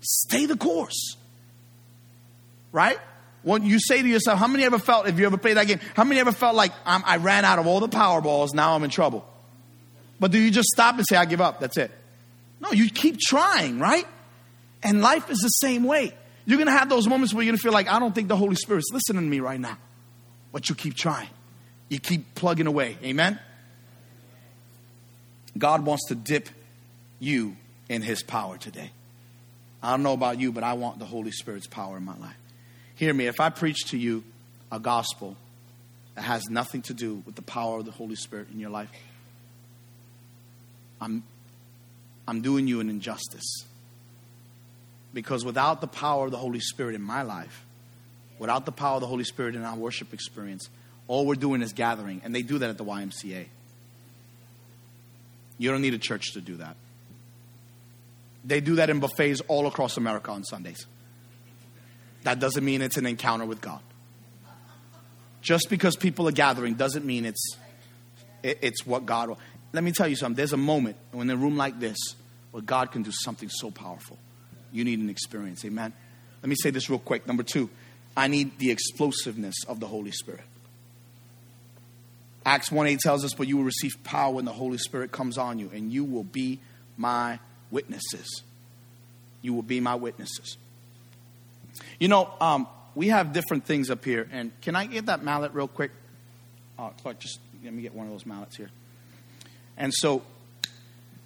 Stay 0.02 0.46
the 0.46 0.58
course. 0.58 1.16
Right? 2.72 3.00
When 3.43 3.63
you 3.63 3.80
say 3.80 4.02
to 4.02 4.08
yourself, 4.08 4.38
how 4.38 4.47
many 4.47 4.65
ever 4.65 4.80
felt, 4.80 5.08
if 5.08 5.17
you 5.17 5.25
ever 5.25 5.38
played 5.38 5.58
that 5.58 5.67
game, 5.67 5.80
how 5.95 6.04
many 6.04 6.19
ever 6.19 6.32
felt 6.32 6.56
like 6.56 6.73
i 6.86 7.17
ran 7.17 7.45
out 7.45 7.60
of 7.60 7.67
all 7.67 7.80
the 7.80 7.88
Powerballs, 7.88 8.54
now 8.54 8.75
I'm 8.75 8.84
in 8.84 8.89
trouble? 8.89 9.25
But 10.19 10.32
do 10.32 10.38
you 10.38 10.52
just 10.52 10.67
stop 10.69 10.97
and 10.97 11.06
say, 11.08 11.15
I 11.15 11.25
give 11.25 11.39
up, 11.39 11.60
that's 11.60 11.78
it? 11.78 11.91
No, 12.60 12.71
you 12.71 12.89
keep 12.89 13.17
trying, 13.17 13.80
right? 13.80 14.06
And 14.84 15.02
life 15.02 15.30
is 15.30 15.39
the 15.39 15.47
same 15.47 15.84
way. 15.84 16.13
You're 16.45 16.58
going 16.58 16.67
to 16.67 16.78
have 16.78 16.89
those 16.89 17.08
moments 17.08 17.34
where 17.34 17.43
you're 17.43 17.52
going 17.52 17.58
to 17.58 17.62
feel 17.62 17.71
like, 17.71 17.88
I 17.88 17.99
don't 17.99 18.13
think 18.13 18.28
the 18.28 18.36
Holy 18.36 18.56
Spirit's 18.56 18.91
listening 18.91 19.23
to 19.23 19.30
me 19.30 19.39
right 19.39 19.60
now. 19.60 19.78
But 20.52 20.67
you 20.67 20.75
keep 20.75 20.95
trying. 20.95 21.30
You 21.89 21.99
keep 21.99 22.36
plugging 22.36 22.67
away. 22.67 22.97
Amen? 23.04 23.39
God 25.58 25.86
wants 25.86 26.08
to 26.08 26.15
dip 26.15 26.49
you 27.19 27.56
in 27.88 28.02
His 28.02 28.23
power 28.23 28.58
today. 28.58 28.91
I 29.82 29.91
don't 29.91 30.04
know 30.04 30.13
about 30.13 30.39
you, 30.39 30.52
but 30.52 30.63
I 30.63 30.73
want 30.73 30.99
the 30.99 31.06
Holy 31.06 31.32
Spirit's 31.32 31.67
power 31.67 31.97
in 31.97 32.04
my 32.04 32.17
life. 32.17 32.38
Hear 33.00 33.14
me, 33.14 33.28
if 33.28 33.40
I 33.40 33.50
preach 33.50 33.92
to 33.92 33.98
you 33.98 34.26
a 34.74 34.78
gospel 34.78 35.38
that 36.16 36.24
has 36.24 36.50
nothing 36.50 36.82
to 36.82 36.94
do 36.94 37.24
with 37.26 37.36
the 37.36 37.42
power 37.42 37.80
of 37.80 37.86
the 37.86 37.92
Holy 37.92 38.18
Spirit 38.18 38.50
in 38.54 38.60
your 38.60 38.72
life, 38.72 38.90
I'm, 41.00 41.24
I'm 42.28 42.42
doing 42.42 42.68
you 42.68 42.82
an 42.82 42.90
injustice. 42.90 43.64
Because 45.14 45.46
without 45.46 45.80
the 45.80 45.88
power 45.88 46.26
of 46.26 46.32
the 46.32 46.38
Holy 46.38 46.60
Spirit 46.60 46.94
in 46.94 47.02
my 47.02 47.22
life, 47.22 47.64
without 48.38 48.66
the 48.66 48.74
power 48.74 48.96
of 48.96 49.02
the 49.02 49.08
Holy 49.08 49.24
Spirit 49.24 49.56
in 49.56 49.64
our 49.64 49.78
worship 49.78 50.14
experience, 50.14 50.70
all 51.08 51.26
we're 51.26 51.36
doing 51.36 51.62
is 51.62 51.72
gathering. 51.72 52.20
And 52.26 52.36
they 52.36 52.42
do 52.42 52.58
that 52.58 52.70
at 52.70 52.78
the 52.78 52.84
YMCA. 52.84 53.46
You 55.58 55.72
don't 55.72 55.82
need 55.82 55.94
a 55.94 56.00
church 56.00 56.34
to 56.34 56.42
do 56.42 56.58
that. 56.58 56.76
They 58.44 58.60
do 58.60 58.76
that 58.76 58.90
in 58.90 59.00
buffets 59.00 59.40
all 59.48 59.68
across 59.68 59.96
America 59.96 60.32
on 60.32 60.44
Sundays. 60.44 60.86
That 62.24 62.40
doesn't 62.40 62.64
mean 62.64 62.82
it's 62.82 62.98
an 62.98 63.06
encounter 63.06 63.46
with 63.46 63.62
God. 63.62 63.82
Just 65.42 65.70
because 65.70 65.96
people 65.96 66.28
are 66.28 66.34
gathering 66.34 66.74
doesn't 66.74 67.06
mean 67.06 67.26
it's 67.26 67.58
it's 68.44 68.86
what 68.86 69.06
God 69.06 69.30
will. 69.30 69.40
Let 69.74 69.84
me 69.84 69.92
tell 69.92 70.08
you 70.08 70.16
something. 70.16 70.36
There's 70.36 70.54
a 70.54 70.58
moment 70.58 70.98
in 71.14 71.30
a 71.30 71.36
room 71.36 71.58
like 71.58 71.80
this 71.80 71.98
where 72.52 72.64
God 72.64 72.92
can 72.92 73.04
do 73.04 73.12
something 73.12 73.50
so 73.50 73.70
powerful. 73.70 74.18
You 74.72 74.84
need 74.84 75.00
an 75.00 75.10
experience. 75.10 75.64
Amen. 75.66 75.94
Let 76.42 76.50
me 76.50 76.56
say 76.62 76.70
this 76.70 76.90
real 76.90 77.00
quick. 77.00 77.28
Number 77.28 77.44
two, 77.44 77.70
I 78.16 78.28
need 78.28 78.58
the 78.60 78.72
explosiveness 78.72 79.56
of 79.68 79.80
the 79.80 79.88
Holy 79.88 80.12
Spirit. 80.12 80.44
Acts 82.46 82.72
1 82.72 82.88
8 82.88 83.00
tells 83.00 83.26
us, 83.26 83.34
But 83.34 83.48
you 83.48 83.58
will 83.58 83.64
receive 83.64 84.04
power 84.04 84.34
when 84.34 84.46
the 84.46 84.54
Holy 84.54 84.78
Spirit 84.78 85.12
comes 85.12 85.38
on 85.38 85.60
you, 85.60 85.70
and 85.74 85.92
you 85.92 86.04
will 86.04 86.24
be 86.24 86.60
my 86.98 87.40
witnesses. 87.70 88.44
You 89.42 89.54
will 89.54 89.64
be 89.64 89.80
my 89.80 89.96
witnesses. 89.96 90.58
You 92.00 92.08
know, 92.08 92.32
um, 92.39 92.68
we 92.96 93.10
have 93.10 93.34
different 93.34 93.65
things 93.65 93.89
up 93.89 94.04
here, 94.04 94.28
and 94.32 94.52
can 94.62 94.76
I 94.76 94.86
get 94.86 95.08
that 95.08 95.24
mallet 95.24 95.54
real 95.54 95.68
quick? 95.68 95.92
Uh, 96.78 96.89
Clark, 97.02 97.20
just 97.20 97.39
let 97.63 97.74
me 97.74 97.82
get 97.82 97.94
one 97.94 98.08
of 98.08 98.12
those 98.12 98.26
mallets 98.26 98.56
here. 98.56 98.70
And 99.78 99.94
so, 99.94 100.24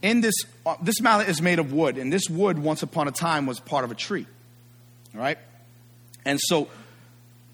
in 0.01 0.21
this, 0.21 0.35
uh, 0.65 0.75
this 0.81 1.01
mallet 1.01 1.29
is 1.29 1.41
made 1.41 1.59
of 1.59 1.73
wood, 1.73 1.97
and 1.97 2.11
this 2.11 2.29
wood, 2.29 2.59
once 2.59 2.83
upon 2.83 3.07
a 3.07 3.11
time, 3.11 3.45
was 3.45 3.59
part 3.59 3.83
of 3.83 3.91
a 3.91 3.95
tree. 3.95 4.27
Right? 5.13 5.37
And 6.25 6.39
so, 6.39 6.69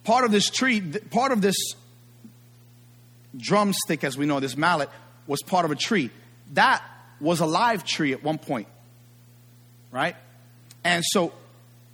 part 0.03 0.25
of 0.25 0.31
this 0.31 0.49
tree, 0.49 0.81
part 0.81 1.31
of 1.31 1.41
this 1.41 1.55
drumstick, 3.35 4.03
as 4.03 4.17
we 4.17 4.25
know, 4.25 4.39
this 4.39 4.57
mallet, 4.57 4.89
was 5.27 5.41
part 5.43 5.65
of 5.65 5.71
a 5.71 5.75
tree. 5.75 6.09
That 6.53 6.83
was 7.21 7.39
a 7.39 7.45
live 7.45 7.83
tree 7.83 8.13
at 8.13 8.23
one 8.23 8.37
point. 8.37 8.67
Right? 9.91 10.15
And 10.83 11.03
so, 11.05 11.33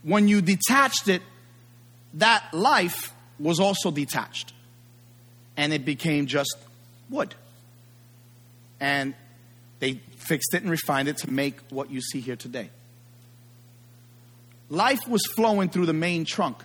when 0.06 0.28
you 0.28 0.40
detached 0.40 1.08
it, 1.08 1.24
that 2.14 2.54
life 2.54 3.12
was 3.40 3.60
also 3.60 3.90
detached. 3.90 4.54
And 5.58 5.74
it 5.74 5.84
became 5.84 6.28
just 6.28 6.56
wood. 7.10 7.34
And 8.80 9.16
they 9.80 10.00
fixed 10.18 10.54
it 10.54 10.62
and 10.62 10.70
refined 10.70 11.08
it 11.08 11.18
to 11.18 11.32
make 11.32 11.60
what 11.70 11.90
you 11.90 12.02
see 12.02 12.20
here 12.20 12.36
today. 12.36 12.70
Life 14.70 15.08
was 15.08 15.26
flowing 15.36 15.70
through 15.70 15.88
the 15.88 15.94
main 15.94 16.24
trunk 16.24 16.58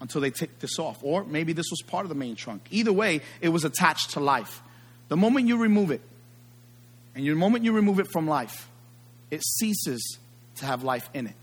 until 0.00 0.20
they 0.20 0.30
take 0.30 0.58
this 0.58 0.78
off. 0.78 0.98
Or 1.02 1.24
maybe 1.24 1.54
this 1.54 1.66
was 1.70 1.80
part 1.82 2.04
of 2.04 2.10
the 2.10 2.14
main 2.14 2.36
trunk. 2.36 2.66
Either 2.70 2.92
way, 2.92 3.22
it 3.40 3.48
was 3.48 3.64
attached 3.64 4.10
to 4.10 4.20
life. 4.20 4.62
The 5.08 5.16
moment 5.16 5.48
you 5.48 5.56
remove 5.56 5.90
it, 5.90 6.02
and 7.14 7.26
the 7.26 7.34
moment 7.34 7.64
you 7.64 7.72
remove 7.72 8.00
it 8.00 8.08
from 8.12 8.28
life, 8.28 8.68
it 9.30 9.42
ceases 9.42 10.18
to 10.56 10.66
have 10.66 10.84
life 10.84 11.08
in 11.14 11.26
it. 11.26 11.34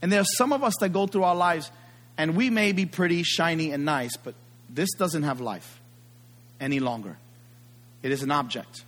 And 0.00 0.12
there 0.12 0.20
are 0.20 0.32
some 0.36 0.52
of 0.52 0.62
us 0.62 0.74
that 0.80 0.90
go 0.90 1.06
through 1.06 1.24
our 1.24 1.34
lives 1.34 1.70
and 2.16 2.36
we 2.36 2.50
may 2.50 2.72
be 2.72 2.84
pretty 2.84 3.22
shiny 3.22 3.70
and 3.70 3.84
nice, 3.84 4.16
but 4.16 4.34
this 4.68 4.90
doesn't 4.98 5.22
have 5.22 5.40
life 5.40 5.80
any 6.60 6.80
longer. 6.80 7.16
It 8.02 8.10
is 8.10 8.22
an 8.22 8.30
object. 8.30 8.84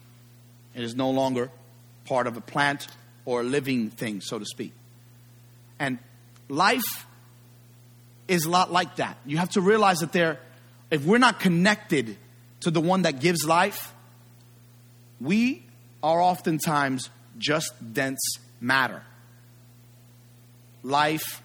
It 0.74 0.82
is 0.82 0.94
no 0.94 1.10
longer 1.10 1.50
part 2.04 2.26
of 2.26 2.36
a 2.36 2.40
plant 2.40 2.88
or 3.24 3.40
a 3.40 3.44
living 3.44 3.90
thing, 3.90 4.20
so 4.20 4.38
to 4.38 4.44
speak. 4.44 4.72
And 5.78 5.98
life 6.48 7.06
is 8.28 8.44
a 8.44 8.50
lot 8.50 8.72
like 8.72 8.96
that. 8.96 9.16
You 9.24 9.38
have 9.38 9.50
to 9.50 9.60
realize 9.60 9.98
that 10.00 10.12
there, 10.12 10.38
if 10.90 11.04
we're 11.04 11.18
not 11.18 11.40
connected 11.40 12.16
to 12.60 12.70
the 12.70 12.80
one 12.80 13.02
that 13.02 13.20
gives 13.20 13.44
life, 13.44 13.92
we 15.20 15.64
are 16.02 16.20
oftentimes 16.20 17.10
just 17.38 17.72
dense 17.92 18.20
matter. 18.60 19.02
Life 20.82 21.42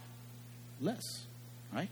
less, 0.79 1.25
right? 1.73 1.89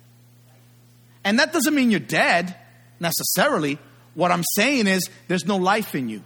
And 1.23 1.39
that 1.39 1.53
doesn't 1.53 1.73
mean 1.73 1.91
you're 1.91 1.99
dead 1.99 2.55
necessarily. 2.99 3.77
What 4.13 4.31
I'm 4.31 4.43
saying 4.55 4.87
is 4.87 5.09
there's 5.27 5.45
no 5.45 5.57
life 5.57 5.95
in 5.95 6.09
you. 6.09 6.23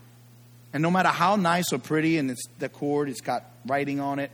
And 0.73 0.83
no 0.83 0.91
matter 0.91 1.09
how 1.09 1.35
nice 1.35 1.71
or 1.71 1.79
pretty 1.79 2.17
and 2.17 2.29
it's 2.29 2.43
the 2.59 2.69
cord, 2.69 3.09
it's 3.09 3.21
got 3.21 3.43
writing 3.65 3.99
on 3.99 4.19
it, 4.19 4.31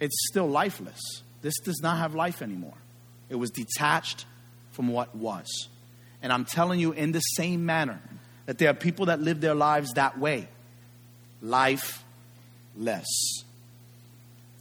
it's 0.00 0.16
still 0.28 0.46
lifeless. 0.46 1.00
This 1.42 1.58
does 1.60 1.80
not 1.82 1.98
have 1.98 2.14
life 2.14 2.42
anymore. 2.42 2.76
It 3.28 3.34
was 3.36 3.50
detached 3.50 4.24
from 4.72 4.88
what 4.88 5.14
was. 5.14 5.68
And 6.22 6.32
I'm 6.32 6.44
telling 6.44 6.80
you, 6.80 6.92
in 6.92 7.12
the 7.12 7.20
same 7.20 7.66
manner, 7.66 8.00
that 8.46 8.58
there 8.58 8.70
are 8.70 8.74
people 8.74 9.06
that 9.06 9.20
live 9.20 9.40
their 9.40 9.54
lives 9.54 9.92
that 9.94 10.18
way 10.18 10.48
lifeless. 11.42 12.02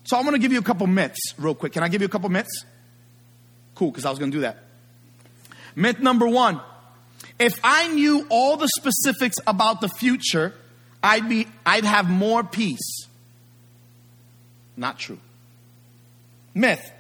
So 0.05 0.17
I'm 0.17 0.23
going 0.23 0.33
to 0.33 0.39
give 0.39 0.53
you 0.53 0.59
a 0.59 0.63
couple 0.63 0.87
myths 0.87 1.33
real 1.37 1.55
quick. 1.55 1.73
Can 1.73 1.83
I 1.83 1.89
give 1.89 2.01
you 2.01 2.05
a 2.05 2.09
couple 2.09 2.29
myths? 2.29 2.63
Cool, 3.73 3.91
because 3.91 4.05
I 4.05 4.09
was 4.09 4.19
going 4.19 4.31
to 4.31 4.37
do 4.37 4.41
that. 4.41 4.59
Myth 5.75 5.99
number 5.99 6.27
one 6.27 6.61
if 7.37 7.59
I 7.63 7.89
knew 7.89 8.25
all 8.29 8.55
the 8.55 8.69
specifics 8.77 9.35
about 9.45 9.81
the 9.81 9.89
future, 9.89 10.53
I'd, 11.03 11.27
be, 11.27 11.47
I'd 11.65 11.83
have 11.83 12.09
more 12.09 12.43
peace. 12.43 13.07
Not 14.77 14.99
true. 14.99 15.19
Myth. 16.53 16.91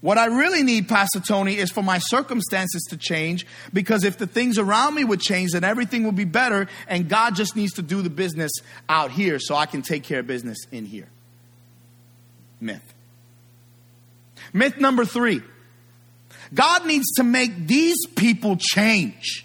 What 0.00 0.16
I 0.16 0.26
really 0.26 0.62
need, 0.62 0.88
Pastor 0.88 1.18
Tony, 1.18 1.56
is 1.56 1.72
for 1.72 1.82
my 1.82 1.98
circumstances 1.98 2.86
to 2.90 2.96
change 2.96 3.46
because 3.72 4.04
if 4.04 4.16
the 4.16 4.28
things 4.28 4.56
around 4.56 4.94
me 4.94 5.02
would 5.02 5.20
change, 5.20 5.52
then 5.52 5.64
everything 5.64 6.04
would 6.04 6.14
be 6.14 6.24
better, 6.24 6.68
and 6.86 7.08
God 7.08 7.34
just 7.34 7.56
needs 7.56 7.72
to 7.74 7.82
do 7.82 8.00
the 8.02 8.10
business 8.10 8.52
out 8.88 9.10
here 9.10 9.40
so 9.40 9.56
I 9.56 9.66
can 9.66 9.82
take 9.82 10.04
care 10.04 10.20
of 10.20 10.28
business 10.28 10.58
in 10.70 10.86
here. 10.86 11.08
Myth. 12.60 12.94
Myth 14.52 14.78
number 14.78 15.04
three 15.04 15.42
God 16.52 16.86
needs 16.86 17.06
to 17.16 17.24
make 17.24 17.66
these 17.66 18.06
people 18.16 18.56
change. 18.56 19.44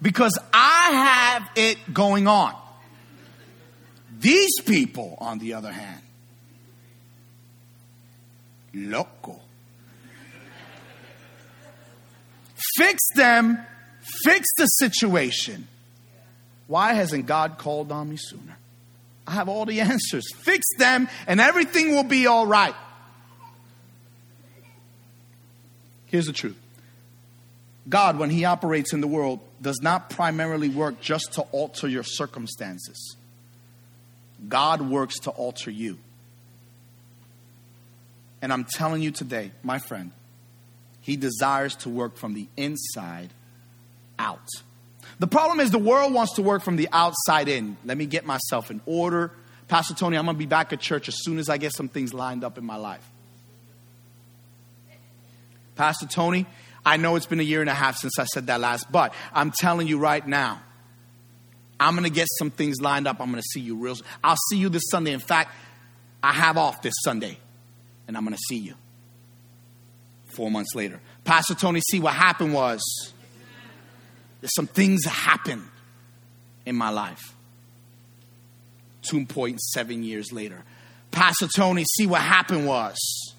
because 0.00 0.38
I 0.52 0.90
have 0.92 1.50
it 1.56 1.92
going 1.92 2.26
on. 2.26 2.54
These 4.18 4.60
people, 4.64 5.16
on 5.20 5.38
the 5.38 5.54
other 5.54 5.72
hand, 5.72 6.02
Loco. 8.74 9.40
Fix 12.76 13.00
them, 13.14 13.58
fix 14.24 14.46
the 14.56 14.66
situation. 14.66 15.66
Why 16.68 16.92
hasn't 16.92 17.26
God 17.26 17.58
called 17.58 17.90
on 17.90 18.08
me 18.08 18.16
sooner? 18.16 18.56
I 19.26 19.32
have 19.32 19.48
all 19.48 19.66
the 19.66 19.80
answers. 19.80 20.32
Fix 20.32 20.64
them, 20.78 21.08
and 21.26 21.40
everything 21.40 21.90
will 21.90 22.04
be 22.04 22.26
all 22.28 22.46
right. 22.46 22.74
Here's 26.06 26.26
the 26.26 26.32
truth 26.32 26.56
God, 27.88 28.18
when 28.18 28.30
He 28.30 28.44
operates 28.44 28.92
in 28.92 29.00
the 29.00 29.08
world, 29.08 29.40
does 29.60 29.80
not 29.82 30.10
primarily 30.10 30.68
work 30.68 31.00
just 31.00 31.32
to 31.32 31.42
alter 31.52 31.88
your 31.88 32.04
circumstances. 32.04 33.16
God 34.46 34.82
works 34.82 35.18
to 35.20 35.30
alter 35.30 35.70
you. 35.70 35.98
And 38.40 38.52
I'm 38.52 38.64
telling 38.64 39.02
you 39.02 39.10
today, 39.10 39.50
my 39.62 39.78
friend, 39.78 40.12
He 41.00 41.16
desires 41.16 41.74
to 41.76 41.88
work 41.88 42.16
from 42.16 42.34
the 42.34 42.46
inside 42.56 43.30
out. 44.18 44.46
The 45.18 45.26
problem 45.26 45.60
is 45.60 45.70
the 45.70 45.78
world 45.78 46.12
wants 46.12 46.34
to 46.34 46.42
work 46.42 46.62
from 46.62 46.76
the 46.76 46.88
outside 46.92 47.48
in. 47.48 47.76
Let 47.84 47.96
me 47.96 48.06
get 48.06 48.24
myself 48.24 48.70
in 48.70 48.80
order. 48.86 49.32
Pastor 49.66 49.94
Tony, 49.94 50.16
I'm 50.16 50.24
going 50.24 50.36
to 50.36 50.38
be 50.38 50.46
back 50.46 50.72
at 50.72 50.80
church 50.80 51.08
as 51.08 51.16
soon 51.18 51.38
as 51.38 51.48
I 51.48 51.58
get 51.58 51.72
some 51.74 51.88
things 51.88 52.14
lined 52.14 52.44
up 52.44 52.56
in 52.56 52.64
my 52.64 52.76
life. 52.76 53.06
Pastor 55.74 56.06
Tony, 56.06 56.46
I 56.84 56.96
know 56.96 57.16
it's 57.16 57.26
been 57.26 57.40
a 57.40 57.44
year 57.44 57.60
and 57.60 57.70
a 57.70 57.74
half 57.74 57.98
since 57.98 58.18
I 58.18 58.24
said 58.24 58.46
that 58.46 58.60
last, 58.60 58.90
but 58.90 59.12
I'm 59.32 59.50
telling 59.50 59.86
you 59.86 59.98
right 59.98 60.26
now, 60.26 60.60
I'm 61.80 61.94
going 61.94 62.04
to 62.04 62.10
get 62.10 62.26
some 62.38 62.50
things 62.50 62.80
lined 62.80 63.06
up. 63.06 63.20
I'm 63.20 63.30
going 63.30 63.42
to 63.42 63.48
see 63.48 63.60
you 63.60 63.76
real. 63.76 63.96
I'll 64.24 64.38
see 64.50 64.56
you 64.56 64.68
this 64.68 64.84
Sunday. 64.90 65.12
In 65.12 65.20
fact, 65.20 65.52
I 66.22 66.32
have 66.32 66.56
off 66.56 66.82
this 66.82 66.94
Sunday, 67.04 67.38
and 68.06 68.16
I'm 68.16 68.24
going 68.24 68.34
to 68.34 68.42
see 68.48 68.58
you. 68.58 68.74
Four 70.26 70.50
months 70.50 70.74
later, 70.74 71.00
Pastor 71.24 71.54
Tony, 71.54 71.80
see 71.90 72.00
what 72.00 72.14
happened 72.14 72.54
was 72.54 72.80
there's 74.40 74.54
some 74.54 74.66
things 74.66 75.02
that 75.02 75.10
happened 75.10 75.64
in 76.64 76.76
my 76.76 76.90
life. 76.90 77.34
2.7 79.10 80.04
years 80.04 80.32
later, 80.32 80.62
Pastor 81.10 81.48
Tony, 81.54 81.84
see 81.84 82.06
what 82.06 82.20
happened 82.20 82.66
was, 82.66 83.34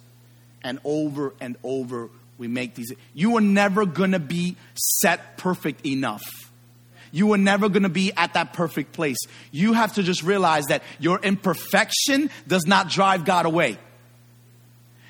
and 0.64 0.80
over 0.84 1.34
and 1.40 1.56
over 1.64 2.10
we 2.38 2.48
make 2.48 2.74
these. 2.74 2.92
You 3.14 3.38
are 3.38 3.42
never 3.42 3.86
going 3.86 4.12
to 4.12 4.20
be 4.20 4.56
set 4.74 5.38
perfect 5.38 5.86
enough. 5.86 6.24
You 7.12 7.34
are 7.34 7.38
never 7.38 7.70
going 7.70 7.84
to 7.84 7.90
be 7.90 8.14
at 8.16 8.34
that 8.34 8.54
perfect 8.54 8.94
place. 8.94 9.18
You 9.52 9.74
have 9.74 9.94
to 9.96 10.04
just 10.04 10.24
realize 10.24 10.66
that 10.66 10.84
your 11.00 11.20
imperfection 11.20 12.30
does 12.48 12.66
not 12.66 12.90
drive 12.90 13.26
God 13.26 13.46
away. 13.46 13.78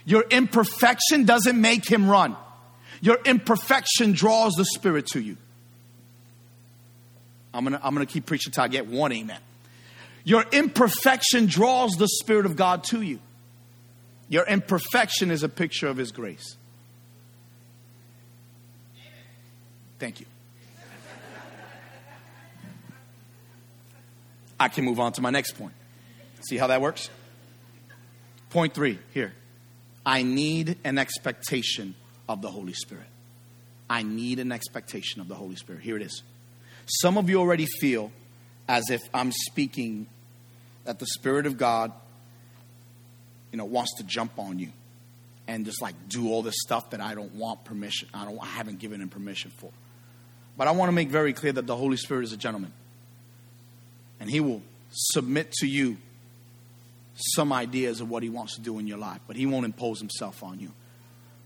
Your 0.06 0.24
imperfection 0.30 1.26
doesn't 1.26 1.60
make 1.60 1.90
him 1.90 2.10
run. 2.10 2.36
Your 3.02 3.20
imperfection 3.26 4.14
draws 4.14 4.54
the 4.54 4.66
Spirit 4.66 5.08
to 5.08 5.22
you. 5.22 5.38
I'm 7.60 7.66
going 7.66 7.78
to 7.78 7.86
I'm 7.86 7.94
going 7.94 8.08
to 8.08 8.12
keep 8.12 8.26
preaching 8.26 8.54
till 8.54 8.64
I 8.64 8.70
get 8.70 8.88
one 8.88 9.12
amen. 9.12 9.40
Your 10.24 10.46
imperfection 10.54 11.46
draws 11.46 11.92
the 11.98 12.08
Spirit 12.08 12.46
of 12.46 12.56
God 12.56 12.86
to 12.86 13.02
you. 13.02 13.20
Your 14.30 14.46
imperfection 14.46 15.30
is 15.30 15.44
a 15.44 15.50
picture 15.50 15.88
of 15.88 15.98
His 15.98 16.14
grace. 16.14 16.56
Thank 20.00 20.22
you. 20.22 20.26
I 24.58 24.70
can 24.70 24.86
move 24.86 25.02
on 25.02 25.12
to 25.14 25.22
my 25.22 25.30
next 25.30 25.58
point. 25.58 25.74
See 26.48 26.56
how 26.56 26.68
that 26.68 26.80
works? 26.80 27.10
Point 28.52 28.74
three 28.74 29.00
here. 29.14 29.34
I 30.06 30.24
need 30.24 30.78
an 30.86 30.98
expectation 30.98 31.94
of 32.30 32.42
the 32.42 32.50
Holy 32.50 32.72
Spirit. 32.72 33.08
I 33.90 34.04
need 34.04 34.40
an 34.40 34.54
expectation 34.54 35.20
of 35.20 35.28
the 35.28 35.36
Holy 35.36 35.58
Spirit. 35.58 35.82
Here 35.82 35.98
it 35.98 36.04
is. 36.04 36.24
Some 36.90 37.18
of 37.18 37.30
you 37.30 37.40
already 37.40 37.68
feel 37.80 38.12
as 38.68 38.90
if 38.90 39.02
I'm 39.14 39.32
speaking 39.32 40.08
that 40.86 40.98
the 40.98 41.06
Spirit 41.06 41.46
of 41.46 41.56
God, 41.56 41.92
you 43.52 43.58
know, 43.58 43.66
wants 43.66 43.96
to 43.98 44.04
jump 44.04 44.40
on 44.40 44.58
you 44.58 44.72
and 45.48 45.66
just 45.66 45.82
like 45.82 45.94
do 46.08 46.30
all 46.30 46.42
this 46.42 46.56
stuff 46.58 46.90
that 46.90 47.00
I 47.00 47.14
don't 47.14 47.36
want 47.36 47.64
permission. 47.64 48.10
I 48.12 48.26
don't 48.26 48.40
I 48.42 48.48
haven't 48.48 48.80
given 48.80 49.02
him 49.02 49.10
permission 49.10 49.52
for. 49.58 49.72
But 50.58 50.68
I 50.68 50.72
want 50.72 50.90
to 50.90 50.92
make 50.92 51.10
very 51.10 51.32
clear 51.32 51.52
that 51.54 51.68
the 51.68 51.76
Holy 51.76 51.96
Spirit 51.96 52.24
is 52.24 52.34
a 52.34 52.38
gentleman. 52.38 52.74
And 54.20 54.30
he 54.30 54.40
will 54.40 54.62
submit 54.92 55.52
to 55.54 55.68
you 55.68 55.98
some 57.14 57.54
ideas 57.54 58.02
of 58.02 58.10
what 58.10 58.24
he 58.24 58.30
wants 58.30 58.56
to 58.56 58.62
do 58.62 58.80
in 58.80 58.88
your 58.88 58.98
life, 58.98 59.22
but 59.28 59.36
he 59.36 59.46
won't 59.46 59.66
impose 59.66 60.00
himself 60.00 60.42
on 60.44 60.60
you. 60.60 60.72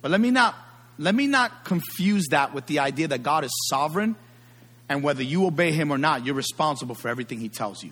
But 0.01 0.11
let 0.11 0.21
me 0.21 0.31
not 0.31 0.55
let 0.97 1.15
me 1.15 1.27
not 1.27 1.65
confuse 1.65 2.27
that 2.29 2.53
with 2.53 2.65
the 2.67 2.79
idea 2.79 3.09
that 3.09 3.23
God 3.23 3.43
is 3.43 3.51
sovereign 3.69 4.15
and 4.89 5.03
whether 5.03 5.23
you 5.23 5.45
obey 5.45 5.71
him 5.71 5.91
or 5.91 5.97
not, 5.97 6.25
you're 6.25 6.35
responsible 6.35 6.95
for 6.95 7.07
everything 7.07 7.39
he 7.39 7.49
tells 7.49 7.83
you. 7.83 7.91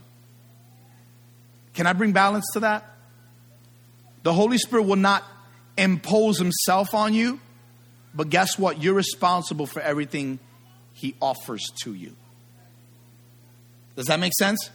Can 1.74 1.88
I 1.88 1.94
bring 1.94 2.12
balance 2.12 2.46
to 2.54 2.62
that? 2.62 2.86
The 4.24 4.34
Holy 4.34 4.58
Spirit 4.58 4.84
will 4.84 4.98
not 4.98 5.24
impose 5.78 6.38
himself 6.38 6.94
on 6.94 7.14
you, 7.14 7.40
but 8.14 8.30
guess 8.30 8.60
what? 8.60 8.82
You're 8.82 8.94
responsible 8.94 9.66
for 9.66 9.82
everything 9.82 10.40
he 10.94 11.16
offers 11.22 11.66
to 11.84 11.94
you. 11.94 12.16
Does 13.96 14.08
that 14.08 14.20
make 14.20 14.34
sense? 14.38 14.70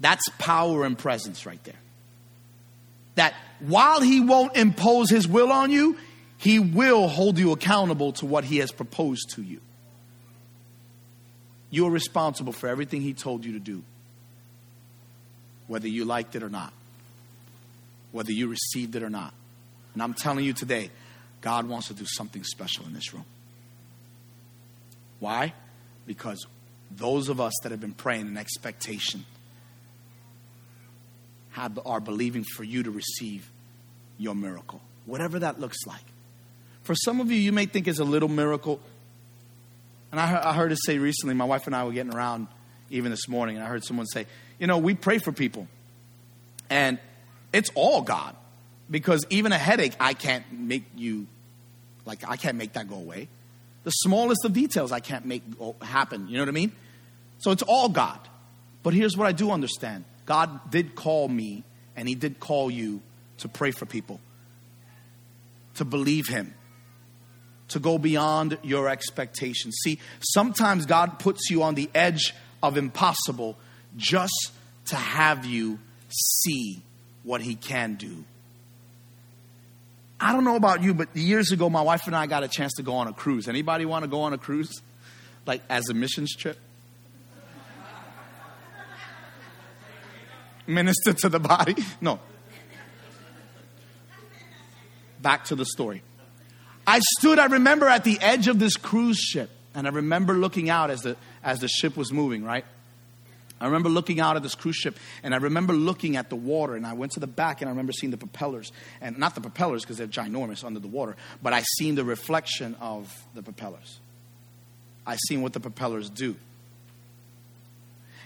That's 0.00 0.28
power 0.38 0.84
and 0.84 0.98
presence 0.98 1.46
right 1.46 1.62
there. 1.64 1.74
That 3.14 3.34
while 3.60 4.00
he 4.00 4.20
won't 4.20 4.56
impose 4.56 5.10
his 5.10 5.26
will 5.26 5.50
on 5.50 5.70
you, 5.70 5.96
he 6.36 6.58
will 6.58 7.08
hold 7.08 7.38
you 7.38 7.52
accountable 7.52 8.12
to 8.14 8.26
what 8.26 8.44
he 8.44 8.58
has 8.58 8.70
proposed 8.70 9.30
to 9.34 9.42
you. 9.42 9.60
You 11.70 11.86
are 11.86 11.90
responsible 11.90 12.52
for 12.52 12.68
everything 12.68 13.02
he 13.02 13.12
told 13.12 13.44
you 13.44 13.52
to 13.52 13.58
do, 13.58 13.82
whether 15.66 15.88
you 15.88 16.04
liked 16.04 16.34
it 16.34 16.42
or 16.42 16.48
not, 16.48 16.72
whether 18.12 18.32
you 18.32 18.48
received 18.48 18.96
it 18.96 19.02
or 19.02 19.10
not. 19.10 19.34
And 19.94 20.02
I'm 20.02 20.14
telling 20.14 20.44
you 20.44 20.52
today, 20.52 20.90
God 21.40 21.68
wants 21.68 21.88
to 21.88 21.94
do 21.94 22.04
something 22.06 22.42
special 22.44 22.86
in 22.86 22.94
this 22.94 23.12
room. 23.12 23.24
Why? 25.20 25.52
Because 26.06 26.46
those 26.90 27.28
of 27.28 27.40
us 27.40 27.52
that 27.62 27.72
have 27.72 27.80
been 27.80 27.92
praying 27.92 28.26
in 28.26 28.36
expectation 28.36 29.24
have, 31.50 31.78
are 31.84 32.00
believing 32.00 32.44
for 32.44 32.64
you 32.64 32.82
to 32.82 32.90
receive 32.90 33.50
your 34.16 34.34
miracle, 34.34 34.80
whatever 35.06 35.38
that 35.40 35.60
looks 35.60 35.86
like. 35.86 36.04
For 36.82 36.94
some 36.94 37.20
of 37.20 37.30
you, 37.30 37.36
you 37.36 37.52
may 37.52 37.66
think 37.66 37.86
it's 37.86 37.98
a 37.98 38.04
little 38.04 38.28
miracle. 38.28 38.80
And 40.10 40.20
I, 40.20 40.50
I 40.50 40.54
heard 40.54 40.72
it 40.72 40.78
say 40.84 40.98
recently, 40.98 41.34
my 41.34 41.44
wife 41.44 41.66
and 41.66 41.76
I 41.76 41.84
were 41.84 41.92
getting 41.92 42.14
around 42.14 42.48
even 42.90 43.10
this 43.10 43.28
morning, 43.28 43.56
and 43.56 43.64
I 43.64 43.68
heard 43.68 43.84
someone 43.84 44.06
say, 44.06 44.26
You 44.58 44.66
know, 44.66 44.78
we 44.78 44.94
pray 44.94 45.18
for 45.18 45.32
people, 45.32 45.68
and 46.70 46.98
it's 47.52 47.70
all 47.74 48.02
God. 48.02 48.34
Because 48.90 49.26
even 49.28 49.52
a 49.52 49.58
headache, 49.58 49.94
I 50.00 50.14
can't 50.14 50.50
make 50.50 50.84
you, 50.96 51.26
like, 52.06 52.26
I 52.26 52.36
can't 52.36 52.56
make 52.56 52.72
that 52.72 52.88
go 52.88 52.96
away. 52.96 53.28
The 53.84 53.90
smallest 53.90 54.44
of 54.46 54.54
details 54.54 54.92
I 54.92 55.00
can't 55.00 55.26
make 55.26 55.42
happen. 55.82 56.26
You 56.28 56.38
know 56.38 56.42
what 56.42 56.48
I 56.48 56.52
mean? 56.52 56.72
So 57.38 57.50
it's 57.50 57.62
all 57.62 57.90
God. 57.90 58.18
But 58.82 58.94
here's 58.94 59.16
what 59.16 59.26
I 59.26 59.32
do 59.32 59.50
understand 59.50 60.04
God 60.24 60.70
did 60.70 60.94
call 60.94 61.28
me, 61.28 61.64
and 61.96 62.08
He 62.08 62.14
did 62.14 62.40
call 62.40 62.70
you 62.70 63.02
to 63.38 63.48
pray 63.48 63.70
for 63.70 63.86
people, 63.86 64.20
to 65.74 65.84
believe 65.84 66.28
Him, 66.28 66.54
to 67.68 67.78
go 67.78 67.98
beyond 67.98 68.58
your 68.62 68.88
expectations. 68.88 69.76
See, 69.82 69.98
sometimes 70.20 70.86
God 70.86 71.18
puts 71.18 71.50
you 71.50 71.62
on 71.62 71.74
the 71.74 71.90
edge 71.94 72.34
of 72.62 72.76
impossible 72.76 73.56
just 73.96 74.52
to 74.86 74.96
have 74.96 75.44
you 75.44 75.78
see 76.08 76.82
what 77.22 77.40
He 77.40 77.54
can 77.54 77.94
do 77.94 78.24
I 80.20 80.32
don't 80.32 80.44
know 80.44 80.56
about 80.56 80.82
you, 80.82 80.94
but 80.94 81.16
years 81.16 81.52
ago, 81.52 81.70
my 81.70 81.82
wife 81.82 82.06
and 82.06 82.16
I 82.16 82.26
got 82.26 82.42
a 82.42 82.48
chance 82.48 82.74
to 82.74 82.82
go 82.82 82.94
on 82.94 83.06
a 83.06 83.12
cruise. 83.12 83.48
Anybody 83.48 83.84
want 83.84 84.02
to 84.02 84.08
go 84.08 84.22
on 84.22 84.32
a 84.32 84.38
cruise? 84.38 84.82
Like 85.46 85.62
as 85.68 85.88
a 85.88 85.94
missions 85.94 86.34
trip? 86.34 86.58
Minister 90.66 91.12
to 91.12 91.28
the 91.28 91.38
body? 91.38 91.76
No. 92.00 92.18
Back 95.22 95.44
to 95.46 95.54
the 95.54 95.64
story. 95.64 96.02
I 96.88 97.00
stood, 97.18 97.38
I 97.38 97.44
remember, 97.44 97.86
at 97.86 98.02
the 98.02 98.18
edge 98.18 98.48
of 98.48 98.58
this 98.58 98.78
cruise 98.78 99.18
ship, 99.18 99.50
and 99.74 99.86
I 99.86 99.90
remember 99.90 100.32
looking 100.32 100.70
out 100.70 100.90
as 100.90 101.02
the, 101.02 101.18
as 101.44 101.58
the 101.58 101.68
ship 101.68 101.98
was 101.98 102.10
moving, 102.10 102.44
right? 102.44 102.64
I 103.60 103.66
remember 103.66 103.90
looking 103.90 104.20
out 104.20 104.36
at 104.36 104.42
this 104.42 104.54
cruise 104.54 104.76
ship 104.76 104.96
and 105.22 105.34
I 105.34 105.36
remember 105.36 105.74
looking 105.74 106.16
at 106.16 106.30
the 106.30 106.36
water 106.36 106.76
and 106.76 106.86
I 106.86 106.94
went 106.94 107.12
to 107.12 107.20
the 107.20 107.26
back 107.26 107.60
and 107.60 107.68
I 107.68 107.72
remember 107.72 107.92
seeing 107.92 108.10
the 108.10 108.16
propellers 108.16 108.72
and 109.02 109.18
not 109.18 109.34
the 109.34 109.42
propellers 109.42 109.82
because 109.82 109.98
they're 109.98 110.06
ginormous 110.06 110.64
under 110.64 110.80
the 110.80 110.88
water, 110.88 111.16
but 111.42 111.52
I 111.52 111.62
seen 111.76 111.94
the 111.94 112.04
reflection 112.04 112.74
of 112.80 113.14
the 113.34 113.42
propellers. 113.42 113.98
I 115.06 115.16
seen 115.28 115.42
what 115.42 115.52
the 115.52 115.60
propellers 115.60 116.08
do. 116.08 116.36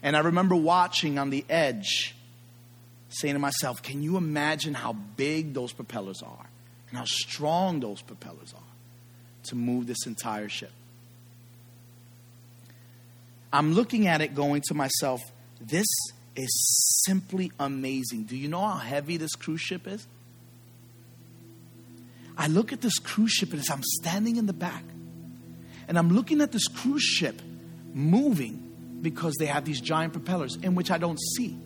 And 0.04 0.16
I 0.16 0.20
remember 0.20 0.54
watching 0.54 1.18
on 1.18 1.30
the 1.30 1.44
edge 1.48 2.14
saying 3.08 3.34
to 3.34 3.40
myself, 3.40 3.82
can 3.82 4.02
you 4.02 4.18
imagine 4.18 4.74
how 4.74 4.92
big 4.92 5.52
those 5.52 5.72
propellers 5.72 6.22
are? 6.22 6.46
And 6.92 6.98
how 6.98 7.06
strong 7.06 7.80
those 7.80 8.02
propellers 8.02 8.52
are 8.52 8.60
to 9.44 9.56
move 9.56 9.86
this 9.86 10.06
entire 10.06 10.50
ship. 10.50 10.70
I'm 13.50 13.72
looking 13.72 14.06
at 14.06 14.20
it 14.20 14.34
going 14.34 14.60
to 14.66 14.74
myself, 14.74 15.22
this 15.58 15.86
is 16.36 17.02
simply 17.06 17.50
amazing. 17.58 18.24
Do 18.24 18.36
you 18.36 18.48
know 18.48 18.60
how 18.60 18.76
heavy 18.76 19.16
this 19.16 19.34
cruise 19.34 19.62
ship 19.62 19.86
is? 19.86 20.06
I 22.36 22.48
look 22.48 22.74
at 22.74 22.82
this 22.82 22.98
cruise 22.98 23.32
ship 23.32 23.52
and 23.52 23.60
as 23.60 23.70
I'm 23.70 23.82
standing 23.82 24.36
in 24.36 24.44
the 24.44 24.52
back, 24.52 24.84
and 25.88 25.98
I'm 25.98 26.10
looking 26.10 26.42
at 26.42 26.52
this 26.52 26.68
cruise 26.68 27.02
ship 27.02 27.40
moving 27.94 28.98
because 29.00 29.34
they 29.38 29.46
have 29.46 29.64
these 29.64 29.80
giant 29.80 30.12
propellers 30.12 30.56
in 30.56 30.74
which 30.74 30.90
I 30.90 30.98
don't 30.98 31.18
see. 31.36 31.58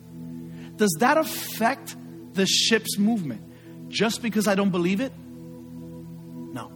Does 0.77 0.95
that 0.99 1.17
affect 1.17 1.97
the 2.33 2.45
ship's 2.45 2.97
movement 2.97 3.41
just 3.89 4.21
because 4.21 4.47
I 4.47 4.55
don't 4.55 4.69
believe 4.69 5.01
it? 5.01 5.13
No. 5.17 6.71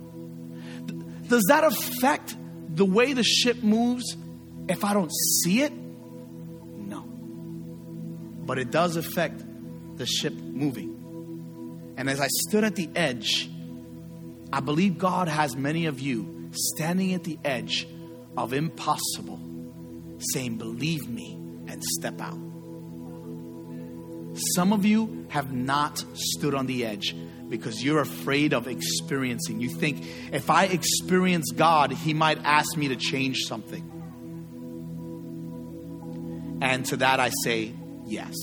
Does 1.28 1.44
that 1.48 1.64
affect 1.64 2.36
the 2.76 2.86
way 2.86 3.14
the 3.14 3.24
ship 3.24 3.64
moves 3.64 4.16
if 4.68 4.84
I 4.84 4.94
don't 4.94 5.12
see 5.44 5.62
it? 5.62 5.74
No. 5.74 7.02
But 8.46 8.60
it 8.60 8.72
does 8.72 8.96
affect 8.96 9.44
the 9.98 10.06
ship 10.06 10.34
moving. 10.34 11.94
And 11.98 12.10
as 12.10 12.20
I 12.20 12.28
stood 12.48 12.64
at 12.64 12.76
the 12.76 12.90
edge, 12.96 13.50
I 14.54 14.60
believe 14.60 14.98
God 14.98 15.28
has 15.28 15.56
many 15.56 15.86
of 15.86 16.00
you 16.00 16.50
standing 16.52 17.14
at 17.14 17.24
the 17.24 17.40
edge 17.46 17.88
of 18.36 18.54
impossible, 18.54 19.40
saying, 20.34 20.58
Believe 20.58 21.08
me 21.08 21.34
and 21.68 21.82
step 22.00 22.20
out. 22.20 22.51
Some 24.34 24.72
of 24.72 24.86
you 24.86 25.26
have 25.30 25.52
not 25.52 26.04
stood 26.14 26.56
on 26.56 26.66
the 26.66 26.86
edge 26.86 27.16
because 27.50 27.84
you're 27.84 28.00
afraid 28.00 28.54
of 28.54 28.68
experiencing. 28.68 29.60
You 29.60 29.70
think, 29.70 30.06
if 30.32 30.50
I 30.50 30.66
experience 30.66 31.52
God, 31.52 31.92
He 31.92 32.14
might 32.14 32.40
ask 32.44 32.78
me 32.78 32.88
to 32.88 32.96
change 32.96 33.40
something. 33.48 33.88
And 36.62 36.86
to 36.86 36.98
that 36.98 37.20
I 37.20 37.32
say, 37.44 37.74
yes. 38.06 38.36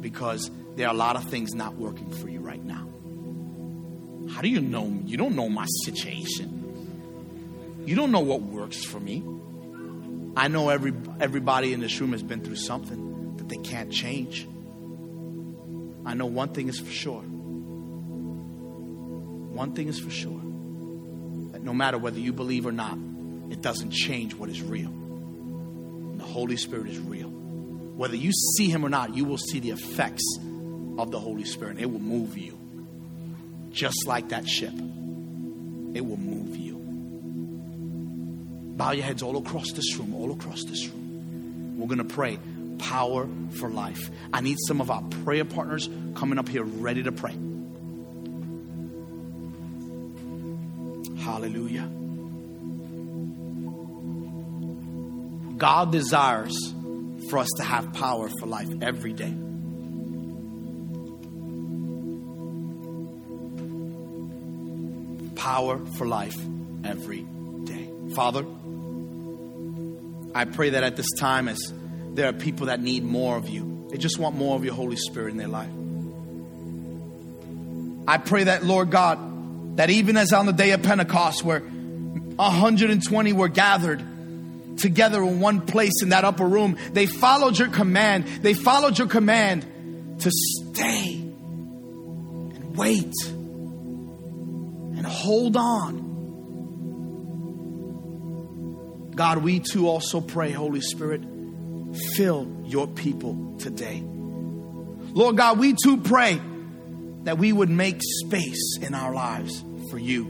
Because 0.00 0.50
there 0.74 0.88
are 0.88 0.94
a 0.94 0.96
lot 0.96 1.16
of 1.16 1.24
things 1.24 1.54
not 1.54 1.76
working 1.76 2.10
for 2.10 2.28
you 2.28 2.40
right 2.40 2.62
now. 2.62 2.88
How 4.34 4.42
do 4.42 4.48
you 4.48 4.60
know? 4.60 5.00
You 5.04 5.16
don't 5.16 5.34
know 5.34 5.48
my 5.48 5.66
situation. 5.84 7.84
You 7.86 7.94
don't 7.94 8.12
know 8.12 8.20
what 8.20 8.42
works 8.42 8.84
for 8.84 9.00
me. 9.00 9.24
I 10.36 10.48
know 10.48 10.68
every 10.68 10.92
everybody 11.20 11.72
in 11.72 11.80
this 11.80 11.98
room 12.00 12.12
has 12.12 12.22
been 12.22 12.42
through 12.42 12.56
something 12.56 13.15
that 13.46 13.54
they 13.54 13.62
can't 13.62 13.92
change. 13.92 14.46
I 16.04 16.14
know 16.14 16.26
one 16.26 16.48
thing 16.50 16.68
is 16.68 16.78
for 16.78 16.90
sure. 16.90 17.22
One 19.52 19.72
thing 19.72 19.88
is 19.88 19.98
for 19.98 20.10
sure. 20.10 20.40
That 21.52 21.62
no 21.62 21.72
matter 21.72 21.98
whether 21.98 22.18
you 22.18 22.32
believe 22.32 22.66
or 22.66 22.72
not, 22.72 22.98
it 23.50 23.62
doesn't 23.62 23.90
change 23.90 24.34
what 24.34 24.48
is 24.50 24.60
real. 24.62 24.88
And 24.88 26.20
the 26.20 26.24
Holy 26.24 26.56
Spirit 26.56 26.88
is 26.88 26.98
real. 26.98 27.28
Whether 27.28 28.16
you 28.16 28.32
see 28.32 28.68
him 28.68 28.84
or 28.84 28.88
not, 28.88 29.14
you 29.14 29.24
will 29.24 29.38
see 29.38 29.60
the 29.60 29.70
effects 29.70 30.24
of 30.98 31.10
the 31.10 31.18
Holy 31.18 31.44
Spirit. 31.44 31.78
It 31.78 31.90
will 31.90 32.00
move 32.00 32.36
you 32.36 32.58
just 33.70 34.06
like 34.06 34.30
that 34.30 34.48
ship. 34.48 34.72
It 34.72 36.04
will 36.04 36.16
move 36.18 36.56
you. 36.56 36.76
Bow 38.76 38.92
your 38.92 39.04
heads 39.04 39.22
all 39.22 39.36
across 39.38 39.72
this 39.72 39.96
room, 39.96 40.14
all 40.14 40.32
across 40.32 40.64
this 40.64 40.86
room. 40.88 41.78
We're 41.78 41.86
going 41.86 42.06
to 42.06 42.14
pray 42.14 42.38
power 42.88 43.28
for 43.58 43.68
life. 43.68 44.10
I 44.32 44.40
need 44.40 44.56
some 44.66 44.80
of 44.80 44.90
our 44.90 45.02
prayer 45.24 45.44
partners 45.44 45.88
coming 46.14 46.38
up 46.38 46.48
here 46.48 46.64
ready 46.64 47.02
to 47.02 47.12
pray. 47.12 47.32
Hallelujah. 51.18 51.88
God 55.58 55.90
desires 55.92 56.56
for 57.30 57.38
us 57.38 57.48
to 57.56 57.64
have 57.64 57.92
power 57.94 58.28
for 58.40 58.46
life 58.46 58.68
every 58.82 59.12
day. 59.12 59.34
power 65.46 65.78
for 65.96 66.06
life 66.08 66.36
every 66.84 67.24
day. 67.64 67.88
Father, 68.16 68.44
I 70.34 70.44
pray 70.44 70.70
that 70.70 70.82
at 70.82 70.96
this 70.96 71.06
time, 71.20 71.46
as 71.46 71.72
there 72.16 72.28
are 72.28 72.32
people 72.32 72.66
that 72.66 72.80
need 72.80 73.04
more 73.04 73.36
of 73.36 73.48
you, 73.48 73.86
they 73.90 73.98
just 73.98 74.18
want 74.18 74.34
more 74.34 74.56
of 74.56 74.64
your 74.64 74.74
Holy 74.74 74.96
Spirit 74.96 75.30
in 75.30 75.36
their 75.36 75.48
life. 75.48 75.70
I 78.08 78.18
pray 78.18 78.44
that, 78.44 78.64
Lord 78.64 78.90
God, 78.90 79.76
that 79.76 79.90
even 79.90 80.16
as 80.16 80.32
on 80.32 80.46
the 80.46 80.52
day 80.52 80.70
of 80.70 80.82
Pentecost, 80.82 81.44
where 81.44 81.60
120 81.60 83.32
were 83.32 83.48
gathered 83.48 84.02
together 84.78 85.22
in 85.22 85.40
one 85.40 85.60
place 85.60 86.02
in 86.02 86.10
that 86.10 86.24
upper 86.24 86.46
room, 86.46 86.76
they 86.92 87.06
followed 87.06 87.58
your 87.58 87.68
command. 87.68 88.26
They 88.42 88.54
followed 88.54 88.98
your 88.98 89.08
command 89.08 89.62
to 90.20 90.30
stay 90.30 91.14
and 91.14 92.76
wait 92.76 93.12
and 94.96 95.04
hold 95.06 95.56
on. 95.56 96.04
God, 99.14 99.38
we 99.38 99.60
too 99.60 99.88
also 99.88 100.20
pray, 100.20 100.52
Holy 100.52 100.82
Spirit, 100.82 101.22
fill 102.14 102.62
your 102.64 102.86
people 102.86 103.56
today. 103.58 104.02
Lord 104.04 105.36
God, 105.36 105.58
we 105.58 105.74
too 105.82 105.96
pray 105.96 106.40
that 107.24 107.38
we 107.38 107.52
would 107.52 107.70
make 107.70 108.00
space 108.02 108.78
in 108.80 108.94
our 108.94 109.14
lives 109.14 109.64
for 109.90 109.98
you. 109.98 110.26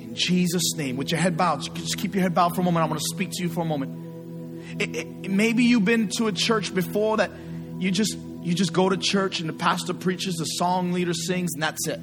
In 0.00 0.14
Jesus' 0.14 0.74
name, 0.76 0.96
with 0.96 1.10
your 1.10 1.20
head 1.20 1.36
bowed, 1.36 1.62
just 1.74 1.96
keep 1.98 2.14
your 2.14 2.22
head 2.22 2.34
bowed 2.34 2.54
for 2.54 2.60
a 2.60 2.64
moment. 2.64 2.84
I 2.84 2.88
want 2.88 3.00
to 3.00 3.06
speak 3.06 3.30
to 3.32 3.42
you 3.42 3.48
for 3.48 3.62
a 3.62 3.64
moment. 3.64 4.80
It, 4.80 4.96
it, 4.96 5.30
maybe 5.30 5.64
you've 5.64 5.84
been 5.84 6.08
to 6.16 6.26
a 6.26 6.32
church 6.32 6.74
before 6.74 7.18
that 7.18 7.30
you 7.78 7.90
just 7.90 8.16
you 8.42 8.54
just 8.54 8.72
go 8.72 8.88
to 8.88 8.96
church 8.96 9.40
and 9.40 9.48
the 9.48 9.54
pastor 9.54 9.94
preaches, 9.94 10.34
the 10.34 10.44
song 10.44 10.92
leader 10.92 11.14
sings, 11.14 11.52
and 11.54 11.62
that's 11.62 11.86
it. 11.86 12.00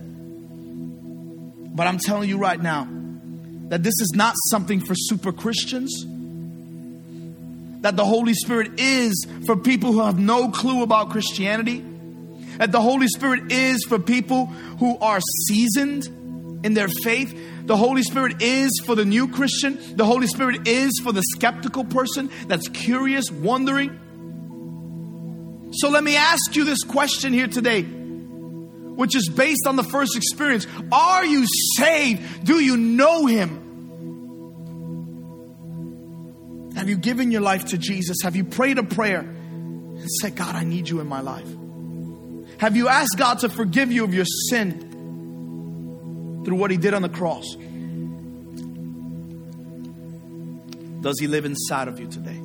But 1.75 1.87
I'm 1.87 1.97
telling 1.97 2.29
you 2.29 2.37
right 2.37 2.59
now 2.59 2.87
that 3.67 3.83
this 3.83 3.93
is 3.99 4.13
not 4.15 4.35
something 4.49 4.79
for 4.79 4.95
super 4.95 5.31
Christians. 5.31 6.05
That 7.81 7.95
the 7.95 8.05
Holy 8.05 8.33
Spirit 8.33 8.79
is 8.79 9.25
for 9.45 9.55
people 9.55 9.93
who 9.93 10.01
have 10.01 10.19
no 10.19 10.49
clue 10.49 10.83
about 10.83 11.11
Christianity. 11.11 11.83
That 12.57 12.71
the 12.71 12.81
Holy 12.81 13.07
Spirit 13.07 13.51
is 13.51 13.85
for 13.85 13.99
people 13.99 14.47
who 14.47 14.97
are 14.99 15.19
seasoned 15.47 16.07
in 16.65 16.73
their 16.73 16.89
faith. 16.89 17.37
The 17.65 17.77
Holy 17.77 18.03
Spirit 18.03 18.41
is 18.41 18.71
for 18.85 18.95
the 18.95 19.05
new 19.05 19.29
Christian. 19.29 19.79
The 19.95 20.05
Holy 20.05 20.27
Spirit 20.27 20.67
is 20.67 20.99
for 21.01 21.13
the 21.13 21.21
skeptical 21.35 21.85
person 21.85 22.29
that's 22.47 22.67
curious, 22.67 23.31
wondering. 23.31 23.97
So 25.71 25.89
let 25.89 26.03
me 26.03 26.17
ask 26.17 26.55
you 26.55 26.65
this 26.65 26.83
question 26.83 27.31
here 27.31 27.47
today, 27.47 27.83
which 27.83 29.15
is 29.15 29.29
based 29.29 29.67
on 29.67 29.75
the 29.75 29.83
first 29.83 30.17
experience. 30.17 30.67
Are 30.91 31.23
you 31.23 31.45
saved? 31.77 32.43
Do 32.43 32.59
you 32.59 32.75
know 32.75 33.25
Him? 33.27 33.58
Have 36.79 36.87
you 36.87 36.95
given 36.95 37.29
your 37.29 37.41
life 37.41 37.65
to 37.65 37.77
Jesus? 37.77 38.19
Have 38.23 38.37
you 38.37 38.45
prayed 38.45 38.77
a 38.77 38.83
prayer 38.83 39.19
and 39.19 40.07
said, 40.21 40.37
God, 40.37 40.55
I 40.55 40.63
need 40.63 40.87
you 40.87 41.01
in 41.01 41.07
my 41.07 41.19
life? 41.19 41.45
Have 42.57 42.77
you 42.77 42.87
asked 42.87 43.17
God 43.17 43.39
to 43.39 43.49
forgive 43.49 43.91
you 43.91 44.05
of 44.05 44.13
your 44.13 44.23
sin 44.49 44.79
through 46.45 46.55
what 46.55 46.71
He 46.71 46.77
did 46.77 46.93
on 46.93 47.01
the 47.01 47.09
cross? 47.09 47.53
Does 51.01 51.19
He 51.19 51.27
live 51.27 51.43
inside 51.43 51.89
of 51.89 51.99
you 51.99 52.07
today? 52.07 52.39